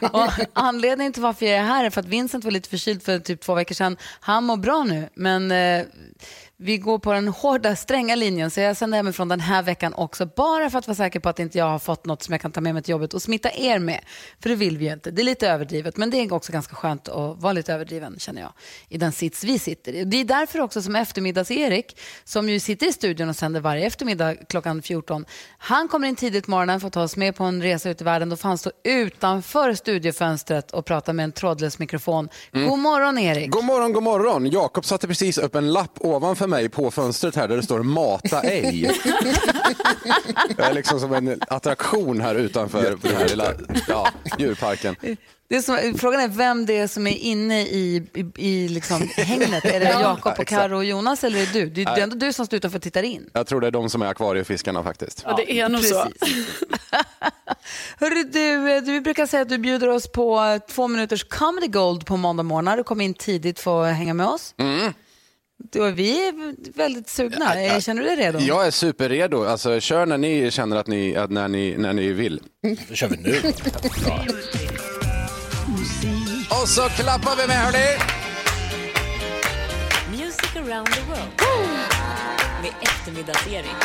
och 0.12 0.30
anledningen 0.52 1.12
till 1.12 1.22
varför 1.22 1.46
jag 1.46 1.54
är 1.54 1.62
här 1.64 1.84
är 1.84 1.90
för 1.90 2.00
att 2.00 2.06
Vincent 2.06 2.44
var 2.44 2.50
lite 2.50 2.68
förkyld 2.68 3.02
för 3.02 3.18
typ 3.18 3.40
två 3.40 3.54
veckor 3.54 3.74
sedan. 3.74 3.96
Han 4.20 4.44
mår 4.44 4.56
bra 4.56 4.84
nu, 4.84 5.08
men 5.14 5.50
eh, 5.50 5.86
vi 6.62 6.78
går 6.78 6.98
på 6.98 7.12
den 7.12 7.28
hårda, 7.28 7.76
stränga 7.76 8.14
linjen. 8.14 8.50
Så 8.50 8.60
jag 8.60 8.76
sänder 8.76 8.96
hemifrån 8.96 9.28
den 9.28 9.40
här 9.40 9.62
veckan 9.62 9.94
också. 9.94 10.26
Bara 10.36 10.70
för 10.70 10.78
att 10.78 10.86
vara 10.86 10.96
säker 10.96 11.20
på 11.20 11.28
att 11.28 11.38
inte 11.38 11.58
jag 11.58 11.64
har 11.64 11.78
fått 11.78 12.06
något 12.06 12.22
som 12.22 12.32
jag 12.32 12.40
kan 12.40 12.52
ta 12.52 12.60
med 12.60 12.74
mig 12.74 12.82
till 12.82 12.92
jobbet 12.92 13.14
och 13.14 13.22
smitta 13.22 13.50
er 13.52 13.78
med. 13.78 14.00
För 14.42 14.48
det 14.48 14.54
vill 14.54 14.78
vi 14.78 14.84
ju 14.84 14.92
inte. 14.92 15.10
Det 15.10 15.22
är 15.22 15.24
lite 15.24 15.48
överdrivet, 15.48 15.96
men 15.96 16.10
det 16.10 16.16
är 16.16 16.32
också 16.32 16.52
ganska 16.52 16.76
skönt 16.76 17.08
att 17.08 17.42
vara 17.42 17.52
lite 17.52 17.74
överdriven, 17.74 18.18
känner 18.18 18.40
jag. 18.42 18.52
I 18.88 18.98
den 18.98 19.12
sits 19.12 19.44
vi 19.44 19.58
sitter 19.58 19.92
i. 19.92 20.04
Det 20.04 20.16
är 20.16 20.24
därför 20.24 20.60
också 20.60 20.82
som 20.82 20.96
eftermiddags-Erik, 20.96 22.00
som 22.24 22.48
ju 22.48 22.60
sitter 22.60 22.86
i 22.86 22.92
studion 22.92 23.28
och 23.28 23.36
sänder 23.36 23.60
varje 23.60 23.86
eftermiddag 23.86 24.34
klockan 24.34 24.82
14. 24.82 25.24
Han 25.58 25.88
kommer 25.88 26.08
in 26.08 26.16
tidigt 26.16 26.44
på 26.44 26.50
morgonen 26.50 26.80
för 26.80 26.86
att 26.86 26.92
ta 26.92 27.02
oss 27.02 27.16
med 27.16 27.36
på 27.36 27.44
en 27.44 27.62
resa 27.62 27.90
ut 27.90 28.00
i 28.00 28.04
världen. 28.04 28.28
Då 28.28 28.36
får 28.36 28.48
han 28.48 28.58
stå 28.58 28.70
utanför 28.84 29.74
studiofönstret 29.74 30.70
och 30.70 30.84
prata 30.84 31.12
med 31.12 31.24
en 31.24 31.32
trådlös 31.32 31.78
mikrofon. 31.78 32.28
God 32.52 32.78
morgon, 32.78 33.18
Erik. 33.18 33.50
God 33.50 33.64
morgon, 33.64 33.92
god 33.92 34.02
morgon. 34.02 34.46
Jakob 34.46 34.84
satte 34.84 35.06
precis 35.06 35.38
upp 35.38 35.54
en 35.54 35.72
lapp 35.72 35.92
ovanför 36.00 36.49
mig 36.50 36.68
på 36.68 36.90
fönstret 36.90 37.36
här 37.36 37.48
där 37.48 37.56
det 37.56 37.62
står 37.62 37.82
mata 37.82 38.40
ej. 38.40 38.90
Jag 40.56 40.66
är 40.70 40.74
liksom 40.74 41.00
som 41.00 41.12
en 41.12 41.40
attraktion 41.48 42.20
här 42.20 42.34
utanför 42.34 42.96
den 43.02 43.16
här 43.16 43.28
lilla 43.28 43.52
ja, 43.88 44.08
djurparken. 44.38 44.96
Det 45.50 45.56
är 45.56 45.62
som, 45.62 45.98
frågan 45.98 46.20
är 46.20 46.28
vem 46.28 46.66
det 46.66 46.78
är 46.78 46.86
som 46.86 47.06
är 47.06 47.16
inne 47.16 47.62
i, 47.62 48.02
i, 48.14 48.26
i 48.36 48.68
liksom 48.68 49.10
hängnet. 49.16 49.64
Är 49.64 49.80
det 49.80 49.90
Ja, 49.90 50.00
Jakob 50.00 50.32
och. 50.38 50.46
Karo 50.46 50.76
och 50.76 50.84
Jonas 50.84 51.24
eller 51.24 51.38
är 51.38 51.46
det 51.46 51.52
du? 51.52 51.70
Det 51.70 51.82
är, 51.82 51.98
är 51.98 52.02
ändå 52.02 52.16
du 52.16 52.32
som 52.32 52.46
står 52.46 52.56
utanför 52.56 52.78
och 52.78 52.82
tittar 52.82 53.02
in. 53.02 53.30
Jag 53.32 53.46
tror 53.46 53.60
det 53.60 53.66
är 53.66 53.70
de 53.70 53.90
som 53.90 54.02
är 54.02 54.06
akvariefiskarna 54.06 54.82
faktiskt. 54.82 55.22
Ja, 55.26 55.36
det 55.36 55.52
är 55.52 55.68
nog 55.68 55.84
så. 55.84 55.94
Hörru, 57.98 58.24
du, 58.24 58.80
du 58.80 59.00
brukar 59.00 59.26
säga 59.26 59.42
att 59.42 59.48
du 59.48 59.58
bjuder 59.58 59.88
oss 59.88 60.12
på 60.12 60.58
två 60.68 60.88
minuters 60.88 61.24
comedy 61.24 61.66
gold 61.66 62.06
på 62.06 62.16
måndag 62.16 62.42
morgon. 62.42 62.76
Du 62.76 62.84
kommer 62.84 63.04
in 63.04 63.14
tidigt 63.14 63.60
för 63.60 63.86
att 63.86 63.96
hänga 63.96 64.14
med 64.14 64.26
oss. 64.26 64.54
Mm. 64.58 64.92
Vi 65.94 66.28
är 66.28 66.54
väldigt 66.76 67.08
sugna. 67.08 67.80
Känner 67.80 68.02
du 68.02 68.08
dig 68.08 68.16
redo? 68.16 68.38
Jag 68.38 68.66
är 68.66 68.70
superredo. 68.70 69.44
Alltså, 69.44 69.80
kör 69.80 70.06
när 70.06 70.18
ni 70.18 70.50
känner 70.50 70.76
att 70.76 70.86
ni, 70.86 71.16
att 71.16 71.30
när, 71.30 71.48
ni, 71.48 71.74
när 71.78 71.92
ni 71.92 72.12
vill. 72.12 72.40
Då 72.88 72.94
kör 72.94 73.08
vi 73.08 73.16
nu. 73.16 73.40
Och 76.50 76.68
så 76.68 76.82
klappar 76.82 77.36
vi 77.36 77.46
med 77.46 77.56
hörni. 77.56 77.98
Music 80.10 80.56
around 80.56 80.86
the 80.86 81.00
world. 81.08 81.32
Med 82.62 82.72
eftermiddags-Erik. 82.80 83.76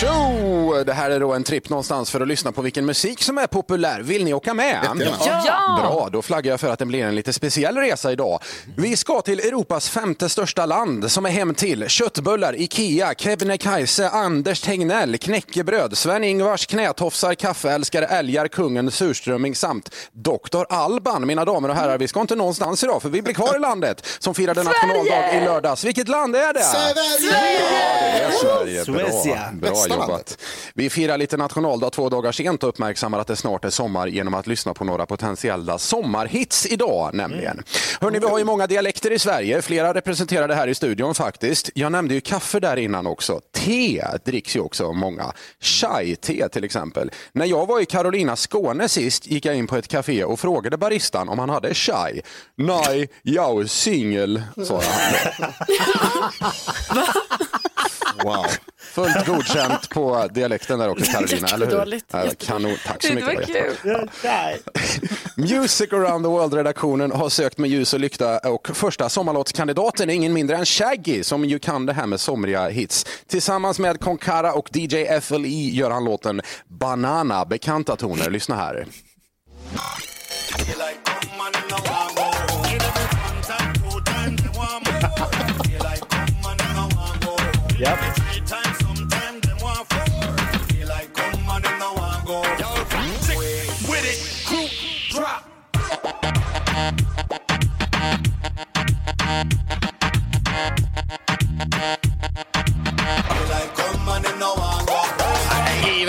Tjo! 0.00 0.84
Det 0.86 0.92
här 0.92 1.10
är 1.10 1.20
då 1.20 1.32
en 1.32 1.44
tripp 1.44 1.68
någonstans 1.68 2.10
för 2.10 2.20
att 2.20 2.28
lyssna 2.28 2.52
på 2.52 2.62
vilken 2.62 2.86
musik 2.86 3.22
som 3.22 3.38
är 3.38 3.46
populär. 3.46 4.00
Vill 4.00 4.24
ni 4.24 4.34
åka 4.34 4.54
med? 4.54 4.78
Ja! 4.84 5.42
Ja! 5.46 5.78
Bra, 5.82 6.08
då 6.12 6.22
flaggar 6.22 6.52
jag 6.52 6.60
för 6.60 6.68
att 6.68 6.78
det 6.78 6.86
blir 6.86 7.04
en 7.04 7.14
lite 7.14 7.32
speciell 7.32 7.76
resa 7.76 8.12
idag. 8.12 8.38
Vi 8.76 8.96
ska 8.96 9.20
till 9.20 9.40
Europas 9.40 9.88
femte 9.88 10.28
största 10.28 10.66
land 10.66 11.12
som 11.12 11.26
är 11.26 11.30
hem 11.30 11.54
till 11.54 11.88
köttbullar, 11.88 12.60
Ikea, 12.60 13.14
Kebnekaise, 13.14 14.08
Anders 14.08 14.60
Tegnell, 14.60 15.18
knäckebröd, 15.18 15.98
Sven-Ingvars, 15.98 16.66
knätofsar, 16.66 17.34
kaffeälskare, 17.34 18.06
älgar, 18.06 18.48
kungen, 18.48 18.90
surströmming 18.90 19.54
samt 19.54 19.94
Dr. 20.12 20.64
Alban. 20.68 21.26
Mina 21.26 21.44
damer 21.44 21.68
och 21.68 21.76
herrar, 21.76 21.98
vi 21.98 22.08
ska 22.08 22.20
inte 22.20 22.34
någonstans 22.36 22.84
idag 22.84 23.02
för 23.02 23.08
vi 23.08 23.22
blir 23.22 23.34
kvar 23.34 23.56
i 23.56 23.58
landet 23.58 24.06
som 24.18 24.34
firade 24.34 24.62
nationaldag 24.62 25.34
i 25.34 25.44
lördags. 25.44 25.84
Vilket 25.84 26.08
land 26.08 26.36
är 26.36 26.52
det? 26.54 26.60
Sverige! 26.60 26.94
Ja, 28.42 28.64
det 28.64 28.78
är 28.78 28.82
Sverige. 28.82 29.52
Bra, 29.52 29.70
bra 29.70 29.89
jobbat. 29.94 30.08
landet. 30.08 30.38
Vi 30.74 30.90
firar 30.90 31.18
lite 31.18 31.36
nationaldag 31.36 31.90
två 31.90 32.08
dagar 32.08 32.32
sent 32.32 32.62
och 32.62 32.68
uppmärksammar 32.68 33.18
att 33.18 33.26
det 33.26 33.36
snart 33.36 33.64
är 33.64 33.70
sommar 33.70 34.06
genom 34.06 34.34
att 34.34 34.46
lyssna 34.46 34.74
på 34.74 34.84
några 34.84 35.06
potentiella 35.06 35.78
sommarhits 35.78 36.66
idag 36.66 37.14
nämligen. 37.14 37.62
Hörrni, 38.00 38.18
vi 38.18 38.26
har 38.26 38.38
ju 38.38 38.44
många 38.44 38.66
dialekter 38.66 39.10
i 39.12 39.18
Sverige. 39.18 39.62
Flera 39.62 39.94
representerade 39.94 40.54
här 40.54 40.68
i 40.68 40.74
studion 40.74 41.14
faktiskt. 41.14 41.70
Jag 41.74 41.92
nämnde 41.92 42.14
ju 42.14 42.20
kaffe 42.20 42.60
där 42.60 42.76
innan 42.76 43.06
också. 43.06 43.40
Te 43.52 44.04
dricks 44.24 44.56
ju 44.56 44.60
också 44.60 44.86
av 44.86 44.94
många. 44.94 45.32
Chai-te 45.60 46.48
till 46.48 46.64
exempel. 46.64 47.10
När 47.32 47.46
jag 47.46 47.66
var 47.66 47.80
i 47.80 47.86
Carolina, 47.86 48.36
Skåne 48.36 48.88
sist 48.88 49.26
gick 49.26 49.44
jag 49.44 49.56
in 49.56 49.66
på 49.66 49.76
ett 49.76 49.88
café 49.88 50.24
och 50.24 50.40
frågade 50.40 50.76
baristan 50.76 51.28
om 51.28 51.38
han 51.38 51.50
hade 51.50 51.74
chai. 51.74 52.20
Nej, 52.56 53.08
jag 53.22 53.60
är 53.60 53.66
singel, 53.66 54.42
sa 54.66 54.82
han. 54.82 55.46
Wow. 58.24 58.46
Fullt 58.90 59.26
godkänt 59.26 59.88
på 59.90 60.28
dialekten 60.32 60.78
där 60.78 60.88
också 60.88 61.04
Carolina, 61.12 61.48
eller 61.48 61.66
hur? 61.66 62.00
Ja, 62.12 62.24
kanon, 62.38 62.76
tack 62.86 63.02
så 63.02 63.08
Det 63.08 63.14
mycket. 63.14 63.26
var 63.26 63.56
jättebra. 63.56 64.06
kul. 64.16 64.58
Music 65.36 65.92
around 65.92 66.24
the 66.24 66.28
world-redaktionen 66.28 67.12
har 67.12 67.28
sökt 67.28 67.58
med 67.58 67.70
ljus 67.70 67.94
och 67.94 68.00
lykta 68.00 68.38
och 68.38 68.68
första 68.76 69.08
sommarlåtskandidaten 69.08 70.10
är 70.10 70.14
ingen 70.14 70.32
mindre 70.32 70.56
än 70.56 70.66
Shaggy 70.66 71.22
som 71.22 71.44
ju 71.44 71.58
kan 71.58 71.86
det 71.86 71.92
här 71.92 72.06
med 72.06 72.20
somriga 72.20 72.68
hits. 72.68 73.06
Tillsammans 73.26 73.78
med 73.78 74.00
Konkara 74.00 74.52
och 74.52 74.76
DJ 74.76 75.20
FLE 75.20 75.48
gör 75.48 75.90
han 75.90 76.04
låten 76.04 76.40
Banana, 76.68 77.44
bekanta 77.44 77.96
toner. 77.96 78.30
Lyssna 78.30 78.56
här. 78.56 78.86
Japp. 87.80 88.29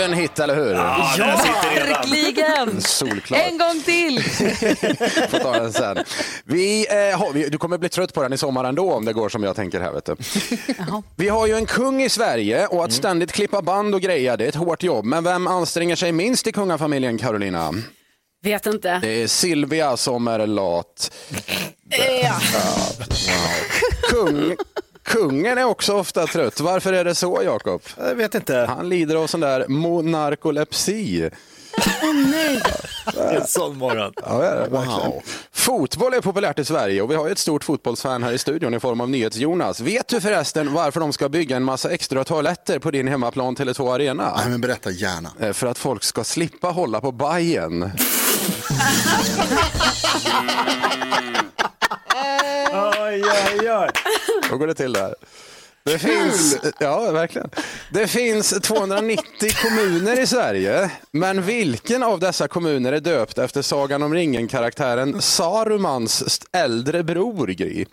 Given 0.02 0.12
hit, 0.12 0.38
eller 0.38 0.54
hur? 0.54 0.72
Ja, 0.72 1.10
redan. 1.18 1.38
Verkligen. 1.88 2.80
Solklart. 2.80 3.40
En 3.40 3.58
gång 3.58 3.82
till. 3.84 4.22
Får 5.30 5.38
ta 5.38 5.52
den 5.52 5.72
sen. 5.72 5.98
Vi, 6.44 6.86
eh, 7.12 7.50
du 7.50 7.58
kommer 7.58 7.78
bli 7.78 7.88
trött 7.88 8.14
på 8.14 8.22
den 8.22 8.32
i 8.32 8.38
sommar 8.38 8.64
ändå 8.64 8.92
om 8.92 9.04
det 9.04 9.12
går 9.12 9.28
som 9.28 9.42
jag 9.42 9.56
tänker 9.56 9.80
här. 9.80 9.92
Vet 9.92 10.04
du. 10.04 10.16
Vi 11.16 11.28
har 11.28 11.46
ju 11.46 11.54
en 11.54 11.66
kung 11.66 12.02
i 12.02 12.08
Sverige 12.08 12.66
och 12.66 12.84
att 12.84 12.92
ständigt 12.92 13.32
klippa 13.32 13.62
band 13.62 13.94
och 13.94 14.00
greja 14.00 14.36
det 14.36 14.44
är 14.44 14.48
ett 14.48 14.54
hårt 14.54 14.82
jobb. 14.82 15.04
Men 15.04 15.24
vem 15.24 15.46
anstränger 15.46 15.96
sig 15.96 16.12
minst 16.12 16.46
i 16.46 16.52
kungafamiljen 16.52 17.18
Carolina? 17.18 17.74
Vet 18.42 18.66
inte. 18.66 18.98
Det 19.02 19.22
är 19.22 19.26
Silvia 19.26 19.96
som 19.96 20.28
är 20.28 20.46
lat. 20.46 21.12
Ja. 22.22 22.40
Kung, 24.10 24.56
kungen 25.02 25.58
är 25.58 25.64
också 25.64 25.96
ofta 25.96 26.26
trött. 26.26 26.60
Varför 26.60 26.92
är 26.92 27.04
det 27.04 27.14
så 27.14 27.40
Jakob? 27.44 27.82
Jag 27.98 28.14
vet 28.14 28.34
inte. 28.34 28.56
Han 28.56 28.88
lider 28.88 29.16
av 29.16 29.26
sån 29.26 29.40
där 29.40 29.68
monarkolepsi. 29.68 31.30
En 33.32 33.46
sån 33.46 33.76
morgon. 33.78 34.12
Ja, 34.26 34.38
det 34.38 34.46
är 34.46 34.56
det, 34.56 34.68
verkligen. 34.70 35.12
Fotboll 35.66 36.14
är 36.14 36.20
populärt 36.20 36.58
i 36.58 36.64
Sverige 36.64 37.02
och 37.02 37.10
vi 37.10 37.14
har 37.14 37.28
ett 37.30 37.38
stort 37.38 37.64
fotbollsfan 37.64 38.22
här 38.22 38.32
i 38.32 38.38
studion 38.38 38.74
i 38.74 38.80
form 38.80 39.00
av 39.00 39.10
NyhetsJonas. 39.10 39.80
Vet 39.80 40.08
du 40.08 40.20
förresten 40.20 40.72
varför 40.72 41.00
de 41.00 41.12
ska 41.12 41.28
bygga 41.28 41.56
en 41.56 41.62
massa 41.64 41.90
extra 41.90 42.24
toaletter 42.24 42.78
på 42.78 42.90
din 42.90 43.08
hemmaplan 43.08 43.56
Tele2 43.56 43.94
Arena? 43.94 44.34
Nej, 44.36 44.48
men 44.50 44.60
berätta 44.60 44.90
gärna. 44.90 45.30
Eh, 45.40 45.52
För 45.52 45.66
att 45.66 45.78
folk 45.78 46.04
ska 46.04 46.24
slippa 46.24 46.68
hålla 46.68 47.00
på 47.00 47.12
Bajen. 47.12 47.82
Oj, 53.00 53.22
oj, 53.24 53.70
oj. 53.72 53.88
Då 54.50 54.56
går 54.56 54.66
det 54.66 54.74
till 54.74 54.92
där. 54.92 55.14
Det 55.84 55.98
finns, 55.98 56.56
ja, 56.78 57.10
verkligen. 57.10 57.50
Det 57.90 58.06
finns 58.06 58.50
290 58.50 59.24
kommuner 59.62 60.20
i 60.20 60.26
Sverige, 60.26 60.90
men 61.10 61.42
vilken 61.42 62.02
av 62.02 62.20
dessa 62.20 62.48
kommuner 62.48 62.92
är 62.92 63.00
döpt 63.00 63.38
efter 63.38 63.62
Sagan 63.62 64.02
om 64.02 64.14
ringen-karaktären 64.14 65.22
Sarumans 65.22 66.40
äldre 66.52 67.02
bror, 67.02 67.46
Gry? 67.46 67.84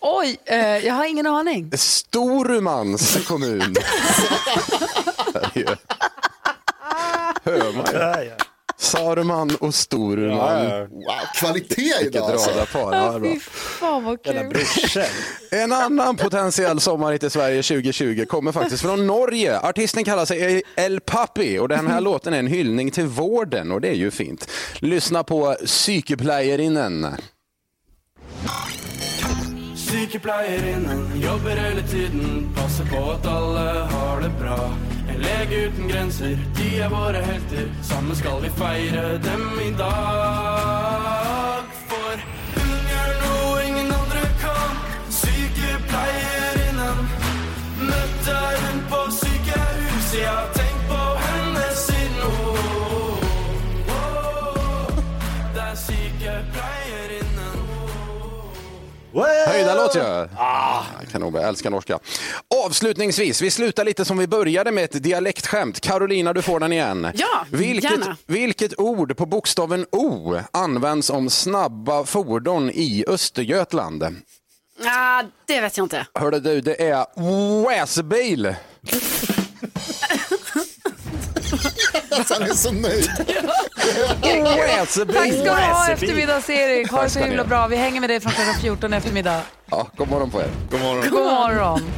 Oj, 0.00 0.36
eh, 0.44 0.58
jag 0.86 0.94
har 0.94 1.04
ingen 1.04 1.26
aning. 1.26 1.72
Storumans 1.74 3.26
kommun. 3.26 3.60
Hör 7.44 7.72
man 7.72 8.24
ju. 8.24 8.30
Saruman 8.82 9.50
och 9.60 9.74
Storuman. 9.74 10.64
Ja, 10.64 10.76
ja. 10.78 10.86
Wow, 10.86 11.12
kvalitet 11.34 11.76
Vilket 11.76 12.06
idag 12.14 12.30
alltså. 12.30 12.50
radarpar. 12.50 12.96
Ja, 12.96 13.18
bra. 13.18 13.30
Fy 13.30 13.40
fan 13.40 14.04
vad 14.04 14.22
kul. 14.22 14.52
En 15.50 15.72
annan 15.72 16.16
potentiell 16.16 16.80
sommarhit 16.80 17.22
i 17.22 17.30
Sverige 17.30 17.62
2020 17.62 18.24
kommer 18.28 18.52
faktiskt 18.52 18.82
från 18.82 19.06
Norge. 19.06 19.60
Artisten 19.60 20.04
kallar 20.04 20.24
sig 20.24 20.62
El 20.76 21.00
Papi 21.00 21.58
och 21.58 21.68
den 21.68 21.86
här 21.86 22.00
låten 22.12 22.34
är 22.34 22.38
en 22.38 22.46
hyllning 22.46 22.90
till 22.90 23.06
vården 23.06 23.72
och 23.72 23.80
det 23.80 23.88
är 23.88 23.94
ju 23.94 24.10
fint. 24.10 24.50
Lyssna 24.78 25.24
på 25.24 25.56
Sykepleierinnen. 25.64 27.06
Sykepleierinnen 29.92 31.20
jobber 31.20 31.50
hele 31.50 31.82
tiden, 31.82 32.52
passer 32.54 32.84
på 32.84 33.10
at 33.10 33.26
alle 33.26 33.60
har 33.92 34.20
det 34.20 34.30
bra. 34.40 34.70
En 35.08 35.20
lege 35.20 35.66
uten 35.66 35.88
grenser, 35.88 36.38
de 36.56 36.68
er 36.80 36.88
våre 36.88 37.20
helter. 37.20 37.68
Sammen 37.84 38.16
skal 38.16 38.40
vi 38.42 38.48
feire 38.56 39.18
dem 39.18 39.60
i 39.60 39.70
dag. 39.76 41.61
Höjda 59.46 59.74
låt 59.74 59.96
ju. 59.96 60.28
Ah, 60.36 60.82
kanon, 61.12 61.34
jag 61.34 61.48
älskar 61.48 61.70
norska. 61.70 61.98
Avslutningsvis, 62.64 63.42
vi 63.42 63.50
slutar 63.50 63.84
lite 63.84 64.04
som 64.04 64.18
vi 64.18 64.26
började 64.26 64.70
med 64.70 64.84
ett 64.84 65.02
dialektskämt. 65.02 65.80
Carolina, 65.80 66.32
du 66.32 66.42
får 66.42 66.60
den 66.60 66.72
igen. 66.72 67.12
Ja, 67.14 67.46
vilket, 67.50 67.90
gärna. 67.90 68.16
vilket 68.26 68.78
ord 68.78 69.16
på 69.16 69.26
bokstaven 69.26 69.86
O 69.92 70.38
används 70.52 71.10
om 71.10 71.30
snabba 71.30 72.04
fordon 72.04 72.70
i 72.70 73.04
Östergötland? 73.08 74.02
Ah, 74.84 75.22
det 75.46 75.60
vet 75.60 75.76
jag 75.76 75.84
inte. 75.84 76.06
Hörde 76.14 76.40
du, 76.40 76.60
det 76.60 76.88
är 76.88 77.06
racerbil. 77.64 78.54
Alltså, 82.18 82.34
han 82.34 82.42
är 82.42 82.54
så 82.54 82.72
nöjd. 82.72 83.10
Tack 85.14 85.32
ska 85.32 85.42
du 85.44 85.50
ha 85.50 85.88
eftermiddags-Erik. 85.90 86.90
Ha 86.90 87.02
det 87.02 87.10
så 87.10 87.18
himla 87.18 87.44
bra. 87.44 87.66
Vi 87.66 87.76
hänger 87.76 88.00
med 88.00 88.10
dig 88.10 88.20
från 88.20 88.32
klockan 88.32 88.54
14 88.60 88.92
eftermiddag. 88.92 89.40
Ja, 89.70 89.88
god 89.96 90.08
morgon 90.08 90.30
på 90.30 90.40
er. 90.40 90.48
God 90.70 90.80
morgon. 90.80 91.10
God 91.10 91.24
morgon. 91.24 91.92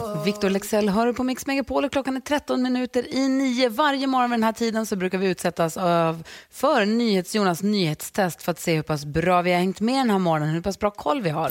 Victor 0.26 0.50
Lexell 0.50 0.88
hör 0.88 1.12
på 1.12 1.24
Mix 1.24 1.46
Megapol 1.46 1.84
och 1.84 1.92
klockan 1.92 2.16
är 2.16 2.20
13 2.20 2.62
minuter 2.62 3.14
i 3.14 3.28
nio. 3.28 3.68
Varje 3.68 4.06
morgon 4.06 4.30
vid 4.30 4.38
den 4.38 4.44
här 4.44 4.52
tiden 4.52 4.86
så 4.86 4.96
brukar 4.96 5.18
vi 5.18 5.26
utsättas 5.26 5.76
av, 5.76 6.24
för 6.50 6.86
NyhetsJonas 6.86 7.62
nyhetstest 7.62 8.42
för 8.42 8.52
att 8.52 8.60
se 8.60 8.74
hur 8.74 8.82
pass 8.82 9.04
bra 9.04 9.42
vi 9.42 9.52
har 9.52 9.58
hängt 9.58 9.80
med 9.80 9.98
den 9.98 10.10
här 10.10 10.18
morgonen, 10.18 10.54
hur 10.54 10.60
pass 10.60 10.78
bra 10.78 10.90
koll 10.90 11.22
vi 11.22 11.30
har. 11.30 11.50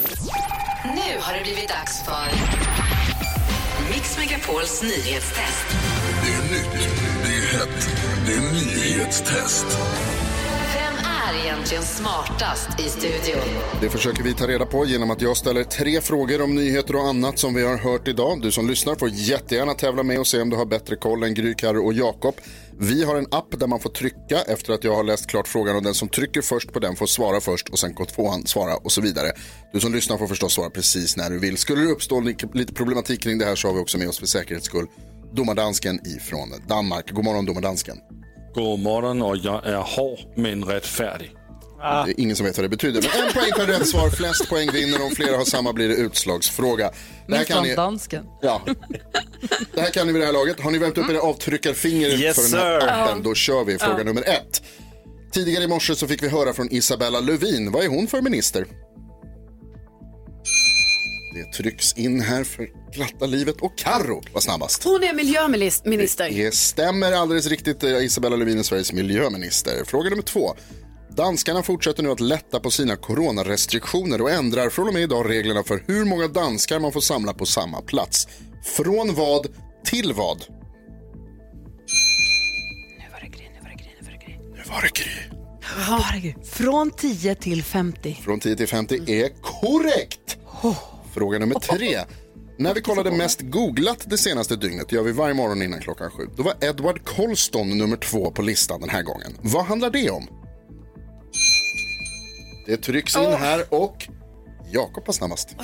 Nu 0.84 1.20
har 1.20 1.34
det 1.34 1.44
blivit 1.44 1.70
dags 1.70 2.04
för 2.06 2.28
Mix 3.94 4.18
Megapols 4.18 4.84
nyhetstest. 4.84 5.66
Det 6.24 6.32
är 6.32 6.42
nytt, 6.52 6.90
det 7.24 7.36
är 7.36 7.60
hett, 7.60 7.90
det 8.26 8.34
är 8.34 8.54
nyhetstest. 8.54 9.66
Är 11.26 11.46
egentligen 11.46 11.84
smartast 11.84 12.80
i 12.80 12.84
studion? 12.84 13.42
Det 13.82 13.90
försöker 13.90 14.24
vi 14.24 14.34
ta 14.34 14.48
reda 14.48 14.66
på 14.66 14.86
genom 14.86 15.12
att 15.12 15.22
jag 15.22 15.38
ställer 15.38 15.64
tre 15.64 16.02
frågor 16.02 16.42
om 16.42 16.56
nyheter 16.56 16.96
och 16.96 17.08
annat 17.08 17.40
som 17.40 17.54
vi 17.54 17.64
har 17.66 17.78
hört 17.78 18.08
idag. 18.08 18.42
Du 18.42 18.52
som 18.52 18.68
lyssnar 18.68 18.96
får 18.96 19.10
jättegärna 19.10 19.74
tävla 19.74 20.04
med 20.04 20.20
och 20.20 20.28
se 20.28 20.42
om 20.42 20.50
du 20.50 20.56
har 20.56 20.66
bättre 20.66 20.96
koll 20.96 21.24
än 21.24 21.34
Gry, 21.34 21.54
Carro 21.54 21.86
och 21.86 21.94
Jakob. 21.94 22.36
Vi 22.80 23.04
har 23.04 23.16
en 23.16 23.28
app 23.32 23.60
där 23.60 23.68
man 23.68 23.80
får 23.80 23.90
trycka 23.90 24.42
efter 24.48 24.74
att 24.74 24.84
jag 24.84 24.96
har 24.96 25.04
läst 25.04 25.28
klart 25.28 25.48
frågan 25.48 25.76
och 25.76 25.84
den 25.84 25.94
som 25.94 26.10
trycker 26.10 26.42
först 26.42 26.74
på 26.74 26.80
den 26.80 26.96
får 26.96 27.06
svara 27.06 27.42
först 27.42 27.70
och 27.70 27.80
sen 27.80 27.94
går 27.94 28.06
tvåan 28.06 28.46
svara 28.46 28.76
och 28.76 28.92
så 28.92 29.02
vidare. 29.02 29.32
Du 29.74 29.80
som 29.80 29.94
lyssnar 29.94 30.18
får 30.18 30.28
förstås 30.28 30.54
svara 30.54 30.70
precis 30.70 31.18
när 31.18 31.30
du 31.30 31.40
vill. 31.40 31.58
Skulle 31.58 31.82
det 31.82 31.92
uppstå 31.92 32.20
lite 32.54 32.74
problematik 32.74 33.24
kring 33.24 33.38
det 33.38 33.46
här 33.46 33.56
så 33.56 33.68
har 33.68 33.76
vi 33.76 33.82
också 33.82 33.98
med 33.98 34.10
oss 34.10 34.20
för 34.20 34.26
säkerhets 34.26 34.66
skull 34.66 34.88
domardansken 35.34 36.00
ifrån 36.08 36.54
Danmark. 36.68 37.12
God 37.12 37.26
morgon 37.26 37.46
domardansken. 37.46 37.98
God 38.56 38.80
morgon 38.80 39.22
och 39.22 39.38
jag 39.38 39.66
är 39.66 39.76
hård 39.76 40.20
men 40.36 40.64
rättfärdig. 40.66 41.32
Det 41.80 42.12
är 42.12 42.20
ingen 42.20 42.36
som 42.36 42.46
vet 42.46 42.58
vad 42.58 42.66
det 42.66 42.70
betyder. 42.70 43.02
Men 43.02 43.28
en 43.28 43.34
poäng 43.34 43.52
per 43.56 43.66
rätt 43.66 43.88
svar. 43.88 44.10
Flest 44.10 44.50
poäng 44.50 44.72
vinner. 44.72 45.04
Om 45.06 45.12
flera 45.12 45.38
har 45.38 45.46
samma 45.46 45.74
blir 45.74 45.88
det 45.88 45.96
utslagsfråga. 45.96 46.92
Det 47.28 47.36
här 47.36 47.44
kan 47.44 47.64
ni, 47.64 47.76
dansken. 47.76 48.26
ja. 48.42 48.62
det 49.74 49.82
här 49.82 49.90
kan 49.90 50.08
ni 50.08 50.14
vid 50.14 50.22
det 50.22 50.26
här 50.26 50.34
laget. 50.34 50.60
Har 50.60 50.72
ni 50.72 50.78
värmt 50.78 50.98
upp 50.98 51.10
era 51.10 51.22
avtryckarfinger 51.22 52.10
Yes, 52.10 52.36
för 52.36 52.58
den 52.58 52.66
här 52.66 52.80
sir. 52.82 52.88
appen, 52.88 53.24
då 53.24 53.34
kör 53.36 53.64
vi. 53.64 53.78
Fråga 53.78 54.04
nummer 54.04 54.30
ett. 54.30 54.64
Tidigare 55.32 55.64
i 55.64 55.68
morse 55.68 55.96
så 55.96 56.08
fick 56.08 56.24
vi 56.24 56.30
höra 56.30 56.54
från 56.54 56.72
Isabella 56.72 57.20
Lövin. 57.20 57.72
Vad 57.72 57.84
är 57.84 57.90
hon 57.90 58.08
för 58.08 58.22
minister? 58.22 58.66
Det 61.36 61.52
trycks 61.52 61.94
in 61.94 62.22
här 62.22 62.44
för 62.44 62.70
glatta 62.94 63.26
livet. 63.26 63.56
Och 63.62 63.78
Karro 63.78 64.24
var 64.34 64.42
snabbast. 64.42 64.84
Hon 64.84 65.04
är 65.04 65.14
miljöminister. 65.14 66.30
Det 66.30 66.56
stämmer 66.56 67.12
alldeles 67.12 67.48
riktigt. 67.48 67.84
Eh, 67.84 67.90
Isabella 67.90 68.36
Lövin 68.36 68.60
är 68.60 68.64
Sveriges 68.64 68.94
miljöminister. 68.94 69.84
Fråga 69.86 70.10
nummer 70.10 70.24
två. 70.24 70.56
Danskarna 71.10 71.64
fortsätter 71.64 72.04
nu 72.04 72.12
att 72.12 72.20
lätta 72.20 72.60
på 72.60 72.72
sina 72.72 72.96
coronarestriktioner 72.96 74.22
och 74.22 74.32
ändrar 74.32 74.70
från 74.70 74.88
och 74.88 74.94
med 74.94 75.04
idag 75.04 75.30
reglerna 75.30 75.64
för 75.64 75.84
hur 75.88 76.06
många 76.06 76.28
danskar 76.28 76.80
man 76.80 76.92
får 76.92 77.02
samla 77.02 77.34
på 77.34 77.46
samma 77.46 77.82
plats. 77.82 78.28
Från 78.64 79.16
vad 79.16 79.48
till 79.86 80.14
vad? 80.14 80.44
Herregud. 85.62 86.36
Från 86.46 86.92
10 86.92 87.36
till 87.36 87.64
50. 87.64 88.18
Från 88.24 88.40
10 88.40 88.56
till 88.56 88.68
50 88.68 88.96
är 88.96 89.30
korrekt. 89.42 90.38
Fråga 91.16 91.40
nummer 91.40 91.60
tre. 91.60 92.00
När 92.58 92.74
vi 92.74 92.82
kollade 92.82 93.12
mest 93.12 93.42
googlat 93.42 94.04
det 94.06 94.18
senaste 94.18 94.56
dygnet, 94.56 94.92
gör 94.92 95.04
vi 95.04 95.12
varje 95.12 95.34
morgon 95.34 95.62
innan 95.62 95.82
klockan 95.82 96.12
sju, 96.12 96.30
då 96.38 96.44
var 96.44 96.54
Edward 96.62 97.06
Colston 97.06 97.78
nummer 97.78 97.98
två 97.98 98.32
på 98.32 98.42
listan 98.42 98.82
den 98.82 98.90
här 98.90 99.04
gången. 99.04 99.38
Vad 99.42 99.66
handlar 99.66 99.90
det 99.90 100.10
om? 100.10 100.28
Det 102.66 102.78
trycks 102.78 103.16
in 103.16 103.22
här 103.24 103.74
och 103.74 104.08
Jakob 104.72 105.08
var 105.08 105.14
snabbast. 105.14 105.56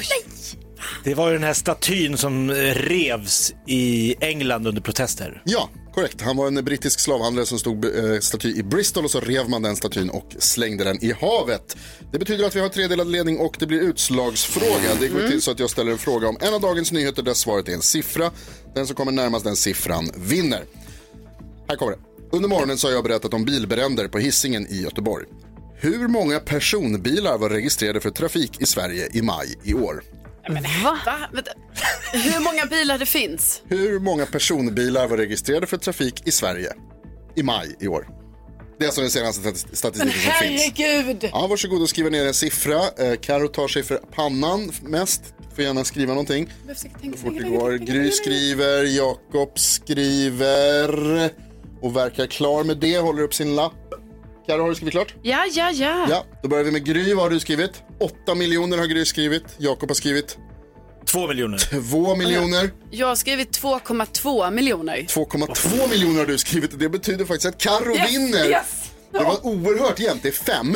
Det 1.03 1.13
var 1.13 1.27
ju 1.27 1.33
den 1.33 1.43
här 1.43 1.53
statyn 1.53 2.17
som 2.17 2.51
revs 2.51 3.53
i 3.67 4.15
England 4.19 4.67
under 4.67 4.81
protester. 4.81 5.41
Ja, 5.45 5.69
korrekt. 5.93 6.21
Han 6.21 6.37
var 6.37 6.47
en 6.47 6.65
brittisk 6.65 6.99
slavhandlare 6.99 7.45
som 7.45 7.59
stod 7.59 7.85
eh, 7.85 8.19
staty 8.19 8.55
i 8.55 8.63
Bristol 8.63 9.05
och 9.05 9.11
så 9.11 9.19
rev 9.19 9.49
man 9.49 9.61
den 9.61 9.75
statyn 9.75 10.09
och 10.09 10.35
slängde 10.39 10.83
den 10.83 11.03
i 11.03 11.11
havet. 11.11 11.77
Det 12.11 12.19
betyder 12.19 12.45
att 12.45 12.55
vi 12.55 12.59
har 12.59 12.69
tredelad 12.69 13.07
ledning 13.07 13.37
och 13.37 13.55
det 13.59 13.67
blir 13.67 13.79
utslagsfråga. 13.79 14.95
Det 14.99 15.07
går 15.07 15.27
till 15.27 15.41
så 15.41 15.51
att 15.51 15.59
jag 15.59 15.69
ställer 15.69 15.91
en 15.91 15.97
fråga 15.97 16.29
om 16.29 16.37
en 16.41 16.53
av 16.53 16.61
dagens 16.61 16.91
nyheter 16.91 17.23
där 17.23 17.33
svaret 17.33 17.69
är 17.69 17.73
en 17.73 17.81
siffra. 17.81 18.31
Den 18.75 18.87
som 18.87 18.95
kommer 18.95 19.11
närmast 19.11 19.45
den 19.45 19.55
siffran 19.55 20.11
vinner. 20.15 20.63
Här 21.67 21.75
kommer 21.75 21.91
det. 21.91 21.99
Under 22.31 22.49
morgonen 22.49 22.77
så 22.77 22.87
har 22.87 22.93
jag 22.93 23.03
berättat 23.03 23.33
om 23.33 23.45
bilbränder 23.45 24.07
på 24.07 24.19
Hisingen 24.19 24.67
i 24.67 24.81
Göteborg. 24.81 25.25
Hur 25.75 26.07
många 26.07 26.39
personbilar 26.39 27.37
var 27.37 27.49
registrerade 27.49 27.99
för 27.99 28.09
trafik 28.09 28.61
i 28.61 28.65
Sverige 28.65 29.09
i 29.13 29.21
maj 29.21 29.59
i 29.63 29.73
år? 29.73 30.03
Va? 31.05 31.17
Vänta. 31.33 31.51
Hur 32.13 32.39
många 32.39 32.65
bilar 32.65 32.97
det 32.97 33.05
finns? 33.05 33.61
Hur 33.67 33.99
många 33.99 34.25
personbilar 34.25 35.07
var 35.07 35.17
registrerade 35.17 35.67
för 35.67 35.77
trafik 35.77 36.27
i 36.27 36.31
Sverige 36.31 36.73
i 37.35 37.43
maj 37.43 37.75
i 37.79 37.87
år? 37.87 38.07
Det 38.79 38.85
är 38.85 38.87
alltså 38.87 39.01
den 39.01 39.09
senaste 39.11 39.41
stati- 39.49 39.65
Men 39.67 39.75
statistiken 39.75 40.11
som 40.21 40.31
finns. 40.47 40.61
herregud! 40.77 41.29
Ja, 41.33 41.47
varsågod 41.47 41.81
och 41.81 41.89
skriva 41.89 42.09
ner 42.09 42.25
en 42.25 42.33
siffra. 42.33 42.75
Eh, 42.97 43.15
Karo 43.21 43.47
tar 43.47 43.67
sig 43.67 43.83
för 43.83 43.97
pannan 43.97 44.71
mest. 44.81 45.21
Får 45.55 45.63
gärna 45.63 45.83
skriva 45.83 46.13
någonting. 46.13 46.53
Så 46.75 46.87
fort 47.17 47.33
det 47.37 47.49
går. 47.49 47.71
Gry 47.77 48.11
skriver, 48.11 48.83
Jakob 48.83 49.59
skriver 49.59 51.29
och 51.81 51.95
verkar 51.95 52.25
klar 52.27 52.63
med 52.63 52.77
det. 52.77 52.97
Håller 52.97 53.23
upp 53.23 53.33
sin 53.33 53.55
lapp. 53.55 53.73
Karo, 54.47 54.61
har 54.61 54.69
du 54.69 54.75
skrivit 54.75 54.91
klart? 54.91 55.15
Ja, 55.21 55.45
ja, 55.53 55.71
ja. 55.71 56.07
Ja, 56.09 56.25
då 56.43 56.49
börjar 56.49 56.63
vi 56.63 56.71
med 56.71 56.85
Gry. 56.85 57.13
Vad 57.13 57.23
har 57.23 57.29
du 57.29 57.39
skrivit? 57.39 57.71
8 58.01 58.35
miljoner 58.35 58.77
har 58.77 58.85
Gry 58.85 59.05
skrivit. 59.05 59.43
Jakob 59.57 59.89
har 59.89 59.95
skrivit 59.95 60.37
Två 61.05 61.27
miljoner. 61.27 61.57
2 61.91 62.15
miljoner. 62.15 62.71
Jag 62.91 63.07
har 63.07 63.15
skrivit 63.15 63.59
2,2 63.61 64.51
miljoner. 64.51 64.97
2,2 64.97 65.89
miljoner 65.89 66.19
har 66.19 66.25
du 66.25 66.37
skrivit. 66.37 66.79
Det 66.79 66.89
betyder 66.89 67.25
faktiskt 67.25 67.45
att 67.45 67.57
Karo 67.57 67.95
Yes, 67.95 68.11
vinner. 68.11 68.45
yes. 68.49 68.91
Det 69.11 69.17
var 69.23 69.45
oerhört 69.45 69.99
jämnt. 69.99 70.23
Det 70.23 70.29
är 70.29 70.31
5. 70.31 70.75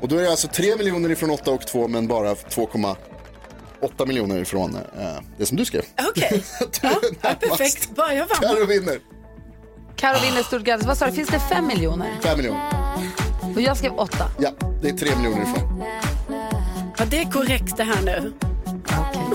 Och 0.00 0.08
då 0.08 0.16
är 0.16 0.22
det 0.22 0.30
alltså 0.30 0.48
3 0.48 0.76
miljoner 0.76 1.10
ifrån 1.10 1.30
8 1.30 1.50
och 1.50 1.66
2 1.66 1.88
men 1.88 2.06
bara 2.08 2.34
2,8 2.34 4.06
miljoner 4.06 4.40
ifrån 4.40 4.74
eh, 4.74 4.80
det 5.38 5.46
som 5.46 5.56
du 5.56 5.64
skrev. 5.64 5.82
Okej. 6.10 6.44
Ja, 6.82 7.34
perfekt. 7.40 7.88
Bara 7.96 8.14
jag 8.14 8.26
vann. 8.26 8.38
Karo 8.40 8.66
vinner. 8.66 8.98
Karo 9.96 10.18
vinner 10.22 10.42
stort 10.42 10.62
grattis. 10.62 10.86
Vad 10.86 10.98
sa 10.98 11.06
du, 11.06 11.12
finns 11.12 11.28
det 11.28 11.40
5 11.40 11.66
miljoner? 11.66 12.20
5 12.22 12.36
miljoner. 12.36 12.62
Och 13.56 13.60
jag 13.62 13.76
skrev 13.76 13.92
8. 13.92 14.16
Ja, 14.38 14.50
det 14.82 14.88
är 14.88 14.96
3 14.96 15.16
miljoner 15.16 15.42
ifrån. 15.42 15.82
Var 16.98 17.06
det 17.06 17.24
korrekt 17.32 17.76
det 17.76 17.84
här 17.84 18.02
nu? 18.02 18.32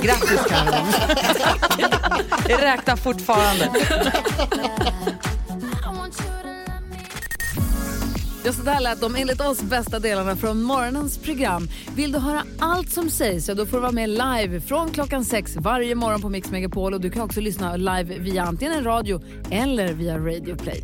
Grattis 0.02 0.46
Karo. 0.48 0.86
Det 2.48 2.58
räknar 2.58 2.96
fortfarande. 2.96 3.70
Ja, 8.46 8.54
så 8.54 8.62
där 8.62 8.80
lät 8.80 9.02
de 9.02 9.16
enligt 9.16 9.42
oss 9.42 9.62
bästa 9.62 10.00
delarna 10.00 10.36
från 10.36 10.64
morgonens 10.64 11.18
program. 11.18 11.70
Vill 11.96 12.12
du 12.12 12.20
höra 12.20 12.44
allt 12.60 12.92
som 12.92 13.10
sägs 13.10 13.46
så 13.46 13.54
då 13.54 13.66
får 13.66 13.78
du 13.78 13.82
vara 13.82 13.92
med 13.92 14.10
live 14.10 14.62
från 14.62 14.92
klockan 14.92 15.26
sex 15.26 15.56
varje 15.56 15.96
morgon 15.96 16.22
på 16.22 16.30
Mix 16.30 16.52
Megapol. 16.52 16.94
Och 16.94 17.02
du 17.02 17.10
kan 17.10 17.22
också 17.22 17.42
lyssna 17.42 17.76
live 17.76 18.20
via 18.20 18.44
antingen 18.44 18.84
radio 18.84 19.22
eller 19.52 19.94
via 19.94 20.18
Radio 20.18 20.56
Play. 20.56 20.84